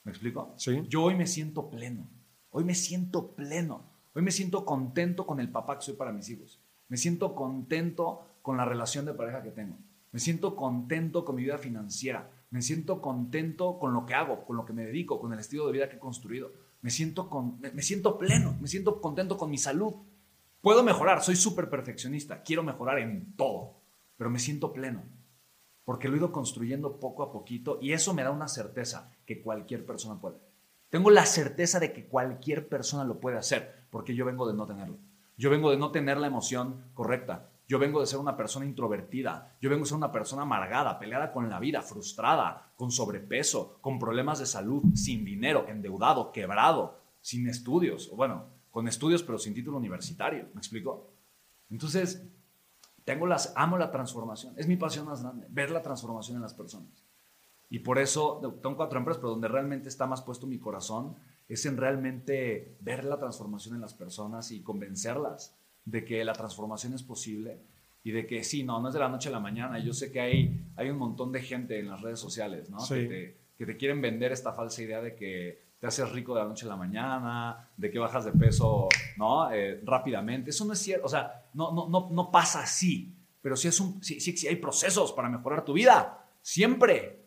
¿Me 0.05 0.11
explico? 0.13 0.53
Sí. 0.55 0.83
Yo 0.87 1.03
hoy 1.03 1.15
me 1.15 1.27
siento 1.27 1.69
pleno. 1.69 2.09
Hoy 2.49 2.63
me 2.63 2.75
siento 2.75 3.35
pleno. 3.35 3.96
Hoy 4.17 4.23
me 4.23 4.31
siento 4.31 4.65
contento 4.65 5.27
con 5.27 5.39
el 5.39 5.51
papá 5.51 5.77
que 5.77 5.85
soy 5.85 5.93
para 5.93 6.11
mis 6.11 6.27
hijos. 6.31 6.59
Me 6.87 6.97
siento 6.97 7.35
contento 7.35 8.25
con 8.41 8.57
la 8.57 8.65
relación 8.65 9.05
de 9.05 9.13
pareja 9.13 9.43
que 9.43 9.51
tengo. 9.51 9.77
Me 10.11 10.19
siento 10.19 10.55
contento 10.55 11.23
con 11.23 11.35
mi 11.35 11.43
vida 11.43 11.59
financiera. 11.59 12.27
Me 12.49 12.63
siento 12.63 12.99
contento 12.99 13.77
con 13.77 13.93
lo 13.93 14.07
que 14.07 14.15
hago, 14.15 14.43
con 14.43 14.57
lo 14.57 14.65
que 14.65 14.73
me 14.73 14.85
dedico, 14.85 15.19
con 15.19 15.33
el 15.33 15.39
estilo 15.39 15.67
de 15.67 15.73
vida 15.73 15.87
que 15.87 15.97
he 15.97 15.99
construido. 15.99 16.51
Me 16.81 16.89
siento, 16.89 17.29
con, 17.29 17.59
me 17.61 17.83
siento 17.83 18.17
pleno, 18.17 18.57
me 18.59 18.67
siento 18.67 19.01
contento 19.01 19.37
con 19.37 19.51
mi 19.51 19.59
salud. 19.59 19.93
Puedo 20.61 20.81
mejorar, 20.81 21.21
soy 21.21 21.35
súper 21.35 21.69
perfeccionista, 21.69 22.41
quiero 22.41 22.63
mejorar 22.63 22.97
en 22.97 23.35
todo, 23.35 23.75
pero 24.17 24.31
me 24.31 24.39
siento 24.39 24.73
pleno, 24.73 25.03
porque 25.85 26.07
lo 26.07 26.15
he 26.15 26.17
ido 26.17 26.31
construyendo 26.31 26.99
poco 26.99 27.21
a 27.21 27.31
poquito 27.31 27.77
y 27.83 27.93
eso 27.93 28.15
me 28.15 28.23
da 28.23 28.31
una 28.31 28.47
certeza 28.47 29.11
que 29.27 29.43
cualquier 29.43 29.85
persona 29.85 30.19
puede. 30.19 30.37
Tengo 30.89 31.11
la 31.11 31.27
certeza 31.27 31.79
de 31.79 31.93
que 31.93 32.07
cualquier 32.07 32.67
persona 32.67 33.03
lo 33.03 33.19
puede 33.19 33.37
hacer, 33.37 33.76
porque 33.89 34.15
yo 34.15 34.25
vengo 34.25 34.47
de 34.47 34.53
no 34.53 34.65
tenerlo. 34.65 34.97
Yo 35.37 35.49
vengo 35.49 35.69
de 35.69 35.77
no 35.77 35.91
tener 35.91 36.17
la 36.17 36.27
emoción 36.27 36.83
correcta. 36.93 37.49
Yo 37.67 37.79
vengo 37.79 37.99
de 37.99 38.07
ser 38.07 38.19
una 38.19 38.37
persona 38.37 38.65
introvertida. 38.65 39.55
Yo 39.61 39.69
vengo 39.69 39.83
de 39.83 39.89
ser 39.89 39.97
una 39.97 40.11
persona 40.11 40.43
amargada, 40.43 40.97
peleada 40.97 41.31
con 41.31 41.49
la 41.49 41.59
vida, 41.59 41.81
frustrada, 41.81 42.71
con 42.75 42.91
sobrepeso, 42.91 43.77
con 43.81 43.99
problemas 43.99 44.39
de 44.39 44.45
salud, 44.45 44.83
sin 44.95 45.25
dinero, 45.25 45.65
endeudado, 45.67 46.31
quebrado, 46.31 46.99
sin 47.21 47.47
estudios. 47.47 48.09
Bueno, 48.15 48.45
con 48.71 48.87
estudios 48.87 49.21
pero 49.21 49.37
sin 49.37 49.53
título 49.53 49.77
universitario. 49.77 50.47
¿Me 50.53 50.59
explico? 50.59 51.11
Entonces, 51.69 52.25
tengo 53.03 53.27
las, 53.27 53.53
amo 53.55 53.77
la 53.77 53.91
transformación. 53.91 54.53
Es 54.57 54.67
mi 54.67 54.77
pasión 54.77 55.05
más 55.05 55.21
grande, 55.21 55.47
ver 55.49 55.69
la 55.71 55.81
transformación 55.81 56.37
en 56.37 56.41
las 56.41 56.53
personas. 56.53 57.05
Y 57.69 57.79
por 57.79 57.99
eso 57.99 58.39
tengo 58.61 58.77
cuatro 58.77 58.97
empresas, 58.97 59.19
pero 59.19 59.31
donde 59.31 59.47
realmente 59.47 59.89
está 59.89 60.07
más 60.07 60.21
puesto 60.21 60.47
mi 60.47 60.57
corazón 60.57 61.15
es 61.47 61.65
en 61.65 61.77
realmente 61.77 62.75
ver 62.81 63.05
la 63.05 63.17
transformación 63.17 63.75
en 63.75 63.81
las 63.81 63.93
personas 63.93 64.51
y 64.51 64.61
convencerlas 64.61 65.55
de 65.85 66.03
que 66.03 66.23
la 66.25 66.33
transformación 66.33 66.93
es 66.93 67.03
posible 67.03 67.59
y 68.03 68.11
de 68.11 68.25
que 68.25 68.43
sí, 68.43 68.63
no, 68.63 68.79
no 68.81 68.89
es 68.89 68.93
de 68.93 68.99
la 68.99 69.09
noche 69.09 69.29
a 69.29 69.31
la 69.31 69.39
mañana. 69.39 69.79
Yo 69.79 69.93
sé 69.93 70.11
que 70.11 70.19
hay, 70.19 70.65
hay 70.75 70.89
un 70.89 70.97
montón 70.97 71.31
de 71.31 71.41
gente 71.41 71.79
en 71.79 71.89
las 71.89 72.01
redes 72.01 72.19
sociales, 72.19 72.69
¿no? 72.69 72.77
Que, 72.87 73.05
te, 73.05 73.37
que, 73.57 73.65
te, 73.65 73.77
quieren 73.77 74.01
vender 74.01 74.31
esta 74.31 74.53
falsa 74.53 74.81
idea 74.81 75.01
de 75.01 75.15
que 75.15 75.61
te 75.79 75.87
haces 75.87 76.09
rico 76.11 76.33
de 76.33 76.41
la 76.41 76.47
noche 76.47 76.65
a 76.65 76.69
la 76.69 76.75
mañana, 76.75 77.69
de 77.77 77.91
que 77.91 77.99
bajas 77.99 78.25
de 78.25 78.31
peso, 78.31 78.89
¿no? 79.17 79.51
Eh, 79.51 79.81
rápidamente. 79.83 80.49
Eso 80.49 80.65
no 80.65 80.73
es 80.73 80.79
cierto, 80.79 81.05
o 81.05 81.09
sea, 81.09 81.45
no, 81.53 81.71
no, 81.71 81.87
no, 81.87 82.09
no 82.11 82.31
pasa 82.31 82.61
así, 82.61 83.13
pero 83.41 83.55
sí, 83.55 83.67
es 83.67 83.79
un, 83.79 84.03
sí, 84.03 84.19
sí 84.19 84.47
hay 84.47 84.55
procesos 84.55 85.13
para 85.13 85.29
mejorar 85.29 85.63
tu 85.63 85.73
vida, 85.73 86.25
siempre. 86.41 87.26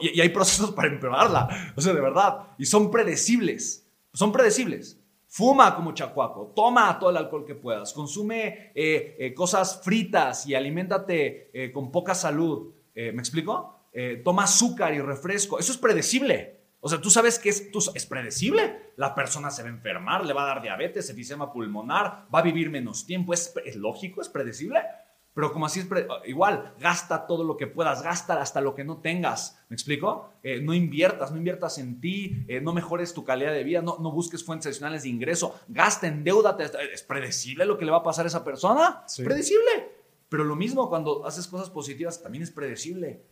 Y 0.00 0.20
hay 0.20 0.28
procesos 0.28 0.72
para 0.72 0.88
empeorarla. 0.88 1.72
O 1.76 1.80
sea, 1.80 1.92
de 1.92 2.00
verdad. 2.00 2.48
Y 2.58 2.66
son 2.66 2.90
predecibles. 2.90 3.88
Son 4.12 4.30
predecibles. 4.32 4.98
Fuma 5.32 5.74
como 5.74 5.94
chacuaco, 5.94 6.52
toma 6.54 6.98
todo 6.98 7.08
el 7.08 7.16
alcohol 7.16 7.46
que 7.46 7.54
puedas, 7.54 7.94
consume 7.94 8.70
eh, 8.74 9.16
eh, 9.18 9.32
cosas 9.32 9.80
fritas 9.82 10.46
y 10.46 10.54
aliméntate 10.54 11.50
eh, 11.54 11.72
con 11.72 11.90
poca 11.90 12.14
salud. 12.14 12.74
¿Me 12.94 13.08
explico? 13.12 13.78
toma 14.22 14.44
azúcar 14.44 14.92
y 14.92 15.00
refresco. 15.00 15.58
Eso 15.58 15.72
es 15.72 15.78
predecible. 15.78 16.60
O 16.80 16.88
sea, 16.90 17.00
tú 17.00 17.08
sabes 17.08 17.38
que 17.38 17.48
es, 17.48 17.70
es 17.94 18.06
predecible. 18.06 18.92
La 18.96 19.14
persona 19.14 19.50
se 19.50 19.62
va 19.62 19.68
a 19.68 19.72
enfermar, 19.72 20.26
le 20.26 20.34
va 20.34 20.42
a 20.42 20.46
dar 20.48 20.62
diabetes, 20.62 21.08
efisema 21.08 21.50
pulmonar, 21.50 22.26
va 22.34 22.40
a 22.40 22.42
vivir 22.42 22.68
menos 22.68 23.06
tiempo. 23.06 23.32
Es 23.32 23.54
lógico, 23.76 24.20
es 24.20 24.28
predecible. 24.28 24.80
Pero 25.34 25.50
como 25.50 25.64
así 25.64 25.80
es, 25.80 25.88
igual, 26.26 26.74
gasta 26.78 27.26
todo 27.26 27.42
lo 27.42 27.56
que 27.56 27.66
puedas, 27.66 28.02
gasta 28.02 28.40
hasta 28.42 28.60
lo 28.60 28.74
que 28.74 28.84
no 28.84 28.98
tengas. 29.00 29.58
¿Me 29.70 29.74
explico? 29.74 30.30
Eh, 30.42 30.60
no 30.60 30.74
inviertas, 30.74 31.30
no 31.30 31.38
inviertas 31.38 31.78
en 31.78 32.00
ti, 32.00 32.44
eh, 32.48 32.60
no 32.60 32.74
mejores 32.74 33.14
tu 33.14 33.24
calidad 33.24 33.52
de 33.52 33.64
vida, 33.64 33.80
no, 33.80 33.98
no 33.98 34.12
busques 34.12 34.44
fuentes 34.44 34.66
adicionales 34.66 35.04
de 35.04 35.08
ingreso, 35.08 35.58
gasta, 35.68 36.06
endeudate. 36.06 36.64
¿Es 36.92 37.02
predecible 37.02 37.64
lo 37.64 37.78
que 37.78 37.86
le 37.86 37.92
va 37.92 37.98
a 37.98 38.02
pasar 38.02 38.26
a 38.26 38.28
esa 38.28 38.44
persona? 38.44 39.04
Es 39.06 39.24
predecible. 39.24 40.02
Pero 40.28 40.44
lo 40.44 40.54
mismo 40.54 40.90
cuando 40.90 41.24
haces 41.26 41.46
cosas 41.46 41.70
positivas, 41.70 42.22
también 42.22 42.42
es 42.42 42.50
predecible. 42.50 43.24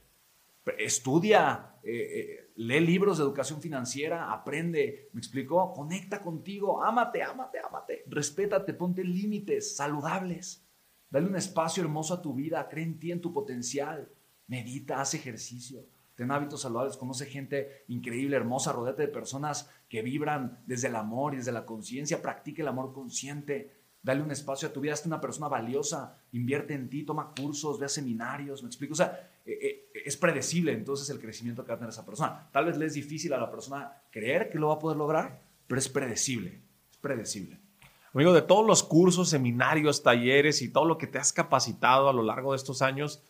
Estudia, 0.78 1.74
eh, 1.82 2.52
lee 2.56 2.80
libros 2.80 3.18
de 3.18 3.24
educación 3.24 3.60
financiera, 3.60 4.32
aprende, 4.32 5.10
¿me 5.12 5.20
explico? 5.20 5.72
Conecta 5.74 6.22
contigo, 6.22 6.82
ámate, 6.82 7.22
ámate, 7.22 7.58
ámate, 7.58 8.04
respétate, 8.06 8.72
ponte 8.72 9.04
límites 9.04 9.76
saludables. 9.76 10.66
Dale 11.10 11.26
un 11.26 11.36
espacio 11.36 11.82
hermoso 11.82 12.14
a 12.14 12.22
tu 12.22 12.32
vida, 12.34 12.68
cree 12.68 12.84
en 12.84 12.98
ti, 12.98 13.10
en 13.10 13.20
tu 13.20 13.32
potencial. 13.32 14.08
Medita, 14.46 15.00
haz 15.00 15.14
ejercicio, 15.14 15.84
ten 16.14 16.30
hábitos 16.30 16.62
saludables, 16.62 16.96
conoce 16.96 17.26
gente 17.26 17.84
increíble, 17.88 18.36
hermosa, 18.36 18.72
rodéate 18.72 19.02
de 19.02 19.08
personas 19.08 19.70
que 19.88 20.02
vibran 20.02 20.62
desde 20.66 20.88
el 20.88 20.96
amor 20.96 21.34
y 21.34 21.38
desde 21.38 21.52
la 21.52 21.64
conciencia, 21.64 22.20
practique 22.20 22.62
el 22.62 22.68
amor 22.68 22.92
consciente. 22.92 23.76
Dale 24.02 24.22
un 24.22 24.30
espacio 24.30 24.68
a 24.68 24.72
tu 24.72 24.80
vida, 24.80 24.92
hazte 24.92 25.08
una 25.08 25.20
persona 25.20 25.48
valiosa, 25.48 26.16
invierte 26.32 26.74
en 26.74 26.88
ti, 26.88 27.04
toma 27.04 27.32
cursos, 27.38 27.78
ve 27.78 27.86
a 27.86 27.88
seminarios, 27.88 28.62
me 28.62 28.68
explico. 28.68 28.92
O 28.92 28.96
sea, 28.96 29.30
eh, 29.44 29.58
eh, 29.62 30.02
es 30.04 30.16
predecible 30.16 30.72
entonces 30.72 31.10
el 31.10 31.20
crecimiento 31.20 31.64
que 31.64 31.68
va 31.68 31.74
a 31.74 31.78
tener 31.78 31.90
esa 31.90 32.06
persona. 32.06 32.48
Tal 32.52 32.66
vez 32.66 32.76
le 32.76 32.86
es 32.86 32.94
difícil 32.94 33.32
a 33.32 33.38
la 33.38 33.50
persona 33.50 34.02
creer 34.10 34.50
que 34.50 34.58
lo 34.58 34.68
va 34.68 34.74
a 34.74 34.78
poder 34.78 34.96
lograr, 34.96 35.42
pero 35.66 35.78
es 35.78 35.88
predecible, 35.88 36.60
es 36.90 36.98
predecible. 36.98 37.60
Amigo, 38.12 38.32
de 38.32 38.42
todos 38.42 38.66
los 38.66 38.82
cursos, 38.82 39.28
seminarios, 39.28 40.02
talleres 40.02 40.62
y 40.62 40.72
todo 40.72 40.84
lo 40.84 40.98
que 40.98 41.06
te 41.06 41.18
has 41.18 41.32
capacitado 41.32 42.08
a 42.08 42.12
lo 42.12 42.24
largo 42.24 42.50
de 42.50 42.56
estos 42.56 42.82
años, 42.82 43.22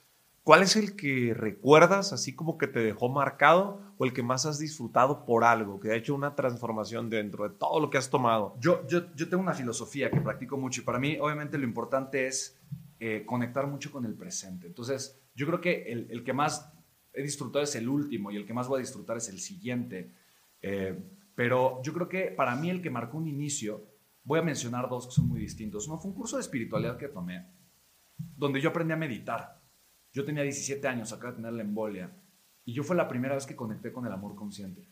¿cuál 0.43 0.63
es 0.63 0.75
el 0.75 0.97
que 0.97 1.35
recuerdas 1.35 2.15
así 2.15 2.35
como 2.35 2.57
que 2.57 2.67
te 2.67 2.81
dejó 2.81 3.11
marcado 3.11 3.79
o 3.99 4.07
el 4.07 4.15
que 4.15 4.23
más 4.23 4.47
has 4.47 4.59
disfrutado 4.59 5.27
por 5.27 5.45
algo, 5.45 5.81
que 5.81 5.93
ha 5.93 5.97
hecho 5.97 6.15
una 6.15 6.35
transformación 6.35 7.11
dentro 7.11 7.47
de 7.47 7.55
todo 7.57 7.79
lo 7.79 7.91
que 7.91 7.99
has 7.99 8.09
tomado? 8.09 8.57
Yo, 8.59 8.87
yo, 8.89 9.15
yo 9.15 9.29
tengo 9.29 9.43
una 9.43 9.53
filosofía 9.53 10.11
que 10.11 10.23
practico 10.23 10.57
mucho 10.57 10.81
y 10.81 10.85
para 10.85 10.99
mí 10.99 11.19
obviamente 11.21 11.59
lo 11.59 11.65
importante 11.65 12.27
es 12.27 12.59
eh, 13.01 13.25
conectar 13.27 13.67
mucho 13.67 13.93
con 13.93 14.07
el 14.07 14.15
presente. 14.15 14.67
Entonces, 14.67 15.21
yo 15.35 15.47
creo 15.47 15.61
que 15.61 15.93
el, 15.93 16.07
el, 16.11 16.25
que 16.25 16.33
más 16.33 16.73
he 17.13 17.23
disfrutado 17.23 17.63
es 17.63 17.75
el 17.75 17.87
último 17.87 18.31
y 18.31 18.37
el 18.37 18.47
que 18.47 18.55
más 18.55 18.67
voy 18.67 18.79
a 18.79 18.81
disfrutar 18.81 19.19
es 19.19 19.29
el 19.29 19.41
siguiente. 19.41 20.15
Eh, 20.63 20.99
pero 21.35 21.83
yo 21.83 21.93
creo 21.93 22.09
que 22.09 22.25
para 22.27 22.57
mí 22.57 22.71
el 22.71 22.81
que 22.81 22.89
marcó 22.89 23.19
un 23.19 23.29
inicio, 23.29 23.90
voy 24.31 24.39
a 24.39 24.43
mencionar 24.43 24.89
dos 24.89 25.09
que 25.09 25.13
son 25.13 25.27
muy 25.27 25.41
distintos. 25.41 25.89
Uno 25.89 25.99
fue 25.99 26.13
un 26.13 26.17
curso 26.17 26.37
de 26.37 26.43
espiritualidad 26.43 26.97
que 26.97 27.09
tomé, 27.09 27.49
donde 28.17 28.61
yo 28.61 28.71
aprendí 28.71 28.93
a 28.93 28.97
meditar. 28.97 29.61
Yo 30.13 30.25
tenía 30.25 30.45
17 30.45 30.87
años, 30.87 31.13
acá 31.13 31.31
de 31.31 31.39
tener 31.39 31.53
la 31.53 31.63
embolia, 31.63 32.17
y 32.65 32.73
yo 32.73 32.85
fue 32.85 32.95
la 32.95 33.09
primera 33.09 33.35
vez 33.35 33.45
que 33.45 33.57
conecté 33.57 33.93
con 33.93 34.07
el 34.07 34.13
amor 34.13 34.37
consciente. 34.37 34.87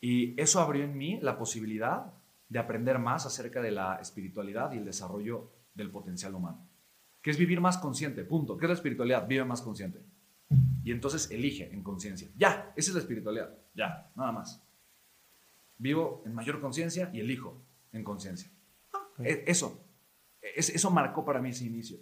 Y 0.00 0.34
eso 0.40 0.60
abrió 0.60 0.82
en 0.82 0.98
mí 0.98 1.20
la 1.20 1.38
posibilidad 1.38 2.12
de 2.48 2.58
aprender 2.58 2.98
más 2.98 3.26
acerca 3.26 3.62
de 3.62 3.70
la 3.70 4.00
espiritualidad 4.00 4.72
y 4.72 4.78
el 4.78 4.84
desarrollo 4.84 5.52
del 5.72 5.92
potencial 5.92 6.34
humano, 6.34 6.66
que 7.22 7.30
es 7.30 7.38
vivir 7.38 7.60
más 7.60 7.78
consciente, 7.78 8.24
punto. 8.24 8.56
¿Qué 8.56 8.64
es 8.64 8.70
la 8.70 8.74
espiritualidad? 8.74 9.28
Vive 9.28 9.44
más 9.44 9.62
consciente. 9.62 10.00
Y 10.82 10.90
entonces 10.90 11.30
elige 11.30 11.72
en 11.72 11.84
conciencia. 11.84 12.28
Ya, 12.36 12.72
esa 12.74 12.90
es 12.90 12.94
la 12.96 13.02
espiritualidad. 13.02 13.56
Ya, 13.72 14.10
nada 14.16 14.32
más. 14.32 14.60
Vivo 15.78 16.24
en 16.26 16.34
mayor 16.34 16.60
conciencia 16.60 17.08
y 17.12 17.20
elijo 17.20 17.62
en 17.94 18.04
conciencia. 18.04 18.50
E, 19.18 19.44
eso, 19.46 19.80
eso 20.42 20.90
marcó 20.90 21.24
para 21.24 21.40
mí 21.40 21.48
ese 21.50 21.64
inicio. 21.64 21.98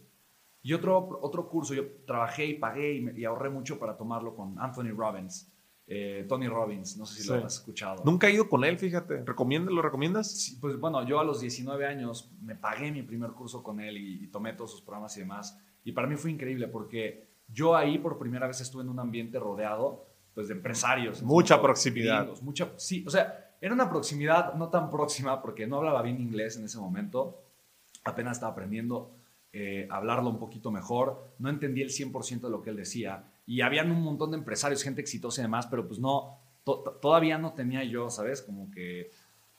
Y 0.62 0.72
otro, 0.72 1.20
otro 1.22 1.48
curso, 1.48 1.74
yo 1.74 2.04
trabajé 2.04 2.46
y 2.46 2.54
pagué 2.54 2.94
y, 2.94 3.20
y 3.20 3.24
ahorré 3.24 3.50
mucho 3.50 3.78
para 3.78 3.96
tomarlo 3.96 4.34
con 4.34 4.58
Anthony 4.58 4.94
Robbins 4.96 5.52
eh, 5.86 6.24
Tony 6.28 6.48
Robbins, 6.48 6.96
no 6.96 7.04
sé 7.04 7.22
si 7.22 7.28
lo 7.28 7.44
has 7.44 7.54
escuchado. 7.54 8.02
Nunca 8.04 8.28
he 8.28 8.32
ido 8.32 8.48
con 8.48 8.64
él, 8.64 8.78
fíjate. 8.78 9.24
¿Lo 9.26 9.82
recomiendas? 9.82 10.56
pues 10.60 10.78
bueno, 10.78 11.06
yo 11.06 11.18
a 11.20 11.24
los 11.24 11.40
19 11.40 11.84
años 11.86 12.32
me 12.40 12.54
pagué 12.54 12.92
mi 12.92 13.02
primer 13.02 13.32
curso 13.32 13.62
con 13.62 13.80
él 13.80 13.98
y, 13.98 14.26
tomé 14.28 14.52
todos 14.54 14.70
sus 14.70 14.80
programas 14.80 15.16
y 15.16 15.20
demás. 15.20 15.58
Y 15.84 15.92
para 15.92 16.06
mí 16.06 16.16
fue 16.16 16.30
increíble 16.30 16.68
porque 16.68 17.28
yo 17.48 17.76
ahí 17.76 17.98
por 17.98 18.18
primera 18.18 18.46
vez 18.46 18.60
estuve 18.60 18.82
en 18.82 18.88
un 18.88 19.00
ambiente 19.00 19.38
rodeado 19.38 20.06
pues, 20.34 20.48
de 20.48 20.54
empresarios. 20.54 21.22
Mucha 21.22 21.60
proximidad. 21.60 22.28
mucha, 22.40 22.72
sí, 22.76 23.04
o 23.06 23.10
sea, 23.10 23.51
era 23.62 23.72
una 23.72 23.88
proximidad 23.88 24.54
no 24.54 24.70
tan 24.70 24.90
próxima 24.90 25.40
porque 25.40 25.68
no 25.68 25.76
hablaba 25.76 26.02
bien 26.02 26.20
inglés 26.20 26.56
en 26.56 26.64
ese 26.64 26.78
momento. 26.78 27.44
Apenas 28.02 28.38
estaba 28.38 28.52
aprendiendo 28.52 29.12
eh, 29.52 29.86
a 29.88 29.98
hablarlo 29.98 30.30
un 30.30 30.40
poquito 30.40 30.72
mejor. 30.72 31.32
No 31.38 31.48
entendía 31.48 31.84
el 31.84 31.90
100% 31.90 32.40
de 32.40 32.50
lo 32.50 32.60
que 32.60 32.70
él 32.70 32.76
decía 32.76 33.24
y 33.46 33.60
habían 33.60 33.92
un 33.92 34.02
montón 34.02 34.32
de 34.32 34.38
empresarios, 34.38 34.82
gente 34.82 35.00
exitosa 35.00 35.40
y 35.40 35.44
demás, 35.44 35.68
pero 35.68 35.86
pues 35.86 36.00
no, 36.00 36.38
todavía 36.64 37.38
no 37.38 37.52
tenía 37.52 37.84
yo, 37.84 38.10
¿sabes? 38.10 38.42
Como 38.42 38.68
que 38.72 39.12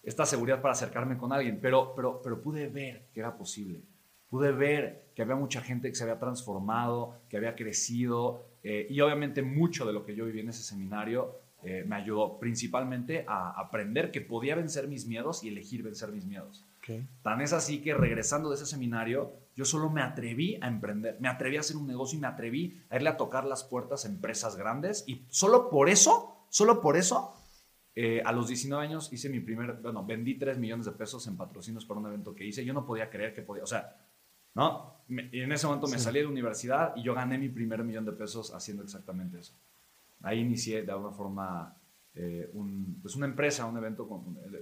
esta 0.03 0.25
seguridad 0.25 0.61
para 0.61 0.73
acercarme 0.73 1.17
con 1.17 1.31
alguien, 1.31 1.59
pero, 1.61 1.93
pero, 1.95 2.21
pero 2.21 2.41
pude 2.41 2.67
ver 2.67 3.07
que 3.13 3.21
era 3.21 3.37
posible. 3.37 3.83
Pude 4.27 4.51
ver 4.51 5.11
que 5.15 5.21
había 5.21 5.35
mucha 5.35 5.61
gente 5.61 5.87
que 5.87 5.95
se 5.95 6.03
había 6.03 6.19
transformado, 6.19 7.21
que 7.29 7.37
había 7.37 7.55
crecido, 7.55 8.43
eh, 8.63 8.85
y 8.89 8.99
obviamente 8.99 9.41
mucho 9.41 9.85
de 9.85 9.93
lo 9.93 10.03
que 10.03 10.13
yo 10.13 10.25
viví 10.25 10.41
en 10.41 10.49
ese 10.49 10.63
seminario 10.63 11.42
eh, 11.65 11.85
me 11.87 11.95
ayudó 11.95 12.39
principalmente 12.39 13.25
a 13.27 13.51
aprender 13.59 14.11
que 14.11 14.21
podía 14.21 14.55
vencer 14.55 14.87
mis 14.87 15.07
miedos 15.07 15.43
y 15.43 15.49
elegir 15.49 15.81
vencer 15.83 16.11
mis 16.11 16.25
miedos. 16.25 16.65
Tan 17.21 17.39
es 17.39 17.53
así 17.53 17.81
que 17.81 17.93
regresando 17.93 18.49
de 18.49 18.55
ese 18.55 18.65
seminario, 18.65 19.33
yo 19.55 19.63
solo 19.63 19.89
me 19.89 20.01
atreví 20.01 20.59
a 20.61 20.67
emprender, 20.67 21.17
me 21.21 21.29
atreví 21.29 21.55
a 21.55 21.61
hacer 21.61 21.77
un 21.77 21.87
negocio 21.87 22.17
y 22.17 22.21
me 22.21 22.27
atreví 22.27 22.81
a 22.89 22.97
irle 22.97 23.09
a 23.09 23.17
tocar 23.17 23.45
las 23.45 23.63
puertas 23.63 24.03
a 24.03 24.09
empresas 24.09 24.57
grandes. 24.57 25.05
Y 25.07 25.25
solo 25.29 25.69
por 25.69 25.89
eso, 25.89 26.45
solo 26.49 26.81
por 26.81 26.97
eso, 26.97 27.33
eh, 27.95 28.21
a 28.25 28.33
los 28.33 28.47
19 28.49 28.83
años 28.83 29.13
hice 29.13 29.29
mi 29.29 29.39
primer, 29.39 29.75
bueno, 29.75 30.05
vendí 30.05 30.37
3 30.37 30.57
millones 30.57 30.85
de 30.85 30.91
pesos 30.91 31.25
en 31.27 31.37
patrocinios 31.37 31.85
para 31.85 31.99
un 32.01 32.07
evento 32.07 32.35
que 32.35 32.45
hice. 32.45 32.65
Yo 32.65 32.73
no 32.73 32.85
podía 32.85 33.09
creer 33.09 33.33
que 33.33 33.43
podía, 33.43 33.63
o 33.63 33.67
sea, 33.67 33.95
¿no? 34.55 35.01
y 35.07 35.41
en 35.41 35.51
ese 35.51 35.67
momento 35.67 35.87
me 35.87 35.99
salí 35.99 36.19
de 36.19 36.25
la 36.25 36.31
universidad 36.31 36.93
y 36.95 37.03
yo 37.03 37.13
gané 37.13 37.37
mi 37.37 37.49
primer 37.49 37.83
millón 37.83 38.05
de 38.05 38.13
pesos 38.13 38.53
haciendo 38.53 38.83
exactamente 38.83 39.39
eso. 39.39 39.53
Ahí 40.23 40.39
inicié 40.39 40.83
de 40.83 40.91
alguna 40.91 41.11
forma 41.11 41.77
eh, 42.15 42.49
un, 42.53 42.99
pues 43.01 43.15
una 43.15 43.25
empresa, 43.25 43.65
un 43.65 43.77
evento 43.77 44.07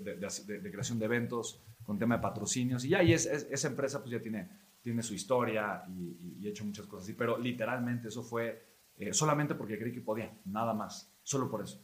de, 0.04 0.72
creación 0.72 1.00
de 1.00 1.06
eventos 1.06 1.62
con 1.84 1.98
tema 1.98 2.16
de 2.16 2.22
patrocinios. 2.22 2.86
Y 2.86 2.90
ya, 2.90 3.04
y 3.04 3.14
esa 3.14 3.68
empresa 3.68 4.00
pues 4.00 4.12
ya 4.12 4.22
tiene, 4.22 4.50
tiene 4.82 5.04
su 5.04 5.14
historia 5.14 5.84
y, 5.90 6.46
he 6.46 6.50
hecho 6.50 6.66
muchas 6.66 6.88
cosas 6.88 7.06
así, 7.06 7.14
pero 7.14 7.38
literalmente 7.38 8.08
eso 8.08 8.24
fue 8.24 8.66
eh, 8.98 9.14
solamente 9.14 9.56
porque 9.56 9.78
creí 9.78 9.92
que 9.92 10.02
podía, 10.02 10.34
nada 10.46 10.74
más, 10.74 11.14
solo 11.24 11.50
por 11.50 11.62
eso. 11.62 11.84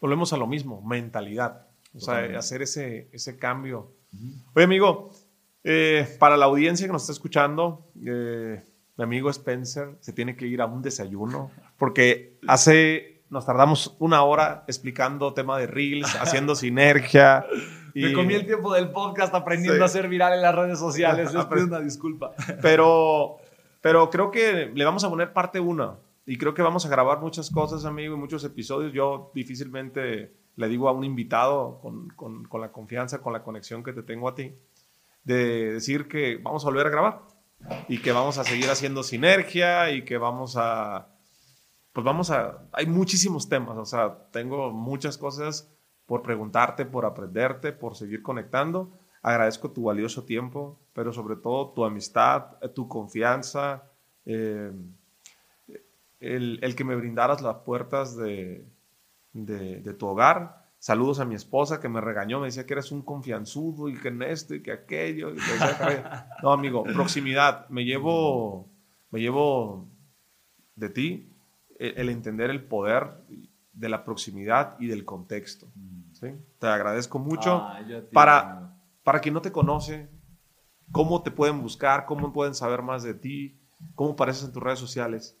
Volvemos 0.00 0.32
a 0.32 0.36
lo 0.36 0.46
mismo, 0.46 0.82
mentalidad, 0.82 1.68
o 1.94 2.00
sea, 2.00 2.38
hacer 2.38 2.62
ese, 2.62 3.08
ese 3.12 3.38
cambio. 3.38 3.94
Oye, 4.54 4.64
amigo, 4.64 5.10
eh, 5.62 6.06
para 6.18 6.36
la 6.36 6.46
audiencia 6.46 6.86
que 6.86 6.92
nos 6.92 7.02
está 7.02 7.12
escuchando, 7.12 7.90
mi 7.94 9.04
amigo 9.04 9.30
Spencer 9.30 9.96
se 10.00 10.12
tiene 10.12 10.36
que 10.36 10.46
ir 10.46 10.60
a 10.60 10.66
un 10.66 10.82
desayuno 10.82 11.50
porque 11.78 12.38
hace 12.46 13.16
nos 13.28 13.44
tardamos 13.44 13.96
una 13.98 14.22
hora 14.22 14.64
explicando 14.68 15.34
tema 15.34 15.58
de 15.58 15.66
Reels, 15.66 16.14
haciendo 16.20 16.54
sinergia. 16.54 17.46
Y... 17.94 18.04
Me 18.04 18.12
comí 18.12 18.34
el 18.34 18.46
tiempo 18.46 18.72
del 18.72 18.90
podcast 18.90 19.34
aprendiendo 19.34 19.84
a 19.84 19.88
ser 19.88 20.08
viral 20.08 20.34
en 20.34 20.42
las 20.42 20.54
redes 20.54 20.78
sociales. 20.78 21.32
Les 21.34 21.44
pido 21.46 21.64
una 21.64 21.80
disculpa. 21.80 22.32
Pero, 22.62 23.38
pero 23.80 24.10
creo 24.10 24.30
que 24.32 24.72
le 24.74 24.84
vamos 24.84 25.04
a 25.04 25.08
poner 25.08 25.32
parte 25.32 25.60
una. 25.60 25.94
Y 26.26 26.38
creo 26.38 26.54
que 26.54 26.62
vamos 26.62 26.84
a 26.84 26.88
grabar 26.88 27.20
muchas 27.20 27.50
cosas, 27.50 27.84
amigo, 27.84 28.16
y 28.16 28.18
muchos 28.18 28.42
episodios. 28.42 28.92
Yo 28.92 29.30
difícilmente 29.32 30.32
le 30.56 30.68
digo 30.68 30.88
a 30.88 30.92
un 30.92 31.04
invitado 31.04 31.78
con, 31.80 32.08
con, 32.08 32.44
con 32.44 32.60
la 32.60 32.72
confianza, 32.72 33.20
con 33.20 33.32
la 33.32 33.44
conexión 33.44 33.84
que 33.84 33.92
te 33.92 34.02
tengo 34.02 34.28
a 34.28 34.34
ti, 34.34 34.52
de 35.22 35.74
decir 35.74 36.08
que 36.08 36.36
vamos 36.42 36.64
a 36.64 36.68
volver 36.68 36.88
a 36.88 36.90
grabar 36.90 37.22
y 37.88 37.98
que 37.98 38.10
vamos 38.10 38.38
a 38.38 38.44
seguir 38.44 38.68
haciendo 38.70 39.04
sinergia 39.04 39.92
y 39.92 40.02
que 40.02 40.18
vamos 40.18 40.56
a 40.56 41.06
pues 41.96 42.04
vamos 42.04 42.30
a, 42.30 42.68
hay 42.72 42.84
muchísimos 42.84 43.48
temas, 43.48 43.78
o 43.78 43.86
sea, 43.86 44.18
tengo 44.30 44.70
muchas 44.70 45.16
cosas 45.16 45.72
por 46.04 46.20
preguntarte, 46.20 46.84
por 46.84 47.06
aprenderte, 47.06 47.72
por 47.72 47.96
seguir 47.96 48.22
conectando. 48.22 48.92
Agradezco 49.22 49.70
tu 49.70 49.84
valioso 49.84 50.24
tiempo, 50.24 50.78
pero 50.92 51.10
sobre 51.14 51.36
todo 51.36 51.70
tu 51.70 51.86
amistad, 51.86 52.58
eh, 52.60 52.68
tu 52.68 52.86
confianza, 52.86 53.84
eh, 54.26 54.72
el, 56.20 56.74
que 56.76 56.84
me 56.84 56.96
brindaras 56.96 57.40
las 57.40 57.56
puertas 57.64 58.14
de, 58.14 58.66
de, 59.32 59.94
tu 59.94 60.06
hogar. 60.06 60.66
Saludos 60.78 61.18
a 61.18 61.24
mi 61.24 61.34
esposa 61.34 61.80
que 61.80 61.88
me 61.88 62.02
regañó, 62.02 62.40
me 62.40 62.48
decía 62.48 62.66
que 62.66 62.74
eres 62.74 62.92
un 62.92 63.00
confianzudo 63.00 63.88
y 63.88 63.94
que 63.94 64.08
en 64.08 64.20
esto 64.20 64.54
y 64.54 64.62
que 64.62 64.72
aquello. 64.72 65.30
no, 66.42 66.52
amigo, 66.52 66.84
proximidad. 66.84 67.66
Me 67.70 67.86
llevo, 67.86 68.68
me 69.10 69.18
llevo 69.18 69.88
de 70.74 70.90
ti 70.90 71.32
el 71.78 72.08
entender 72.08 72.50
el 72.50 72.64
poder 72.64 73.22
de 73.72 73.88
la 73.88 74.04
proximidad 74.04 74.76
y 74.80 74.86
del 74.86 75.04
contexto. 75.04 75.70
¿sí? 76.12 76.28
Te 76.58 76.66
agradezco 76.66 77.18
mucho. 77.18 77.56
Ah, 77.56 77.80
para, 78.12 78.76
para 79.02 79.20
quien 79.20 79.34
no 79.34 79.42
te 79.42 79.52
conoce, 79.52 80.08
¿cómo 80.90 81.22
te 81.22 81.30
pueden 81.30 81.60
buscar? 81.60 82.06
¿Cómo 82.06 82.32
pueden 82.32 82.54
saber 82.54 82.82
más 82.82 83.02
de 83.02 83.14
ti? 83.14 83.60
¿Cómo 83.94 84.12
apareces 84.12 84.44
en 84.44 84.52
tus 84.52 84.62
redes 84.62 84.78
sociales? 84.78 85.38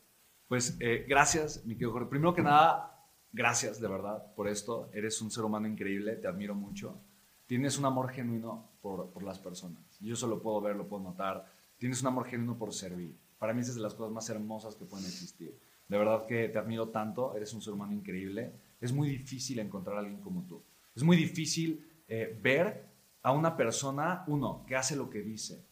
Pues 0.48 0.76
eh, 0.80 1.06
gracias, 1.08 1.64
mi 1.64 1.74
querido 1.74 1.92
Jorge. 1.92 2.08
Primero 2.08 2.34
que 2.34 2.42
nada, 2.42 3.08
gracias 3.32 3.80
de 3.80 3.88
verdad 3.88 4.34
por 4.34 4.48
esto. 4.48 4.90
Eres 4.92 5.20
un 5.22 5.30
ser 5.30 5.44
humano 5.44 5.66
increíble, 5.66 6.16
te 6.16 6.28
admiro 6.28 6.54
mucho. 6.54 7.00
Tienes 7.46 7.78
un 7.78 7.86
amor 7.86 8.10
genuino 8.10 8.72
por, 8.82 9.10
por 9.10 9.22
las 9.22 9.38
personas. 9.38 9.98
Yo 10.00 10.14
eso 10.14 10.26
lo 10.26 10.42
puedo 10.42 10.60
ver, 10.60 10.76
lo 10.76 10.86
puedo 10.86 11.02
notar. 11.02 11.46
Tienes 11.78 12.02
un 12.02 12.08
amor 12.08 12.26
genuino 12.26 12.58
por 12.58 12.72
servir. 12.72 13.16
Para 13.38 13.54
mí 13.54 13.60
es 13.60 13.74
de 13.74 13.80
las 13.80 13.94
cosas 13.94 14.12
más 14.12 14.28
hermosas 14.28 14.74
que 14.74 14.84
pueden 14.84 15.06
existir. 15.06 15.58
De 15.88 15.98
verdad 15.98 16.26
que 16.26 16.48
te 16.48 16.58
admiro 16.58 16.88
tanto, 16.88 17.36
eres 17.36 17.52
un 17.54 17.62
ser 17.62 17.72
humano 17.72 17.92
increíble. 17.92 18.52
Es 18.80 18.92
muy 18.92 19.08
difícil 19.08 19.58
encontrar 19.58 19.96
a 19.96 20.00
alguien 20.00 20.20
como 20.20 20.42
tú. 20.46 20.62
Es 20.94 21.02
muy 21.02 21.16
difícil 21.16 21.84
eh, 22.08 22.38
ver 22.42 22.86
a 23.22 23.32
una 23.32 23.56
persona, 23.56 24.24
uno, 24.26 24.64
que 24.66 24.76
hace 24.76 24.96
lo 24.96 25.10
que 25.10 25.22
dice, 25.22 25.64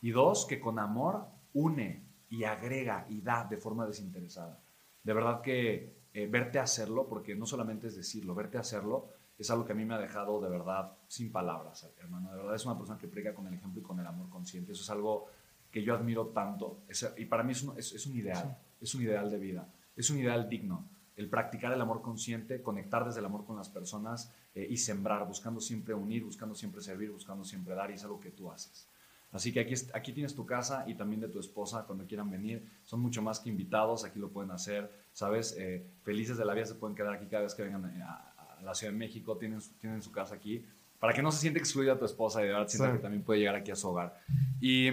y 0.00 0.10
dos, 0.10 0.46
que 0.46 0.60
con 0.60 0.78
amor 0.78 1.26
une 1.52 2.04
y 2.28 2.44
agrega 2.44 3.06
y 3.08 3.20
da 3.20 3.44
de 3.44 3.56
forma 3.56 3.86
desinteresada. 3.86 4.62
De 5.02 5.12
verdad 5.12 5.40
que 5.40 5.98
eh, 6.12 6.26
verte 6.26 6.58
hacerlo, 6.58 7.08
porque 7.08 7.34
no 7.34 7.46
solamente 7.46 7.86
es 7.86 7.96
decirlo, 7.96 8.34
verte 8.34 8.58
hacerlo 8.58 9.08
es 9.38 9.50
algo 9.50 9.64
que 9.64 9.72
a 9.72 9.74
mí 9.74 9.84
me 9.84 9.94
ha 9.94 9.98
dejado 9.98 10.40
de 10.40 10.48
verdad 10.48 10.92
sin 11.06 11.30
palabras, 11.30 11.88
hermano. 11.98 12.30
De 12.32 12.38
verdad 12.38 12.56
es 12.56 12.66
una 12.66 12.76
persona 12.76 12.98
que 12.98 13.06
prega 13.06 13.32
con 13.32 13.46
el 13.46 13.54
ejemplo 13.54 13.80
y 13.80 13.84
con 13.84 14.00
el 14.00 14.06
amor 14.06 14.28
consciente. 14.28 14.72
Eso 14.72 14.82
es 14.82 14.90
algo 14.90 15.26
que 15.70 15.82
yo 15.82 15.94
admiro 15.94 16.28
tanto. 16.28 16.82
y 17.16 17.24
para 17.26 17.44
mí 17.44 17.52
es 17.52 17.62
un, 17.62 17.78
es, 17.78 18.06
un 18.06 18.16
ideal 18.16 18.58
es 18.80 18.94
un 18.94 19.02
ideal 19.02 19.30
de 19.30 19.38
vida, 19.38 19.72
es 19.96 20.10
un 20.10 20.18
ideal 20.18 20.48
digno. 20.48 20.88
El 21.16 21.28
practicar 21.28 21.72
el 21.72 21.80
amor 21.80 22.00
consciente, 22.00 22.62
conectar 22.62 23.04
desde 23.04 23.18
el 23.18 23.26
amor 23.26 23.44
con 23.44 23.56
las 23.56 23.68
personas 23.68 24.32
eh, 24.54 24.66
y 24.70 24.76
sembrar, 24.76 25.26
buscando 25.26 25.60
siempre 25.60 25.92
unir, 25.92 26.24
buscando 26.24 26.54
siempre 26.54 26.80
servir, 26.80 27.10
buscando 27.10 27.44
siempre 27.44 27.74
dar, 27.74 27.90
y 27.90 27.94
es 27.94 28.04
algo 28.04 28.20
que 28.20 28.30
tú 28.30 28.50
haces. 28.52 28.88
Así 29.30 29.52
que 29.52 29.60
aquí, 29.60 29.74
aquí 29.92 30.12
tienes 30.12 30.34
tu 30.34 30.46
casa 30.46 30.84
y 30.86 30.94
también 30.94 31.20
de 31.20 31.28
tu 31.28 31.38
esposa 31.38 31.84
cuando 31.86 32.06
quieran 32.06 32.30
venir. 32.30 32.64
Son 32.84 33.00
mucho 33.00 33.20
más 33.20 33.40
que 33.40 33.50
invitados, 33.50 34.04
aquí 34.04 34.18
lo 34.18 34.30
pueden 34.30 34.50
hacer, 34.52 34.90
¿sabes? 35.12 35.54
Eh, 35.58 35.84
felices 36.02 36.38
de 36.38 36.44
la 36.44 36.54
vida 36.54 36.64
se 36.64 36.74
pueden 36.76 36.96
quedar 36.96 37.14
aquí 37.14 37.26
cada 37.26 37.42
vez 37.42 37.54
que 37.54 37.62
vengan 37.62 37.84
a, 38.02 38.24
la 38.62 38.74
Ciudad 38.74 38.92
de 38.92 38.98
México, 38.98 39.36
tienen, 39.36 39.60
tienen 39.80 40.02
su 40.02 40.10
casa 40.10 40.34
aquí, 40.34 40.64
para 40.98 41.12
que 41.12 41.22
no 41.22 41.30
se 41.30 41.38
siente 41.38 41.60
excluida 41.60 41.96
tu 41.96 42.04
esposa 42.04 42.40
y 42.40 42.46
de 42.46 42.52
verdad 42.52 42.66
sienta 42.66 42.92
que 42.92 42.98
también 42.98 43.22
puede 43.22 43.38
llegar 43.38 43.54
aquí 43.54 43.70
a 43.70 43.76
su 43.76 43.88
hogar. 43.88 44.18
Y 44.60 44.88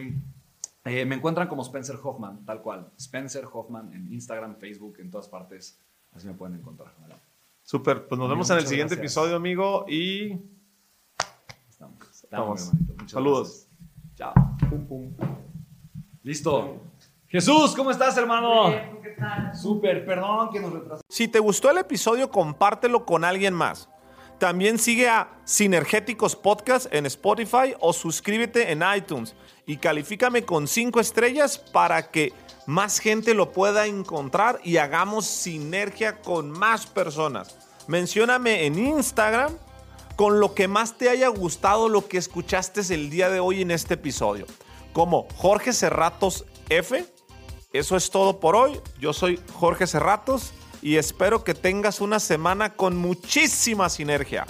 Eh, 0.86 1.04
me 1.04 1.16
encuentran 1.16 1.48
como 1.48 1.64
Spencer 1.64 1.98
Hoffman, 2.02 2.46
tal 2.46 2.62
cual. 2.62 2.92
Spencer 2.96 3.46
Hoffman 3.52 3.92
en 3.92 4.14
Instagram, 4.14 4.58
Facebook, 4.58 4.98
en 5.00 5.10
todas 5.10 5.28
partes. 5.28 5.80
Así 6.12 6.28
me 6.28 6.36
pueden 6.36 6.58
encontrar. 6.58 6.94
Súper, 7.64 8.08
pues 8.08 8.20
nos 8.20 8.30
vemos 8.30 8.48
en 8.52 8.58
el 8.58 8.68
siguiente 8.68 8.94
episodio, 8.94 9.36
amigo. 9.36 9.86
Y. 9.90 10.40
Estamos. 11.68 12.24
Estamos. 12.24 12.72
Saludos. 13.08 13.68
Chao. 14.14 14.34
Pum, 14.70 14.86
pum. 14.86 15.14
Listo. 16.22 16.80
Jesús, 17.28 17.76
¿cómo 17.76 17.90
estás, 17.90 18.16
hermano? 18.18 18.70
Bien, 18.70 19.00
¿qué 19.02 19.10
tal? 19.10 19.56
Súper, 19.56 20.06
perdón 20.06 20.52
que 20.52 20.60
nos 20.60 20.72
retrasamos. 20.72 21.04
Si 21.10 21.28
te 21.28 21.40
gustó 21.40 21.72
el 21.72 21.80
episodio, 21.80 22.30
compártelo 22.30 23.06
con 23.06 23.26
alguien 23.26 23.56
más. 23.56 23.90
También 24.38 24.78
sigue 24.78 25.10
a 25.10 25.40
Sinergéticos 25.46 26.36
Podcast 26.36 26.94
en 26.94 27.06
Spotify 27.06 27.74
o 27.80 27.94
suscríbete 27.94 28.72
en 28.72 28.84
iTunes 28.96 29.34
y 29.66 29.78
califícame 29.78 30.44
con 30.44 30.68
5 30.68 31.00
estrellas 31.00 31.58
para 31.58 32.12
que 32.12 32.34
más 32.68 33.00
gente 33.00 33.34
lo 33.34 33.52
pueda 33.52 33.86
encontrar 33.86 34.60
y 34.64 34.78
hagamos 34.78 35.26
sinergia 35.26 36.22
con 36.22 36.52
más 36.52 36.88
personas. 36.88 37.58
Mencióname 37.88 38.66
en 38.66 38.80
Instagram 38.80 39.56
con 40.16 40.40
lo 40.40 40.54
que 40.54 40.68
más 40.68 40.98
te 40.98 41.10
haya 41.10 41.28
gustado 41.28 41.90
lo 41.90 42.08
que 42.08 42.18
escuchaste 42.18 42.82
el 42.94 43.10
día 43.10 43.30
de 43.30 43.40
hoy 43.40 43.62
en 43.62 43.72
este 43.72 43.96
episodio. 43.96 44.46
Como 44.94 45.28
Jorge 45.36 45.74
Cerratos 45.74 46.46
F. 46.70 47.06
Eso 47.74 47.98
es 47.98 48.10
todo 48.10 48.40
por 48.40 48.56
hoy. 48.56 48.80
Yo 49.00 49.12
soy 49.12 49.40
Jorge 49.54 49.86
Cerratos 49.86 50.54
y 50.82 50.96
espero 50.96 51.44
que 51.44 51.54
tengas 51.54 52.00
una 52.00 52.20
semana 52.20 52.74
con 52.74 52.96
muchísima 52.96 53.90
sinergia. 53.90 54.46